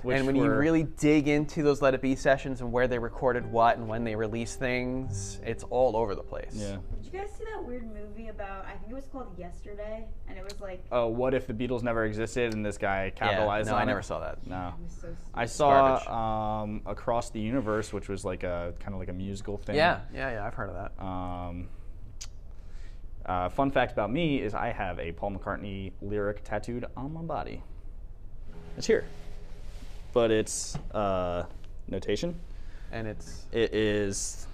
Which 0.04 0.18
and 0.18 0.26
when 0.26 0.36
you 0.36 0.50
really 0.50 0.84
dig 0.84 1.28
into 1.28 1.62
those 1.62 1.82
Let 1.82 1.94
It 1.94 2.02
Be 2.02 2.16
sessions 2.16 2.62
and 2.62 2.72
where 2.72 2.88
they 2.88 2.98
recorded 2.98 3.46
what 3.52 3.78
and 3.78 3.88
when 3.88 4.04
they 4.04 4.16
released 4.16 4.58
things, 4.60 5.40
it's 5.46 5.64
all 5.66 5.96
over 5.96 6.16
the 6.16 6.24
place. 6.24 6.54
yeah. 6.54 6.78
Did 7.02 7.06
you 7.06 7.20
guys 7.20 7.30
see 7.38 7.44
that 7.54 7.64
weird 7.64 7.86
movie 7.94 8.30
about? 8.30 8.66
I 8.66 8.72
think 8.78 8.92
it 8.92 8.96
was 8.96 9.06
called 9.12 9.38
Yesterday, 9.38 10.08
and 10.28 10.38
it 10.38 10.44
was 10.44 10.60
like 10.60 10.84
Oh, 10.92 11.08
what 11.08 11.34
if 11.34 11.46
the 11.46 11.54
Beatles 11.54 11.84
never 11.84 12.06
existed 12.06 12.54
and 12.54 12.66
this 12.66 12.78
guy 12.80 13.12
capitalized 13.16 13.70
on 13.70 13.74
it? 13.76 13.76
Yeah, 13.76 13.76
no, 13.76 13.76
on 13.76 13.80
I 13.80 13.84
it? 13.84 13.86
never 13.88 14.02
saw 14.02 14.20
that. 14.22 14.48
No. 14.48 14.74
it 14.80 14.84
was 14.84 14.98
so. 15.02 15.16
I 15.36 15.46
saw 15.46 15.98
garbage. 16.00 16.08
um, 16.08 16.82
Across 16.92 17.30
the 17.32 17.40
Universe, 17.42 17.94
which 17.94 18.10
was 18.10 18.26
like 18.26 18.44
a 18.44 18.74
kind 18.80 18.94
of 18.94 19.00
like 19.00 19.10
a 19.10 19.14
musical 19.14 19.58
thing. 19.58 19.76
Yeah, 19.76 20.00
yeah, 20.14 20.32
yeah. 20.32 20.46
I've 20.48 20.54
heard 20.56 20.70
of 20.70 20.76
that. 20.76 21.04
Um, 21.04 21.68
uh, 23.26 23.50
fun 23.50 23.70
fact 23.72 23.92
about 23.92 24.12
me 24.12 24.42
is 24.42 24.54
I 24.56 24.72
have 24.72 24.98
a 25.00 25.12
Paul 25.12 25.32
McCartney 25.34 25.92
lyric 26.02 26.44
tattooed 26.44 26.86
on 26.98 27.14
my 27.14 27.22
body. 27.22 27.62
It's 28.78 28.88
here, 28.88 29.04
but 30.14 30.32
it's 30.32 30.78
uh, 30.94 31.44
notation. 31.88 32.40
And 32.92 33.08
it's 33.08 33.46
It 33.52 33.74
is 33.74 34.48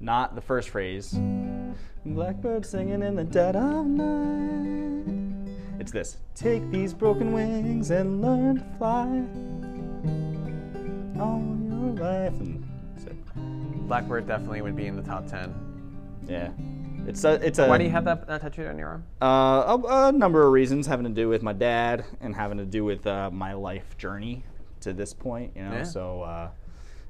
not 0.00 0.34
the 0.34 0.40
first 0.40 0.70
phrase. 0.70 1.18
Blackbird 2.04 2.64
singing 2.64 3.02
in 3.02 3.16
the 3.16 3.24
dead 3.24 3.56
of 3.56 3.86
night. 3.86 5.52
It's 5.80 5.92
this. 5.92 6.18
Take 6.34 6.70
these 6.70 6.94
broken 6.94 7.32
wings 7.32 7.90
and 7.90 8.22
learn 8.22 8.58
to 8.58 8.64
fly 8.78 9.06
all 11.20 11.42
your 11.68 11.92
life. 11.94 12.32
And. 12.40 12.64
Blackbird 13.88 14.26
definitely 14.26 14.60
would 14.60 14.76
be 14.76 14.86
in 14.86 14.96
the 14.96 15.02
top 15.02 15.26
ten. 15.26 15.54
Yeah. 16.28 16.50
It's 17.08 17.24
a, 17.24 17.34
it's 17.34 17.58
a. 17.58 17.66
Why 17.68 17.78
do 17.78 17.84
you 17.84 17.90
have 17.90 18.04
that, 18.04 18.26
that 18.26 18.40
tattooed 18.42 18.66
on 18.68 18.78
your 18.78 18.88
arm? 18.88 19.04
Uh, 19.22 19.78
a, 19.78 20.08
a 20.08 20.12
number 20.12 20.44
of 20.46 20.52
reasons 20.52 20.86
having 20.86 21.04
to 21.04 21.10
do 21.10 21.28
with 21.28 21.42
my 21.42 21.52
dad 21.52 22.04
and 22.20 22.34
having 22.34 22.58
to 22.58 22.66
do 22.66 22.84
with 22.84 23.06
uh, 23.06 23.30
my 23.30 23.54
life 23.54 23.96
journey 23.96 24.44
to 24.80 24.92
this 24.92 25.14
point. 25.14 25.52
You 25.56 25.64
know, 25.64 25.72
Yeah. 25.72 25.82
so 25.84 26.22
uh, 26.22 26.50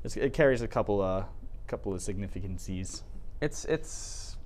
it's, 0.05 0.17
it 0.17 0.33
carries 0.33 0.63
a 0.63 0.69
couple 0.69 1.01
uh, 1.01 1.25
couple 1.67 1.93
of 1.93 2.01
significancies. 2.01 3.03
It's 3.41 3.65
it's 3.67 4.37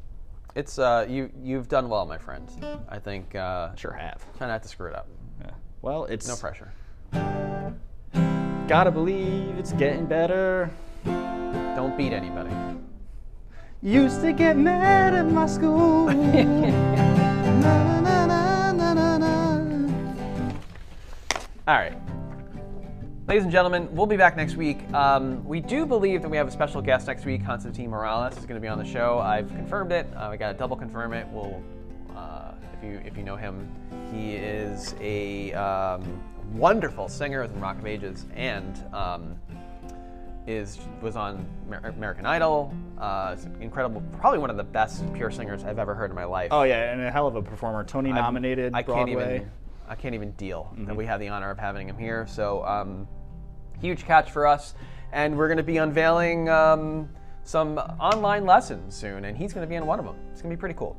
it's 0.54 0.78
uh 0.78 1.06
you 1.08 1.30
you've 1.42 1.68
done 1.68 1.88
well, 1.88 2.04
my 2.06 2.18
friend. 2.18 2.48
I 2.88 2.98
think 2.98 3.34
uh, 3.34 3.74
Sure 3.74 3.92
have. 3.92 4.24
try 4.38 4.48
not 4.48 4.62
to 4.62 4.68
screw 4.68 4.88
it 4.88 4.94
up. 4.96 5.06
Yeah. 5.40 5.50
Well, 5.82 6.04
it's 6.06 6.26
No 6.28 6.36
pressure. 6.36 6.72
Gotta 8.68 8.90
believe 8.90 9.56
it's 9.58 9.72
getting 9.72 10.06
better. 10.06 10.70
Don't 11.04 11.96
beat 11.96 12.12
anybody. 12.12 12.50
Used 13.84 14.20
to 14.20 14.32
get 14.32 14.56
mad 14.56 15.12
at 15.12 15.26
my 15.26 15.44
school. 15.46 16.06
Na, 16.06 18.00
na, 18.00 18.26
na, 18.26 18.72
na, 18.72 18.94
na, 18.94 19.18
na. 19.18 20.54
All 21.66 21.74
right. 21.74 21.98
Ladies 23.26 23.42
and 23.42 23.50
gentlemen, 23.50 23.88
we'll 23.90 24.06
be 24.06 24.16
back 24.16 24.36
next 24.36 24.54
week. 24.54 24.88
Um, 24.94 25.44
we 25.44 25.58
do 25.58 25.84
believe 25.84 26.22
that 26.22 26.28
we 26.28 26.36
have 26.36 26.46
a 26.46 26.50
special 26.52 26.80
guest 26.80 27.08
next 27.08 27.24
week. 27.24 27.44
Constantine 27.44 27.90
Maroulis 27.90 28.38
is 28.38 28.46
going 28.46 28.54
to 28.54 28.60
be 28.60 28.68
on 28.68 28.78
the 28.78 28.84
show. 28.84 29.18
I've 29.18 29.48
confirmed 29.48 29.90
it. 29.90 30.06
Uh, 30.14 30.28
we 30.30 30.36
got 30.36 30.52
to 30.52 30.58
double 30.58 30.76
confirm 30.76 31.12
it. 31.12 31.26
We'll, 31.32 31.60
uh, 32.16 32.52
if 32.78 32.84
you 32.84 33.00
if 33.04 33.16
you 33.16 33.24
know 33.24 33.34
him, 33.34 33.68
he 34.12 34.34
is 34.34 34.94
a 35.00 35.52
um, 35.54 36.22
wonderful 36.52 37.08
singer 37.08 37.48
from 37.48 37.60
Rock 37.60 37.80
of 37.80 37.86
Ages 37.86 38.26
and 38.36 38.78
um, 38.94 39.36
is 40.46 40.78
was 41.00 41.16
on 41.16 41.46
American 41.96 42.26
Idol. 42.26 42.74
Uh, 42.98 43.36
incredible. 43.60 44.02
Probably 44.18 44.38
one 44.38 44.50
of 44.50 44.56
the 44.56 44.64
best 44.64 45.10
pure 45.14 45.30
singers 45.30 45.64
I've 45.64 45.78
ever 45.78 45.94
heard 45.94 46.10
in 46.10 46.16
my 46.16 46.24
life. 46.24 46.48
Oh 46.50 46.62
yeah, 46.64 46.92
and 46.92 47.00
a 47.02 47.10
hell 47.10 47.26
of 47.26 47.36
a 47.36 47.42
performer. 47.42 47.84
Tony 47.84 48.10
I'm- 48.10 48.22
nominated. 48.22 48.74
I 48.74 48.82
can't 48.82 49.08
even. 49.08 49.50
I 49.88 49.94
can't 49.94 50.14
even 50.14 50.30
deal 50.32 50.70
Mm-hmm. 50.72 50.86
that 50.86 50.96
we 50.96 51.04
have 51.06 51.20
the 51.20 51.28
honor 51.28 51.50
of 51.50 51.58
having 51.58 51.88
him 51.88 51.98
here. 51.98 52.26
So 52.26 52.64
um, 52.64 53.06
huge 53.80 54.04
catch 54.04 54.30
for 54.30 54.46
us, 54.46 54.74
and 55.12 55.36
we're 55.36 55.48
going 55.48 55.58
to 55.58 55.62
be 55.64 55.76
unveiling 55.78 56.48
um, 56.48 57.08
some 57.42 57.76
online 57.76 58.46
lessons 58.46 58.94
soon, 58.94 59.24
and 59.26 59.36
he's 59.36 59.52
going 59.52 59.66
to 59.66 59.68
be 59.68 59.74
in 59.74 59.84
one 59.84 59.98
of 59.98 60.04
them. 60.06 60.16
It's 60.30 60.40
going 60.40 60.50
to 60.50 60.56
be 60.56 60.60
pretty 60.60 60.76
cool. 60.78 60.96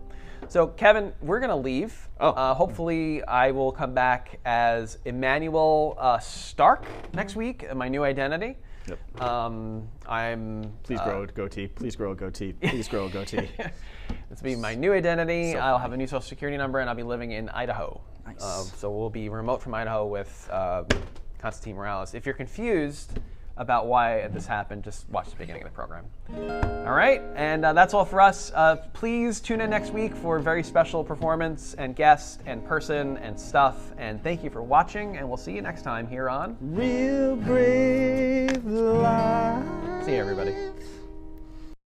So 0.50 0.68
Kevin, 0.68 1.14
we're 1.22 1.40
going 1.40 1.50
to 1.50 1.56
leave. 1.56 2.08
Oh. 2.20 2.30
Uh, 2.32 2.54
hopefully, 2.54 3.24
I 3.24 3.50
will 3.52 3.72
come 3.72 3.94
back 3.94 4.40
as 4.46 5.00
Emmanuel 5.06 5.96
uh, 5.98 6.20
Stark 6.20 6.86
next 7.14 7.36
week. 7.36 7.74
My 7.74 7.88
new 7.88 8.04
identity. 8.04 8.58
Yep. 8.88 9.22
Um, 9.22 9.88
I'm. 10.08 10.74
Please 10.84 11.00
uh, 11.00 11.06
grow 11.06 11.24
a 11.24 11.28
goatee. 11.28 11.68
Please 11.68 11.96
grow 11.96 12.12
a 12.12 12.16
goatee. 12.16 12.54
Please 12.62 12.88
grow 12.88 13.06
a 13.06 13.10
goatee. 13.10 13.50
This 14.30 14.42
will 14.42 14.50
be 14.50 14.56
my 14.56 14.74
new 14.74 14.94
identity. 14.94 15.52
So 15.52 15.60
I'll 15.60 15.78
have 15.78 15.94
a 15.94 15.98
new 15.98 16.08
social 16.08 16.22
security 16.22 16.58
number, 16.58 16.80
and 16.80 16.90
I'll 16.90 16.96
be 16.96 17.04
living 17.04 17.32
in 17.32 17.50
Idaho. 17.50 18.02
Nice. 18.26 18.42
Uh, 18.42 18.64
so 18.64 18.90
we'll 18.90 19.12
be 19.12 19.30
remote 19.30 19.62
from 19.62 19.76
Idaho 19.76 20.08
with 20.08 20.50
uh, 20.52 20.84
Constantine 21.38 21.76
Maroulis. 21.76 22.16
If 22.16 22.26
you're 22.26 22.34
confused 22.34 23.20
about 23.58 23.88
why 23.88 24.28
this 24.30 24.46
happened, 24.48 24.84
just 24.84 25.08
watch 25.10 25.30
the 25.30 25.36
beginning 25.36 25.62
of 25.62 25.70
the 25.70 25.76
program. 25.76 26.06
All 26.86 26.94
right, 26.94 27.22
and 27.36 27.64
uh, 27.64 27.74
that's 27.74 27.94
all 27.94 28.06
for 28.06 28.20
us. 28.20 28.52
Uh, 28.56 28.78
please 28.94 29.40
tune 29.40 29.62
in 29.62 29.70
next 29.70 29.92
week 29.92 30.16
for 30.16 30.38
a 30.38 30.42
very 30.42 30.64
special 30.64 31.04
performance 31.04 31.76
and 31.76 31.96
guest 31.96 32.42
and 32.46 32.66
person 32.66 33.18
and 33.18 33.40
stuff. 33.40 33.92
And 33.98 34.22
thank 34.24 34.44
you 34.44 34.50
for 34.50 34.64
watching, 34.64 35.18
and 35.18 35.28
we'll 35.28 35.38
see 35.38 35.54
you 35.54 35.62
next 35.62 35.84
time 35.84 36.08
here 36.08 36.30
on. 36.30 36.58
Real 36.62 37.36
Brave 37.36 38.66
Live. 38.66 40.06
See 40.06 40.14
you, 40.14 40.18
everybody. 40.18 40.54